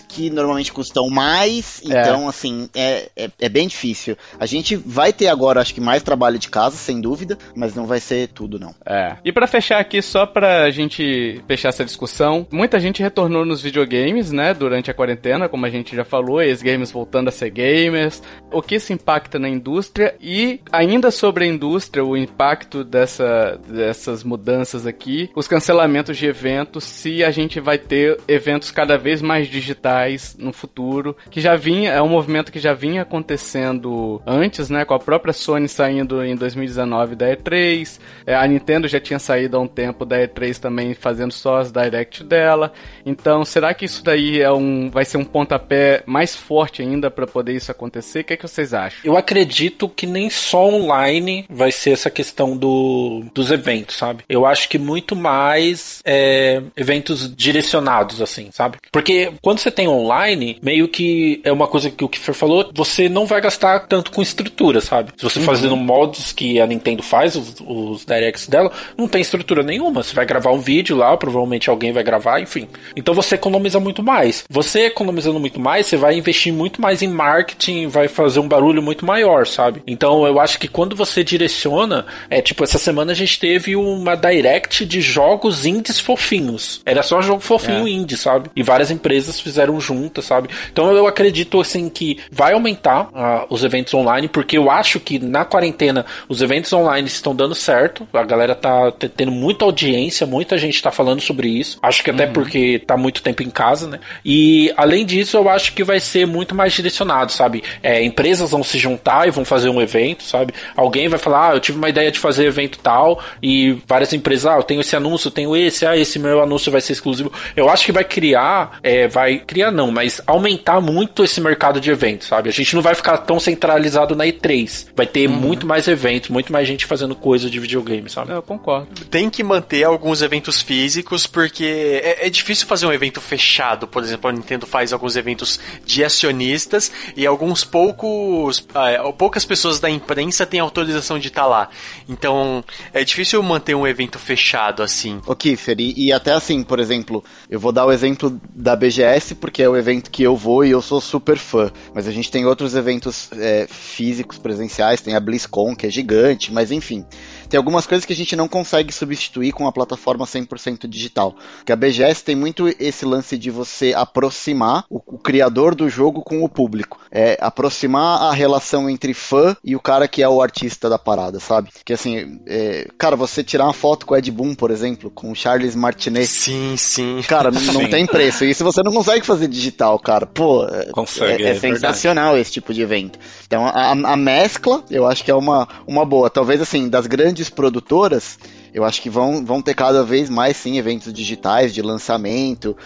que 0.09 0.31
normalmente 0.31 0.73
custam 0.73 1.09
mais, 1.09 1.83
é. 1.85 2.01
então, 2.01 2.29
assim, 2.29 2.69
é, 2.75 3.11
é, 3.17 3.31
é 3.41 3.49
bem 3.49 3.69
difícil. 3.69 4.17
A 4.39 4.47
gente 4.47 4.77
vai 4.77 5.13
ter 5.13 5.29
agora, 5.29 5.61
acho 5.61 5.75
que 5.75 5.81
mais 5.81 6.03
trabalho 6.03 6.39
de 6.39 6.49
casa, 6.49 6.77
sem 6.77 7.01
dúvida, 7.01 7.39
mas 7.55 7.75
não 7.75 7.87
vai 7.87 8.01
ser 8.01 8.29
tudo, 8.29 8.59
não. 8.59 8.75
É. 8.85 9.17
E 9.25 9.33
para 9.33 9.47
fechar 9.47 9.79
aqui, 9.79 10.01
só 10.03 10.27
pra 10.27 10.71
gente 10.71 11.43
fechar 11.47 11.69
essa 11.69 11.85
discussão, 11.85 12.47
muita 12.51 12.81
gente 12.81 13.03
retornou 13.03 13.45
nos 13.45 13.63
videogames, 13.63 14.31
né, 14.33 14.55
durante 14.55 14.91
a 14.91 14.95
quarentena, 14.95 15.49
como 15.49 15.67
a 15.67 15.71
gente 15.71 15.95
já 15.95 16.05
falou, 16.05 16.43
ex-games 16.43 16.91
voltando 16.91 17.29
a 17.29 17.33
ser 17.33 17.51
gamers, 17.51 18.23
o 18.51 18.63
que 18.63 18.77
isso 18.77 18.93
impacta 18.93 19.39
na 19.39 19.49
indústria 19.49 20.15
e 20.21 20.61
ainda 20.71 21.11
sobre 21.11 21.45
a 21.45 21.47
indústria, 21.47 22.05
o 22.05 22.17
impacto 22.17 22.85
dessa, 22.85 23.61
dessas 23.67 24.25
mudanças 24.25 24.87
aqui, 24.87 25.31
os 25.35 25.49
cancelamentos 25.49 26.17
de 26.17 26.27
eventos, 26.27 26.85
se 26.85 27.25
a 27.25 27.31
gente 27.31 27.61
vai 27.61 27.79
ter 27.79 28.19
eventos 28.27 28.71
cada 28.71 28.97
vez 28.97 29.23
mais 29.23 29.49
digitais 29.53 30.35
no 30.39 30.53
futuro, 30.53 31.17
que 31.31 31.41
já 31.41 31.55
vinha, 31.55 31.93
é 31.93 32.01
um 32.01 32.09
movimento 32.09 32.51
que 32.51 32.59
já 32.59 32.73
vinha 32.73 33.03
acontecendo 33.03 34.21
antes, 34.27 34.71
né, 34.71 34.85
com 34.85 34.95
a 34.95 34.99
própria 34.99 35.33
Sony 35.33 35.69
saindo 35.69 36.25
em 36.25 36.35
2019 36.35 37.15
da 37.15 37.27
E3, 37.27 38.01
é, 38.27 38.35
a 38.35 38.47
Nintendo 38.47 38.89
já 38.89 38.99
tinha 38.99 39.19
saído 39.19 39.57
há 39.57 39.61
um 39.61 39.69
tempo 39.69 40.05
da 40.05 40.17
E3 40.19 40.59
também 40.59 40.95
fazendo 40.95 41.33
só 41.33 41.59
as 41.59 41.71
Direct 41.71 42.25
dela. 42.25 42.73
Então, 43.05 43.45
será 43.45 43.75
que 43.75 43.85
isso 43.85 44.03
daí 44.03 44.41
é 44.41 44.51
um, 44.51 44.91
vai 44.91 45.05
ser 45.05 45.19
um 45.19 45.25
pontapé 45.25 46.03
mais 46.07 46.35
forte 46.35 46.83
ainda 46.83 47.11
para 47.11 47.27
poder 47.27 47.55
isso 47.55 47.71
acontecer? 47.71 48.21
O 48.21 48.25
que, 48.25 48.33
é 48.35 48.37
que 48.37 48.47
vocês 48.47 48.73
acham? 48.73 49.01
Eu 49.05 49.17
acredito 49.17 49.89
que 49.89 50.07
nem 50.07 50.31
só 50.31 50.67
online 50.69 51.45
vai 51.51 51.73
ser 51.73 51.91
essa 51.91 52.11
questão 52.11 52.57
do, 52.57 53.25
dos 53.35 53.51
eventos, 53.51 53.97
sabe? 53.97 54.25
Eu 54.29 54.47
acho 54.47 54.69
que 54.69 54.79
muito 54.79 55.17
mais 55.17 56.01
é, 56.05 56.63
eventos 56.77 57.35
direcionados, 57.35 58.23
assim, 58.23 58.51
sabe? 58.53 58.79
Porque 58.91 59.32
quando 59.41 59.59
você 59.59 59.71
tem 59.71 59.89
online, 59.89 60.59
meio 60.63 60.89
que 60.89 61.41
é 61.45 61.53
uma 61.53 61.67
coisa 61.67 61.91
que 61.91 62.05
o 62.05 62.09
Kiffer 62.09 62.35
falou, 62.35 62.71
você 62.75 63.09
não 63.09 63.27
vai 63.27 63.41
gastar 63.41 63.81
tanto 63.81 64.11
com 64.11 64.23
estrutura, 64.23 64.81
sabe? 64.81 65.13
Se 65.17 65.25
você 65.25 65.39
uhum. 65.39 65.45
fazendo 65.45 65.77
mods 65.77 66.33
que 66.33 66.61
a 66.61 66.67
Nintendo 66.67 67.03
faz, 67.03 67.37
os, 67.37 67.57
os 67.61 68.05
directs 68.05 68.47
dela, 68.47 68.71
não 68.97 69.09
tem 69.09 69.21
estrutura 69.21 69.63
nenhuma. 69.63 70.03
Você 70.03 70.15
vai 70.15 70.27
gravar 70.27 70.53
um 70.53 70.61
vídeo 70.61 70.97
lá, 70.97 71.17
provavelmente 71.17 71.71
alguém 71.71 71.93
vai 71.93 72.03
gravar, 72.03 72.41
enfim. 72.41 72.69
Então 72.97 73.15
você 73.15 73.35
economiza 73.35 73.81
muito 73.81 74.03
mais. 74.03 74.45
Você 74.49 74.87
economizando 74.87 75.41
muito 75.41 75.61
mais, 75.61 75.87
você 75.87 75.97
vai 75.97 76.17
investir 76.17 76.53
muito 76.53 76.81
mais 76.81 77.03
em 77.03 77.09
marketing, 77.09 77.89
vai 77.89 78.09
fazer 78.09 78.41
um 78.41 78.49
barulho 78.49 78.83
muito 78.83 79.05
maior, 79.07 79.47
sabe? 79.47 79.83
Então 79.87 80.27
eu 80.27 80.41
acho 80.41 80.59
que 80.59 80.69
quando 80.69 80.97
você 80.97 81.23
direciona, 81.23 82.07
é 82.29 82.41
tipo, 82.41 82.65
essa 82.65 82.79
semana 82.79 83.13
a 83.13 83.15
gente 83.15 83.39
teve 83.39 83.77
uma 83.77 84.15
direct 84.15 84.85
de 84.85 85.01
jogos 85.01 85.65
indies 85.65 85.99
fofinhos. 85.99 86.81
Era 86.85 87.03
só 87.03 87.21
jogo 87.23 87.41
fofinho 87.41 87.87
é. 87.87 87.91
indie, 87.91 88.17
sabe? 88.17 88.51
E 88.55 88.63
várias 88.63 88.91
empresas 88.91 89.22
fizeram 89.41 89.81
juntas, 89.81 90.25
sabe? 90.25 90.49
Então 90.73 90.91
eu 90.93 91.07
acredito 91.07 91.61
assim 91.61 91.89
que 91.89 92.19
vai 92.31 92.53
aumentar 92.53 93.09
uh, 93.09 93.47
os 93.49 93.65
eventos 93.65 93.93
online, 93.95 94.29
porque 94.29 94.57
eu 94.57 94.71
acho 94.71 95.01
que 95.01 95.19
na 95.19 95.45
quarentena 95.45 96.05
os 96.29 96.41
eventos 96.43 96.73
online 96.73 97.07
estão 97.09 97.35
dando 97.35 97.55
certo. 97.55 98.07
A 98.13 98.25
galera 98.25 98.55
tá 98.55 98.93
tendo 98.93 99.33
muita 99.33 99.65
audiência, 99.65 100.27
muita 100.27 100.57
gente 100.59 100.83
tá 100.83 100.91
falando 100.91 101.21
sobre 101.21 101.49
isso. 101.49 101.79
Acho 101.83 102.03
que 102.03 102.11
até 102.11 102.27
uhum. 102.27 102.33
porque 102.33 102.79
tá 102.87 102.97
muito 102.97 103.23
tempo 103.23 103.43
em 103.43 103.51
casa, 103.51 103.89
né? 103.89 104.01
E 104.25 104.73
além 104.77 105.05
disso, 105.05 105.37
eu 105.37 105.49
acho 105.49 105.73
que 105.75 105.85
vai 105.85 106.01
ser 106.01 106.27
muito 106.27 106.55
mais 106.55 106.73
direcionado, 106.73 107.33
sabe? 107.33 107.63
É, 107.83 108.03
empresas 108.03 108.51
vão 108.51 108.63
se 108.63 108.79
juntar 108.79 109.27
e 109.27 109.31
vão 109.31 109.45
fazer 109.45 109.69
um 109.69 109.81
evento, 109.81 110.23
sabe? 110.23 110.55
Alguém 110.77 111.09
vai 111.09 111.19
falar, 111.19 111.51
ah, 111.51 111.55
eu 111.55 111.61
tive 111.61 111.79
uma 111.79 111.89
ideia 111.89 112.11
de 112.11 112.19
fazer 112.19 112.47
evento 112.47 112.79
tal, 112.79 113.23
e 113.43 113.79
várias 113.87 114.13
empresas, 114.13 114.47
ah, 114.47 114.57
eu 114.57 114.63
tenho 114.63 114.81
esse 114.81 114.95
anúncio, 114.95 115.29
eu 115.29 115.33
tenho 115.33 115.57
esse, 115.57 115.87
ah, 115.87 115.97
esse 115.97 116.19
meu 116.19 116.43
anúncio 116.43 116.73
vai 116.73 116.81
ser 116.81 116.93
exclusivo. 116.93 117.33
Eu 117.57 117.69
acho 117.69 117.85
que 117.85 117.93
vai 117.93 118.05
criar, 118.05 118.79
é, 118.83 119.09
vai 119.13 119.39
criar 119.39 119.71
não, 119.71 119.91
mas 119.91 120.21
aumentar 120.27 120.81
muito 120.81 121.23
esse 121.23 121.41
mercado 121.41 121.81
de 121.81 121.91
eventos, 121.91 122.29
sabe? 122.29 122.49
A 122.49 122.53
gente 122.53 122.75
não 122.75 122.83
vai 122.83 122.95
ficar 122.95 123.19
tão 123.19 123.39
centralizado 123.39 124.17
na 124.17 124.25
E3. 124.25 124.89
Vai 124.97 125.07
ter 125.07 125.29
uhum. 125.29 125.37
muito 125.37 125.67
mais 125.67 125.87
eventos, 125.87 126.31
muito 126.31 126.53
mais 126.53 126.67
gente 126.67 126.87
fazendo 126.87 127.15
coisa 127.15 127.51
de 127.51 127.61
videogame, 127.61 128.09
sabe? 128.09 128.33
Eu 128.33 128.43
concordo. 128.43 128.89
Tem 129.11 129.29
que 129.29 129.43
manter 129.43 129.85
alguns 129.85 130.23
eventos 130.23 130.63
físicos, 130.63 131.27
porque 131.27 132.01
é, 132.03 132.27
é 132.27 132.31
difícil 132.31 132.67
fazer 132.67 132.87
um 132.87 132.93
evento 132.93 133.21
fechado. 133.21 133.87
Por 133.87 134.03
exemplo, 134.03 134.31
a 134.31 134.33
Nintendo 134.33 134.67
faz 134.67 134.93
alguns 134.93 135.17
eventos 135.17 135.61
de 135.85 136.03
acionistas 136.03 136.91
e 137.17 137.27
alguns 137.27 137.65
poucos. 137.65 138.67
Ah, 138.75 139.13
poucas 139.13 139.45
pessoas 139.45 139.79
da 139.79 139.91
imprensa 139.91 140.47
têm 140.47 140.61
autorização 140.61 141.19
de 141.19 141.29
estar 141.29 141.43
tá 141.43 141.47
lá. 141.47 141.69
Então, 142.09 142.65
é 142.93 143.05
difícil 143.05 143.43
manter 143.43 143.75
um 143.75 143.87
evento 143.87 144.19
fechado 144.19 144.83
assim. 144.83 145.21
O 145.27 145.35
Kiffer, 145.35 145.77
e, 145.79 146.07
e 146.07 146.13
até 146.13 146.33
assim, 146.33 146.63
por 146.63 146.81
exemplo, 146.81 147.23
eu 147.51 147.61
vou 147.61 147.73
dar 147.73 147.85
o 147.85 147.93
exemplo 147.93 148.41
da 148.55 148.75
BGS, 148.75 149.02
porque 149.35 149.63
é 149.63 149.69
o 149.69 149.77
evento 149.77 150.11
que 150.11 150.23
eu 150.23 150.37
vou 150.37 150.65
e 150.65 150.71
eu 150.71 150.83
sou 150.83 151.01
super 151.01 151.37
fã. 151.37 151.71
Mas 151.95 152.07
a 152.07 152.11
gente 152.11 152.31
tem 152.31 152.47
outros 152.47 152.75
eventos 152.75 153.31
é, 153.33 153.67
físicos, 153.69 154.39
presenciais, 154.39 155.01
tem 155.01 155.15
a 155.15 155.21
BlizzCon, 155.21 155.75
que 155.75 155.87
é 155.87 155.91
gigante, 155.91 156.53
mas 156.53 156.71
enfim 156.71 157.05
tem 157.53 157.59
algumas 157.59 157.87
coisas 157.87 158.07
que 158.07 158.15
a 158.15 158.17
gente 158.17 158.35
não 158.35 158.49
consegue 158.49 158.91
substituir 158.91 159.53
com 159.53 159.67
a 159.67 159.73
plataforma 159.73 160.25
100% 160.25 160.89
digital. 160.89 161.37
Que 161.67 161.73
a 161.73 161.77
BGS 161.77 162.25
tem 162.25 162.35
muito 162.35 162.67
esse 162.81 163.05
lance 163.05 163.37
de 163.37 163.51
você 163.51 163.93
aproximar 163.93 164.87
o 164.89 164.99
criador 165.23 165.75
do 165.75 165.89
jogo 165.89 166.23
com 166.23 166.43
o 166.43 166.49
público. 166.49 167.01
É 167.11 167.39
aproximar 167.41 168.23
a 168.23 168.33
relação 168.33 168.89
entre 168.89 169.15
fã 169.15 169.57
e 169.63 169.77
o 169.77 169.81
cara 169.81 170.09
que 170.09 170.23
é 170.23 170.29
o 170.29 170.43
artista 170.43 170.89
da 170.89 170.99
parada, 170.99 171.39
sabe? 171.39 171.71
Que 171.85 171.93
assim, 171.93 172.41
é, 172.47 172.89
cara, 172.99 173.17
você 173.17 173.45
tirar 173.45 173.65
uma 173.65 173.73
foto 173.73 174.07
com 174.07 174.15
o 174.15 174.17
Ed 174.17 174.31
Boon, 174.31 174.55
por 174.55 174.71
exemplo, 174.71 175.11
com 175.11 175.31
o 175.31 175.35
Charles 175.35 175.75
Martinet. 175.75 176.27
Sim, 176.27 176.75
sim. 176.77 177.21
Cara, 177.29 177.51
não, 177.53 177.61
não 177.61 177.89
tem 177.89 178.07
preço. 178.07 178.45
Isso 178.45 178.65
você 178.65 178.83
não 178.83 178.93
consegue 178.93 179.25
fazer 179.25 179.49
digital, 179.49 179.99
cara. 179.99 180.27
Pô, 180.27 180.67
é, 180.67 180.87
consegue, 180.93 181.45
é, 181.45 181.49
é, 181.49 181.51
é 181.51 181.55
sensacional 181.55 182.37
esse 182.37 182.53
tipo 182.53 182.75
de 182.75 182.83
evento. 182.83 183.19
Então 183.47 183.67
a, 183.67 183.93
a 183.93 184.17
mescla, 184.17 184.83
eu 184.91 185.07
acho 185.07 185.25
que 185.25 185.31
é 185.31 185.35
uma, 185.35 185.69
uma 185.87 186.05
boa. 186.05 186.29
Talvez 186.29 186.61
assim, 186.61 186.89
das 186.89 187.07
grandes 187.07 187.49
produtoras, 187.49 188.39
eu 188.73 188.85
acho 188.85 189.03
que 189.03 189.11
vão, 189.11 189.45
vão 189.45 189.61
ter 189.61 189.75
cada 189.75 190.05
vez 190.05 190.31
mais 190.31 190.57
sim 190.57 190.79
eventos 190.79 191.13
digitais 191.13 191.75
de 191.75 191.83
lançamento, 191.83 192.77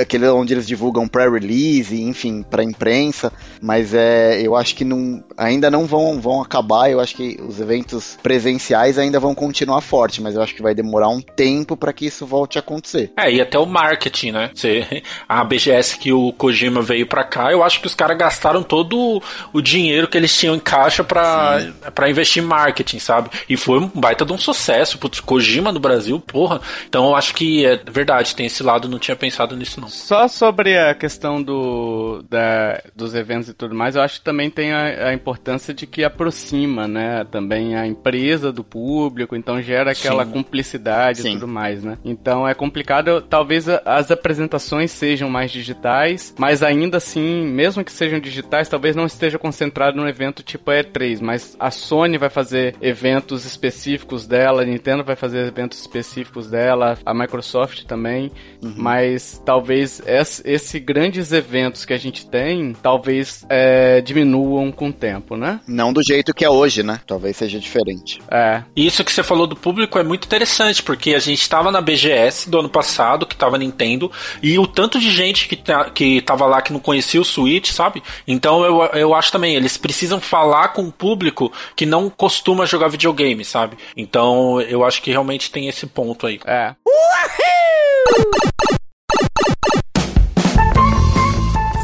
aquele 0.00 0.28
onde 0.28 0.54
eles 0.54 0.66
divulgam 0.66 1.08
pré-release, 1.08 2.00
enfim, 2.00 2.42
para 2.42 2.62
imprensa, 2.62 3.32
mas 3.60 3.92
é, 3.94 4.40
eu 4.40 4.54
acho 4.54 4.74
que 4.74 4.84
não, 4.84 5.22
ainda 5.36 5.70
não 5.70 5.86
vão, 5.86 6.20
vão 6.20 6.40
acabar, 6.40 6.90
eu 6.90 7.00
acho 7.00 7.16
que 7.16 7.38
os 7.46 7.60
eventos 7.60 8.18
presenciais 8.22 8.98
ainda 8.98 9.18
vão 9.18 9.34
continuar 9.34 9.80
forte, 9.80 10.22
mas 10.22 10.34
eu 10.34 10.42
acho 10.42 10.54
que 10.54 10.62
vai 10.62 10.74
demorar 10.74 11.08
um 11.08 11.20
tempo 11.20 11.76
para 11.76 11.92
que 11.92 12.06
isso 12.06 12.24
volte 12.26 12.58
a 12.58 12.60
acontecer. 12.60 13.12
É, 13.16 13.32
e 13.32 13.40
até 13.40 13.58
o 13.58 13.66
marketing, 13.66 14.32
né? 14.32 14.50
Você, 14.54 15.02
a 15.28 15.42
BGS 15.44 15.98
que 15.98 16.12
o 16.12 16.32
Kojima 16.32 16.82
veio 16.82 17.06
para 17.06 17.24
cá, 17.24 17.50
eu 17.50 17.62
acho 17.62 17.80
que 17.80 17.86
os 17.86 17.94
caras 17.94 18.16
gastaram 18.16 18.62
todo 18.62 19.22
o 19.52 19.60
dinheiro 19.60 20.08
que 20.08 20.16
eles 20.16 20.36
tinham 20.36 20.54
em 20.54 20.60
caixa 20.60 21.02
para 21.02 21.72
investir 22.08 22.42
em 22.42 22.46
marketing, 22.46 22.98
sabe? 22.98 23.30
E 23.48 23.56
foi 23.56 23.78
um 23.80 23.88
baita 23.88 24.24
de 24.24 24.32
um 24.32 24.38
sucesso, 24.38 24.98
putz, 24.98 25.20
Kojima 25.32 25.72
no 25.72 25.80
Brasil, 25.80 26.20
porra. 26.20 26.60
Então 26.86 27.06
eu 27.06 27.16
acho 27.16 27.34
que 27.34 27.64
é 27.64 27.80
verdade, 27.90 28.36
tem 28.36 28.44
esse 28.44 28.62
lado, 28.62 28.86
não 28.86 28.98
tinha 28.98 29.16
pensado 29.16 29.56
nisso 29.56 29.80
não. 29.80 29.88
Só 29.88 30.28
sobre 30.28 30.76
a 30.76 30.94
questão 30.94 31.42
do, 31.42 32.22
da, 32.28 32.82
dos 32.94 33.14
eventos 33.14 33.48
e 33.48 33.54
tudo 33.54 33.74
mais, 33.74 33.96
eu 33.96 34.02
acho 34.02 34.18
que 34.18 34.24
também 34.24 34.50
tem 34.50 34.72
a, 34.72 35.08
a 35.08 35.14
importância 35.14 35.72
de 35.72 35.86
que 35.86 36.04
aproxima, 36.04 36.86
né? 36.86 37.24
Também 37.30 37.74
a 37.74 37.86
empresa 37.86 38.52
do 38.52 38.62
público, 38.62 39.34
então 39.34 39.62
gera 39.62 39.92
aquela 39.92 40.26
Sim. 40.26 40.32
cumplicidade 40.32 41.22
Sim. 41.22 41.30
e 41.30 41.32
tudo 41.32 41.48
mais, 41.48 41.82
né? 41.82 41.96
Então 42.04 42.46
é 42.46 42.52
complicado, 42.52 43.22
talvez 43.22 43.66
as 43.68 44.10
apresentações 44.10 44.90
sejam 44.90 45.30
mais 45.30 45.50
digitais, 45.50 46.34
mas 46.38 46.62
ainda 46.62 46.98
assim, 46.98 47.46
mesmo 47.46 47.82
que 47.82 47.92
sejam 47.92 48.20
digitais, 48.20 48.68
talvez 48.68 48.94
não 48.94 49.06
esteja 49.06 49.38
concentrado 49.38 49.96
num 49.96 50.06
evento 50.06 50.42
tipo 50.42 50.70
E3, 50.70 51.20
mas 51.22 51.56
a 51.58 51.70
Sony 51.70 52.18
vai 52.18 52.28
fazer 52.28 52.76
eventos 52.82 53.46
específicos 53.46 54.26
dela, 54.26 54.60
a 54.60 54.66
Nintendo 54.66 55.02
vai 55.02 55.16
fazer 55.22 55.46
eventos 55.46 55.78
específicos 55.78 56.48
dela, 56.48 56.98
a 57.06 57.14
Microsoft 57.14 57.84
também, 57.84 58.32
uhum. 58.60 58.74
mas 58.76 59.40
talvez 59.46 60.02
esse, 60.04 60.42
esse, 60.44 60.80
grandes 60.80 61.30
eventos 61.30 61.84
que 61.84 61.92
a 61.92 61.96
gente 61.96 62.26
tem, 62.26 62.74
talvez 62.82 63.46
é, 63.48 64.00
diminuam 64.00 64.72
com 64.72 64.88
o 64.88 64.92
tempo, 64.92 65.36
né? 65.36 65.60
Não 65.64 65.92
do 65.92 66.02
jeito 66.02 66.34
que 66.34 66.44
é 66.44 66.50
hoje, 66.50 66.82
né? 66.82 67.00
Talvez 67.06 67.36
seja 67.36 67.60
diferente. 67.60 68.20
É. 68.28 68.64
Isso 68.74 69.04
que 69.04 69.12
você 69.12 69.22
falou 69.22 69.46
do 69.46 69.54
público 69.54 69.96
é 69.96 70.02
muito 70.02 70.24
interessante, 70.24 70.82
porque 70.82 71.14
a 71.14 71.20
gente 71.20 71.40
estava 71.40 71.70
na 71.70 71.80
BGS 71.80 72.50
do 72.50 72.58
ano 72.58 72.68
passado, 72.68 73.24
que 73.24 73.36
tava 73.36 73.56
Nintendo, 73.56 74.10
e 74.42 74.58
o 74.58 74.66
tanto 74.66 74.98
de 74.98 75.12
gente 75.12 75.46
que, 75.46 75.54
tá, 75.54 75.84
que 75.84 76.20
tava 76.22 76.46
lá 76.46 76.60
que 76.60 76.72
não 76.72 76.80
conhecia 76.80 77.20
o 77.20 77.24
Switch, 77.24 77.70
sabe? 77.70 78.02
Então 78.26 78.64
eu, 78.64 78.82
eu 78.94 79.14
acho 79.14 79.30
também, 79.30 79.54
eles 79.54 79.76
precisam 79.76 80.20
falar 80.20 80.68
com 80.68 80.82
o 80.82 80.90
público 80.90 81.52
que 81.76 81.86
não 81.86 82.10
costuma 82.10 82.66
jogar 82.66 82.88
videogame, 82.88 83.44
sabe? 83.44 83.76
Então 83.96 84.60
eu 84.62 84.84
acho 84.84 85.00
que 85.00 85.11
realmente 85.12 85.50
tem 85.50 85.68
esse 85.68 85.86
ponto 85.86 86.26
aí. 86.26 86.40
É. 86.44 86.74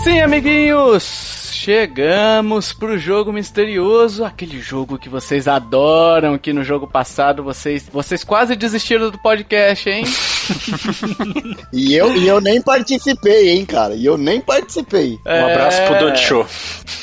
Sim, 0.02 0.20
amiguinhos! 0.20 1.38
Chegamos 1.52 2.72
pro 2.72 2.96
jogo 2.96 3.32
misterioso, 3.32 4.24
aquele 4.24 4.60
jogo 4.60 4.98
que 4.98 5.08
vocês 5.08 5.46
adoram, 5.46 6.38
que 6.38 6.52
no 6.52 6.64
jogo 6.64 6.86
passado 6.86 7.42
vocês, 7.42 7.86
vocês 7.92 8.24
quase 8.24 8.56
desistiram 8.56 9.10
do 9.10 9.18
podcast, 9.18 9.90
hein? 9.90 10.04
e, 11.72 11.94
eu, 11.94 12.16
e 12.16 12.26
eu 12.26 12.40
nem 12.40 12.60
participei, 12.60 13.50
hein, 13.50 13.64
cara? 13.64 13.94
E 13.94 14.04
eu 14.04 14.16
nem 14.16 14.40
participei. 14.40 15.18
É... 15.24 15.42
Um 15.42 15.46
abraço 15.46 15.82
pro 15.82 15.98
Dodge 15.98 16.24
Show. 16.24 16.46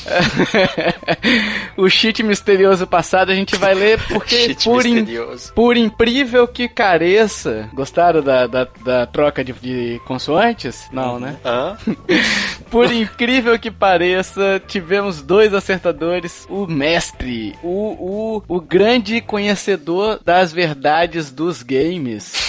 o 1.77 1.89
cheat 1.89 2.21
misterioso 2.23 2.85
passado 2.85 3.31
a 3.31 3.35
gente 3.35 3.55
vai 3.55 3.73
ler 3.73 3.99
porque 4.07 4.55
por, 4.63 4.85
in, 4.85 5.05
por 5.53 5.77
incrível 5.77 6.47
que 6.47 6.67
careça. 6.67 7.69
Gostaram 7.73 8.21
da, 8.21 8.47
da, 8.47 8.67
da 8.83 9.05
troca 9.05 9.43
de, 9.43 9.53
de, 9.53 10.01
consoantes? 10.05 10.87
Não, 10.91 11.19
né? 11.19 11.37
Hã? 11.43 11.77
por 12.69 12.91
incrível 12.91 13.57
que 13.57 13.71
pareça, 13.71 14.61
tivemos 14.67 15.21
dois 15.21 15.53
acertadores. 15.53 16.45
O 16.49 16.67
mestre, 16.67 17.55
o, 17.63 18.37
o, 18.37 18.43
o 18.47 18.61
grande 18.61 19.21
conhecedor 19.21 20.19
das 20.23 20.53
verdades 20.53 21.31
dos 21.31 21.63
games 21.63 22.44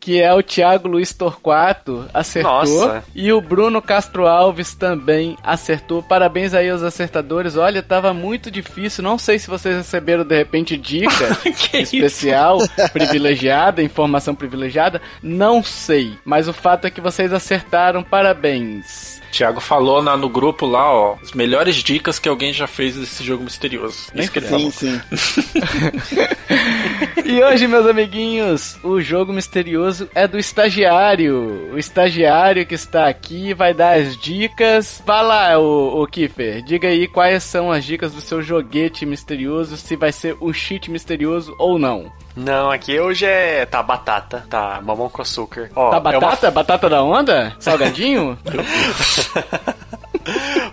que 0.00 0.20
é 0.20 0.32
o 0.32 0.42
Thiago 0.42 0.88
Luiz 0.88 1.12
Torquato, 1.12 2.06
acertou. 2.12 2.52
Nossa. 2.52 3.04
E 3.14 3.32
o 3.32 3.40
Bruno 3.40 3.80
Castro 3.80 4.26
Alves 4.26 4.74
também 4.74 5.36
acertou. 5.42 6.02
Parabéns 6.02 6.54
aí 6.54 6.70
aos 6.70 6.82
acertadores. 6.82 7.56
Olha, 7.56 7.82
tava 7.82 8.12
muito 8.12 8.50
difícil. 8.50 9.02
Não 9.02 9.18
sei 9.18 9.38
se 9.38 9.48
vocês 9.48 9.76
receberam 9.76 10.24
de 10.24 10.36
repente 10.36 10.76
dica 10.76 11.38
especial, 11.72 12.58
privilegiada, 12.92 13.82
informação 13.82 14.34
privilegiada. 14.34 15.00
Não 15.22 15.62
sei. 15.62 16.12
Mas 16.24 16.48
o 16.48 16.52
fato 16.52 16.86
é 16.86 16.90
que 16.90 17.00
vocês 17.00 17.32
acertaram. 17.32 18.02
Parabéns. 18.02 19.20
Thiago 19.30 19.60
falou 19.60 20.02
na, 20.02 20.16
no 20.16 20.28
grupo 20.28 20.66
lá, 20.66 20.92
ó, 20.92 21.16
as 21.22 21.32
melhores 21.32 21.76
dicas 21.76 22.18
que 22.18 22.28
alguém 22.28 22.52
já 22.52 22.66
fez 22.66 22.96
desse 22.96 23.24
jogo 23.24 23.44
misterioso. 23.44 24.10
Nem 24.14 24.28
que 24.28 24.40
sim, 24.40 24.70
sim. 24.70 25.00
e 27.24 27.42
hoje, 27.42 27.66
meus 27.66 27.86
amiguinhos, 27.86 28.78
o 28.82 29.00
jogo 29.00 29.32
misterioso 29.32 30.08
é 30.14 30.26
do 30.26 30.38
estagiário. 30.38 31.70
O 31.72 31.78
estagiário 31.78 32.66
que 32.66 32.74
está 32.74 33.08
aqui 33.08 33.54
vai 33.54 33.72
dar 33.72 33.98
as 33.98 34.16
dicas. 34.16 35.02
Vai 35.06 35.24
lá, 35.24 35.58
o, 35.58 36.02
o 36.02 36.06
Kiffer, 36.06 36.62
diga 36.62 36.88
aí 36.88 37.06
quais 37.06 37.42
são 37.42 37.70
as 37.70 37.84
dicas 37.84 38.12
do 38.12 38.20
seu 38.20 38.42
joguete 38.42 39.06
misterioso, 39.06 39.76
se 39.76 39.96
vai 39.96 40.12
ser 40.12 40.36
um 40.40 40.52
cheat 40.52 40.90
misterioso 40.90 41.54
ou 41.58 41.78
não. 41.78 42.12
Não, 42.40 42.70
aqui 42.70 42.98
hoje 42.98 43.26
é. 43.26 43.66
Tá 43.66 43.82
batata, 43.82 44.46
tá 44.48 44.80
mamão 44.82 45.10
com 45.10 45.20
açúcar. 45.20 45.70
Ó, 45.74 45.90
tá 45.90 46.00
batata? 46.00 46.46
É 46.46 46.48
uma... 46.48 46.54
Batata 46.54 46.88
da 46.88 47.02
onda? 47.02 47.54
Salgadinho? 47.60 48.38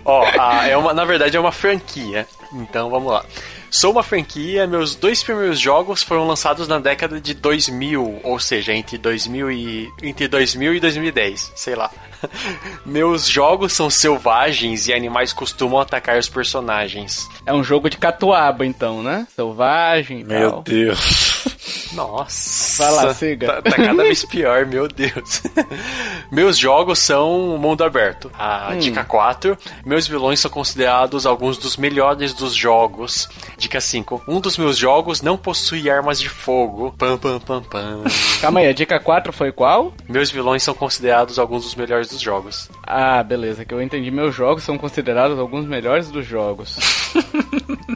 Ó, 0.04 0.24
a, 0.38 0.66
é 0.66 0.76
uma, 0.76 0.94
na 0.94 1.04
verdade 1.04 1.36
é 1.36 1.40
uma 1.40 1.52
franquia. 1.52 2.26
Então 2.52 2.88
vamos 2.88 3.12
lá. 3.12 3.24
Sou 3.70 3.92
uma 3.92 4.02
franquia, 4.02 4.66
meus 4.66 4.94
dois 4.94 5.22
primeiros 5.22 5.60
jogos 5.60 6.02
foram 6.02 6.26
lançados 6.26 6.66
na 6.66 6.78
década 6.78 7.20
de 7.20 7.34
2000, 7.34 8.20
ou 8.24 8.38
seja, 8.38 8.72
entre 8.72 8.96
2000 8.96 9.50
e 9.50 9.92
entre 10.02 10.26
2000 10.26 10.74
e 10.74 10.80
2010, 10.80 11.52
sei 11.54 11.74
lá. 11.74 11.90
Meus 12.84 13.28
jogos 13.28 13.74
são 13.74 13.90
selvagens 13.90 14.88
e 14.88 14.94
animais 14.94 15.34
costumam 15.34 15.80
atacar 15.80 16.18
os 16.18 16.28
personagens. 16.28 17.28
É 17.44 17.52
um 17.52 17.62
jogo 17.62 17.90
de 17.90 17.98
catuaba, 17.98 18.64
então, 18.64 19.02
né? 19.02 19.26
Selvagem. 19.34 20.24
Meu 20.24 20.50
tal. 20.50 20.62
Deus. 20.62 21.47
Nossa. 21.92 22.84
Vai 22.84 22.92
lá, 22.92 23.14
siga. 23.14 23.46
Tá, 23.46 23.62
tá, 23.62 23.76
cada 23.76 24.02
vez 24.02 24.24
pior, 24.24 24.66
meu 24.66 24.88
Deus. 24.88 25.42
Meus 26.30 26.58
jogos 26.58 26.98
são 26.98 27.56
mundo 27.58 27.82
aberto. 27.82 28.30
A 28.38 28.70
hum. 28.72 28.78
dica 28.78 29.04
4. 29.04 29.56
Meus 29.84 30.06
vilões 30.06 30.40
são 30.40 30.50
considerados 30.50 31.26
alguns 31.26 31.56
dos 31.58 31.76
melhores 31.76 32.34
dos 32.34 32.54
jogos. 32.54 33.28
Dica 33.56 33.80
5. 33.80 34.22
Um 34.28 34.40
dos 34.40 34.56
meus 34.58 34.76
jogos 34.76 35.22
não 35.22 35.36
possui 35.36 35.88
armas 35.90 36.20
de 36.20 36.28
fogo. 36.28 36.94
Pam, 36.98 37.16
pam, 37.16 37.40
pam, 37.40 37.62
pam. 37.62 38.04
Calma 38.40 38.60
aí, 38.60 38.68
a 38.68 38.72
dica 38.72 39.00
4 39.00 39.32
foi 39.32 39.52
qual? 39.52 39.92
Meus 40.08 40.30
vilões 40.30 40.62
são 40.62 40.74
considerados 40.74 41.38
alguns 41.38 41.64
dos 41.64 41.74
melhores 41.74 42.08
dos 42.08 42.20
jogos. 42.20 42.68
Ah, 42.86 43.22
beleza, 43.22 43.64
que 43.64 43.72
eu 43.72 43.82
entendi. 43.82 44.10
Meus 44.10 44.34
jogos 44.34 44.62
são 44.62 44.78
considerados 44.78 45.38
alguns 45.38 45.66
melhores 45.66 46.10
dos 46.10 46.26
jogos. 46.26 46.78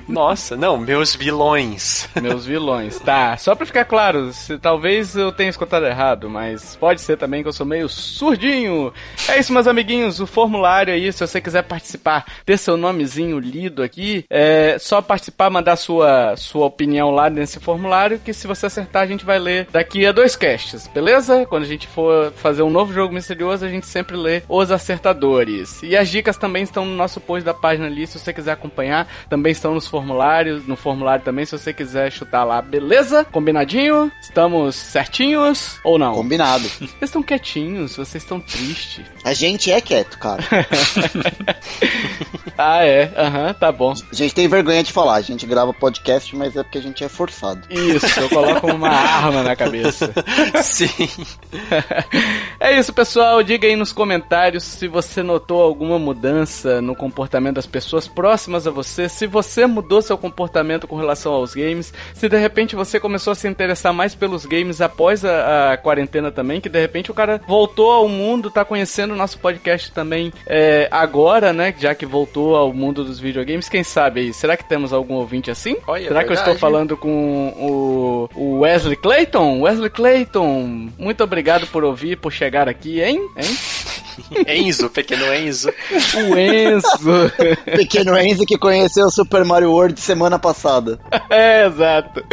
Nossa, 0.09 0.57
não, 0.57 0.77
meus 0.77 1.15
vilões. 1.15 2.09
Meus 2.21 2.47
vilões. 2.47 2.99
Tá, 2.99 3.37
só 3.37 3.55
pra 3.55 3.67
ficar 3.67 3.85
claro, 3.85 4.33
se, 4.33 4.59
talvez 4.59 5.17
eu 5.17 5.33
tenha 5.33 5.51
escutado 5.51 5.87
errado, 5.87 6.29
mas 6.29 6.77
pode 6.77 7.01
ser 7.01 7.17
também 7.17 7.43
que 7.43 7.49
eu 7.49 7.53
sou 7.53 7.67
meio 7.67 7.89
surdinho. 7.89 8.93
É 9.29 9.39
isso, 9.39 9.53
meus 9.53 9.67
amiguinhos, 9.67 10.21
o 10.21 10.27
formulário 10.27 10.93
aí, 10.93 11.13
se 11.13 11.27
você 11.27 11.41
quiser 11.41 11.63
participar, 11.63 12.25
ter 12.45 12.59
seu 12.59 12.77
nomezinho 12.77 13.39
lido 13.39 13.83
aqui, 13.83 14.25
é 14.29 14.77
só 14.79 15.01
participar, 15.01 15.51
mandar 15.51 15.77
sua, 15.77 16.37
sua 16.37 16.67
opinião 16.67 17.11
lá 17.11 17.29
nesse 17.31 17.59
formulário, 17.59 18.19
que 18.19 18.33
se 18.33 18.47
você 18.47 18.67
acertar, 18.67 19.03
a 19.03 19.07
gente 19.07 19.25
vai 19.25 19.39
ler 19.39 19.67
daqui 19.73 20.07
a 20.07 20.13
dois 20.13 20.37
casts, 20.37 20.87
beleza? 20.89 21.47
Quando 21.47 21.65
a 21.65 21.69
gente 21.69 21.87
for 21.87 22.33
fazer 22.37 22.63
um 22.63 22.71
novo 22.71 22.93
jogo 22.93 23.15
misterioso, 23.15 23.65
a 23.65 23.69
gente 23.69 23.87
sempre 23.87 24.17
lê 24.17 24.43
os 24.49 24.71
acertadores. 24.71 25.83
E 25.83 25.97
as 25.97 26.09
dicas 26.09 26.37
também 26.37 26.63
estão 26.63 26.85
no 26.85 26.95
nosso 26.95 27.21
post 27.21 27.45
da 27.45 27.55
página 27.55 27.87
ali, 27.87 28.07
se 28.07 28.19
você 28.19 28.33
quiser 28.33 28.53
acompanhar, 28.53 29.09
também 29.29 29.42
estão 29.51 29.75
nos 29.75 29.89
formulários, 29.89 30.65
no 30.67 30.77
formulário 30.77 31.25
também, 31.25 31.45
se 31.45 31.59
você 31.59 31.73
quiser 31.73 32.13
chutar 32.13 32.45
lá, 32.45 32.63
beleza? 32.63 33.25
Combinadinho? 33.25 34.13
Estamos 34.21 34.77
certinhos 34.77 35.81
ou 35.83 35.99
não? 35.99 36.15
Combinado. 36.15 36.69
Vocês 37.03 37.03
estão 37.03 37.23
quietinhos, 37.23 37.97
vocês 37.97 38.23
estão 38.23 38.41
tristes. 38.41 39.05
A 39.25 39.35
gente 39.35 39.71
é 39.71 39.81
quieto, 39.81 40.19
cara. 40.19 40.43
ah, 42.57 42.85
é? 42.85 43.13
Aham, 43.17 43.47
uhum, 43.49 43.55
tá 43.55 43.73
bom. 43.73 43.93
A 43.93 44.15
gente 44.15 44.35
tem 44.35 44.49
vergonha 44.49 44.83
de 44.83 44.93
falar, 44.93 45.15
a 45.17 45.21
gente 45.21 45.47
grava 45.47 45.73
podcast, 45.73 46.35
mas 46.37 46.57
é 46.57 46.63
porque 46.63 46.79
a 46.79 46.83
gente 46.83 47.03
é 47.03 47.09
forçado. 47.09 47.61
Isso, 47.71 48.21
eu 48.21 48.29
coloco 48.29 48.67
uma 48.69 48.89
arma 48.89 49.43
na 49.43 49.57
cabeça. 49.57 50.13
Sim. 50.63 50.89
é 52.61 52.79
isso, 52.79 52.93
pessoal. 52.93 53.43
Diga 53.43 53.67
aí 53.67 53.77
nos 53.77 53.93
comentários 53.93 54.65
se 54.65 54.89
você 54.89 55.23
notou 55.23 55.63
alguma 55.63 55.99
mudança 55.99 56.81
no 56.81 56.95
comportamento 56.95 57.57
das 57.57 57.67
pessoas 57.67 58.07
próximas 58.07 58.67
a 58.67 58.71
você, 58.71 59.09
se 59.09 59.27
você 59.33 59.67
mudou 59.67 60.03
seu 60.03 60.19
comportamento 60.19 60.87
com 60.87 60.97
relação 60.97 61.33
aos 61.33 61.55
games, 61.55 61.93
se 62.15 62.29
de 62.29 62.37
repente 62.37 62.77
você 62.77 63.01
começou 63.01 63.33
a 63.33 63.35
se 63.35 63.49
interessar 63.49 63.93
mais 63.93 64.15
pelos 64.15 64.45
games 64.45 64.81
após 64.81 65.25
a, 65.25 65.73
a 65.73 65.77
quarentena 65.77 66.31
também, 66.31 66.61
que 66.61 66.69
de 66.69 66.79
repente 66.79 67.11
o 67.11 67.15
cara 67.15 67.41
voltou 67.49 67.91
ao 67.91 68.07
mundo, 68.07 68.51
tá 68.51 68.65
conhecendo 68.65 69.15
o 69.15 69.17
nosso 69.17 69.39
podcast 69.39 69.91
também 69.91 70.33
é, 70.47 70.87
agora, 70.91 71.53
né? 71.53 71.75
Já 71.79 71.95
que 71.95 72.05
voltou 72.05 72.55
ao 72.55 72.73
mundo 72.73 73.03
dos 73.03 73.19
videogames, 73.19 73.69
quem 73.69 73.83
sabe 73.83 74.21
aí? 74.21 74.35
Será 74.35 74.57
que 74.57 74.65
temos 74.65 74.93
algum 74.93 75.15
ouvinte 75.15 75.51
assim? 75.51 75.77
Olha, 75.87 76.09
Será 76.09 76.21
é 76.21 76.25
que 76.25 76.31
eu 76.31 76.35
estou 76.35 76.55
falando 76.57 76.97
com 76.97 77.09
o, 77.59 78.29
o 78.35 78.61
Wesley 78.61 78.97
Clayton? 78.97 79.63
Wesley 79.63 79.91
Clayton, 79.91 80.91
muito 80.99 81.25
obrigado 81.25 81.67
por 81.69 81.83
ouvir, 81.83 82.19
por 82.19 82.31
chegar 82.31 82.69
aqui, 82.69 83.01
hein? 83.01 83.27
hein? 83.37 83.57
Enzo, 84.47 84.91
pequeno 84.91 85.33
Enzo. 85.33 85.73
O 86.15 86.37
Enzo. 86.37 87.33
Pequeno 87.65 88.19
Enzo 88.19 88.45
que 88.45 88.59
conheceu 88.59 89.07
o 89.07 89.11
Super 89.23 89.45
Mario 89.45 89.71
World 89.71 90.01
semana 90.01 90.37
passada. 90.37 90.99
é, 91.31 91.65
exato. 91.67 92.25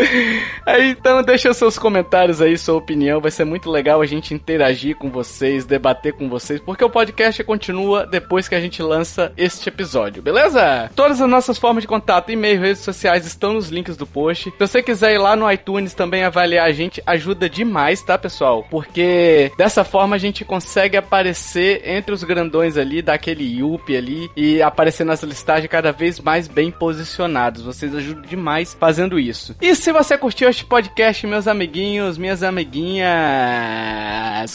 Aí, 0.66 0.90
então, 0.90 1.22
deixa 1.22 1.54
seus 1.54 1.78
comentários 1.78 2.42
aí, 2.42 2.58
sua 2.58 2.78
opinião. 2.78 3.22
Vai 3.22 3.30
ser 3.30 3.46
muito 3.46 3.70
legal 3.70 4.02
a 4.02 4.08
gente 4.08 4.34
interagir 4.34 4.96
com 4.96 5.12
vocês, 5.12 5.66
debater 5.66 6.14
com 6.14 6.28
vocês, 6.28 6.60
porque 6.60 6.84
o 6.84 6.90
podcast 6.90 7.44
continua 7.44 8.08
depois 8.08 8.48
que 8.48 8.56
a 8.56 8.60
gente 8.60 8.82
lança 8.82 9.32
este 9.38 9.70
episódio, 9.70 10.24
beleza? 10.24 10.90
Todas 10.96 11.22
as 11.22 11.30
nossas 11.30 11.60
formas 11.60 11.84
de 11.84 11.88
contato, 11.88 12.32
e-mail, 12.32 12.60
redes 12.60 12.82
sociais 12.82 13.24
estão 13.24 13.54
nos 13.54 13.70
links 13.70 13.96
do 13.96 14.08
post. 14.08 14.50
Se 14.50 14.58
você 14.60 14.82
quiser 14.82 15.14
ir 15.14 15.20
lá 15.20 15.36
no 15.36 15.50
iTunes 15.52 15.94
também 15.94 16.24
avaliar 16.24 16.66
a 16.66 16.72
gente, 16.72 17.04
ajuda 17.06 17.48
demais, 17.48 18.02
tá, 18.02 18.18
pessoal? 18.18 18.66
Porque 18.70 19.52
dessa 19.60 19.84
forma 19.84 20.16
a 20.16 20.20
gente 20.20 20.44
consegue 20.44 20.98
aparecer 20.98 21.84
entre 21.86 22.16
os 22.16 22.24
grandões 22.24 22.78
ali, 22.78 23.04
dar 23.04 23.14
aquele 23.14 23.60
yup 23.60 23.96
ali 23.96 24.28
e 24.36 24.60
aparecer 24.60 25.04
nas 25.04 25.22
listagens 25.22 25.70
cada 25.70 25.92
vez 25.92 26.20
mais 26.20 26.48
bem 26.48 26.72
posicionados. 26.80 27.62
Vocês 27.62 27.94
ajudam 27.94 28.24
demais 28.24 28.74
fazendo 28.80 29.20
isso. 29.20 29.54
E 29.62 29.76
se 29.76 29.92
você 29.92 30.18
curtiu 30.18 30.50
este 30.50 30.64
podcast, 30.64 31.28
meus 31.28 31.46
amiguinhos, 31.48 32.18
minhas 32.18 32.42
amiguinhas, 32.42 33.10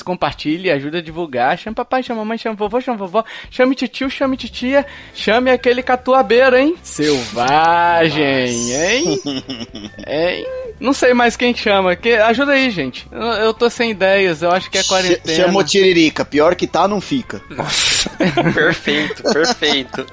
compartilhe, 0.02 0.70
ajuda 0.70 0.98
a 0.98 1.02
divulgar. 1.02 1.58
Chame 1.58 1.74
papai, 1.76 2.02
chame 2.02 2.18
mamãe, 2.18 2.38
chame 2.38 2.56
vovô, 2.56 2.80
chame 2.80 2.96
vovó, 2.96 3.22
chame 3.50 3.74
tio, 3.74 4.08
chame 4.08 4.36
titia, 4.36 4.86
chame 5.14 5.50
aquele 5.50 5.82
catuabeiro, 5.82 6.56
hein? 6.56 6.74
Selvagem, 6.82 8.72
hein? 8.72 9.20
hein? 10.06 10.46
Não 10.80 10.92
sei 10.92 11.14
mais 11.14 11.36
quem 11.36 11.54
chama. 11.54 11.94
Que... 11.94 12.14
Ajuda 12.14 12.52
aí, 12.52 12.70
gente. 12.70 13.06
Eu, 13.12 13.20
eu 13.20 13.54
tô 13.54 13.68
sem 13.68 13.90
ideias, 13.90 14.42
eu 14.42 14.50
acho 14.50 14.70
que 14.70 14.78
é 14.78 14.82
quarentena. 14.82 15.44
Chama 15.44 15.60
o 15.60 15.64
Tiririca. 15.64 16.24
Pior 16.24 16.54
que 16.54 16.66
tá, 16.66 16.88
não 16.88 17.00
fica. 17.00 17.40
perfeito, 18.54 19.22
perfeito. 19.22 20.06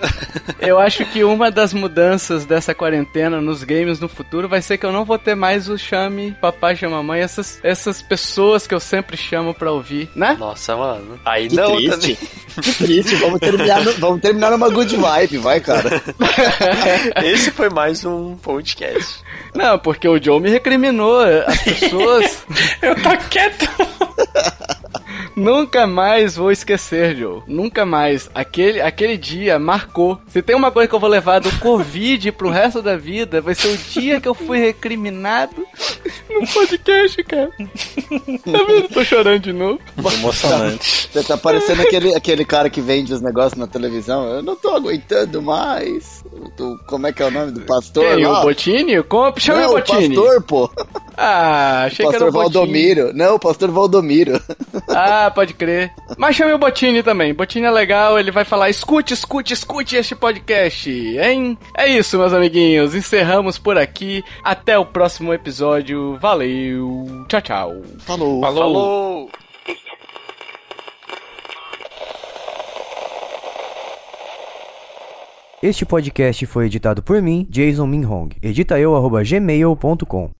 Eu 0.59 0.77
acho 0.77 1.05
que 1.05 1.23
uma 1.23 1.49
das 1.49 1.73
mudanças 1.73 2.00
dessa 2.47 2.73
quarentena 2.73 3.39
nos 3.41 3.63
games 3.63 3.99
no 3.99 4.07
futuro 4.09 4.47
vai 4.49 4.61
ser 4.61 4.77
que 4.77 4.85
eu 4.85 4.91
não 4.91 5.05
vou 5.05 5.17
ter 5.19 5.35
mais 5.35 5.69
o 5.69 5.77
chame 5.77 6.35
papai, 6.41 6.75
chama 6.75 6.97
mamãe, 6.97 7.21
essas, 7.21 7.59
essas 7.63 8.01
pessoas 8.01 8.65
que 8.67 8.73
eu 8.73 8.79
sempre 8.79 9.15
chamo 9.17 9.53
pra 9.53 9.71
ouvir, 9.71 10.09
né? 10.15 10.35
Nossa, 10.39 10.75
mano. 10.75 11.19
Aí 11.25 11.47
Que 11.47 11.55
não 11.55 11.75
triste. 11.75 11.89
também. 11.91 12.17
Que 12.61 12.73
triste. 12.73 13.15
Vamos 13.15 13.39
terminar, 13.39 13.81
no- 13.83 13.93
vamos 13.93 14.19
terminar 14.21 14.51
numa 14.51 14.69
good 14.69 14.93
vibe, 14.95 15.37
vai, 15.37 15.61
cara. 15.61 16.01
Esse 17.23 17.49
foi 17.51 17.69
mais 17.69 18.03
um 18.03 18.35
podcast. 18.35 19.21
Não, 19.55 19.79
porque 19.79 20.05
o 20.07 20.21
Joe 20.21 20.39
me 20.41 20.49
recriminou. 20.49 21.21
As 21.47 21.61
pessoas. 21.61 22.45
Eu 22.81 22.93
tô 23.01 23.09
quieto. 23.29 23.69
Nunca 25.35 25.87
mais 25.87 26.35
vou 26.35 26.51
esquecer, 26.51 27.15
Joe. 27.15 27.41
Nunca 27.47 27.85
mais. 27.85 28.29
Aquele, 28.35 28.81
aquele 28.81 29.17
dia 29.17 29.57
marcou. 29.57 30.19
Se 30.27 30.41
tem 30.41 30.55
uma 30.55 30.71
coisa 30.71 30.87
que 30.87 30.95
eu 30.95 30.99
vou 30.99 31.09
levar 31.09 31.39
do 31.39 31.51
Covid 31.59 32.31
pro 32.33 32.49
resto 32.49 32.81
da 32.81 32.95
vida, 32.97 33.41
vai 33.41 33.55
ser 33.55 33.69
o 33.69 33.77
dia 33.77 34.19
que 34.19 34.27
eu 34.27 34.33
fui 34.33 34.57
recriminado 34.59 35.55
no 36.29 36.47
podcast, 36.47 37.23
cara. 37.23 37.49
Tá 37.57 38.63
vendo? 38.67 38.87
Tô 38.89 39.03
chorando 39.03 39.39
de 39.39 39.53
novo. 39.53 39.79
Emocionante. 39.97 41.09
Você 41.11 41.23
tá 41.23 41.37
parecendo 41.37 41.81
aquele, 41.81 42.13
aquele 42.15 42.45
cara 42.45 42.69
que 42.69 42.81
vende 42.81 43.13
os 43.13 43.21
negócios 43.21 43.57
na 43.59 43.67
televisão. 43.67 44.25
Eu 44.27 44.43
não 44.43 44.55
tô 44.55 44.69
aguentando 44.75 45.41
mais. 45.41 46.23
Do- 46.57 46.77
como 46.87 47.07
é 47.07 47.13
que 47.13 47.21
é 47.23 47.27
o 47.27 47.31
nome 47.31 47.51
do 47.51 47.61
pastor 47.61 48.15
Quem? 48.15 48.25
lá? 48.25 48.39
O 48.39 48.43
Botini? 48.43 49.03
Como? 49.03 49.39
Chama 49.39 49.61
Não, 49.61 49.67
o 49.69 49.71
o 49.71 49.75
Botini. 49.75 50.15
pastor, 50.15 50.43
pô. 50.43 50.69
Ah, 51.17 51.83
achei 51.85 52.05
que 52.05 52.15
era 52.15 52.25
pastor 52.25 52.29
o 52.29 52.31
Botini. 52.31 52.53
Valdomiro. 52.53 53.13
Não, 53.13 53.35
o 53.35 53.39
pastor 53.39 53.71
Valdomiro. 53.71 54.41
Ah, 54.87 55.31
pode 55.33 55.53
crer. 55.53 55.91
Mas 56.17 56.35
chame 56.35 56.53
o 56.53 56.57
Botini 56.57 57.01
também. 57.03 57.33
Botini 57.33 57.65
é 57.65 57.71
legal, 57.71 58.19
ele 58.19 58.31
vai 58.31 58.43
falar: 58.45 58.69
escute, 58.69 59.13
escute, 59.13 59.53
escute 59.53 59.95
este 59.95 60.15
podcast, 60.15 60.89
hein? 60.89 61.57
É 61.77 61.87
isso, 61.87 62.17
meus 62.17 62.33
amiguinhos. 62.33 62.95
Encerramos 62.95 63.57
por 63.57 63.77
aqui. 63.77 64.23
Até 64.43 64.77
o 64.77 64.85
próximo 64.85 65.33
episódio. 65.33 66.17
Valeu. 66.19 67.05
Tchau, 67.27 67.41
tchau. 67.41 67.81
Falou. 67.99 68.41
Falou. 68.41 68.73
Falou! 68.73 69.29
Este 75.63 75.85
podcast 75.85 76.43
foi 76.47 76.65
editado 76.65 77.03
por 77.03 77.21
mim, 77.21 77.45
Jason 77.47 77.85
Minhong. 77.85 78.29
Edita 78.41 78.79
eu, 78.79 78.95
arroba 78.95 79.23
gmail.com. 79.23 80.27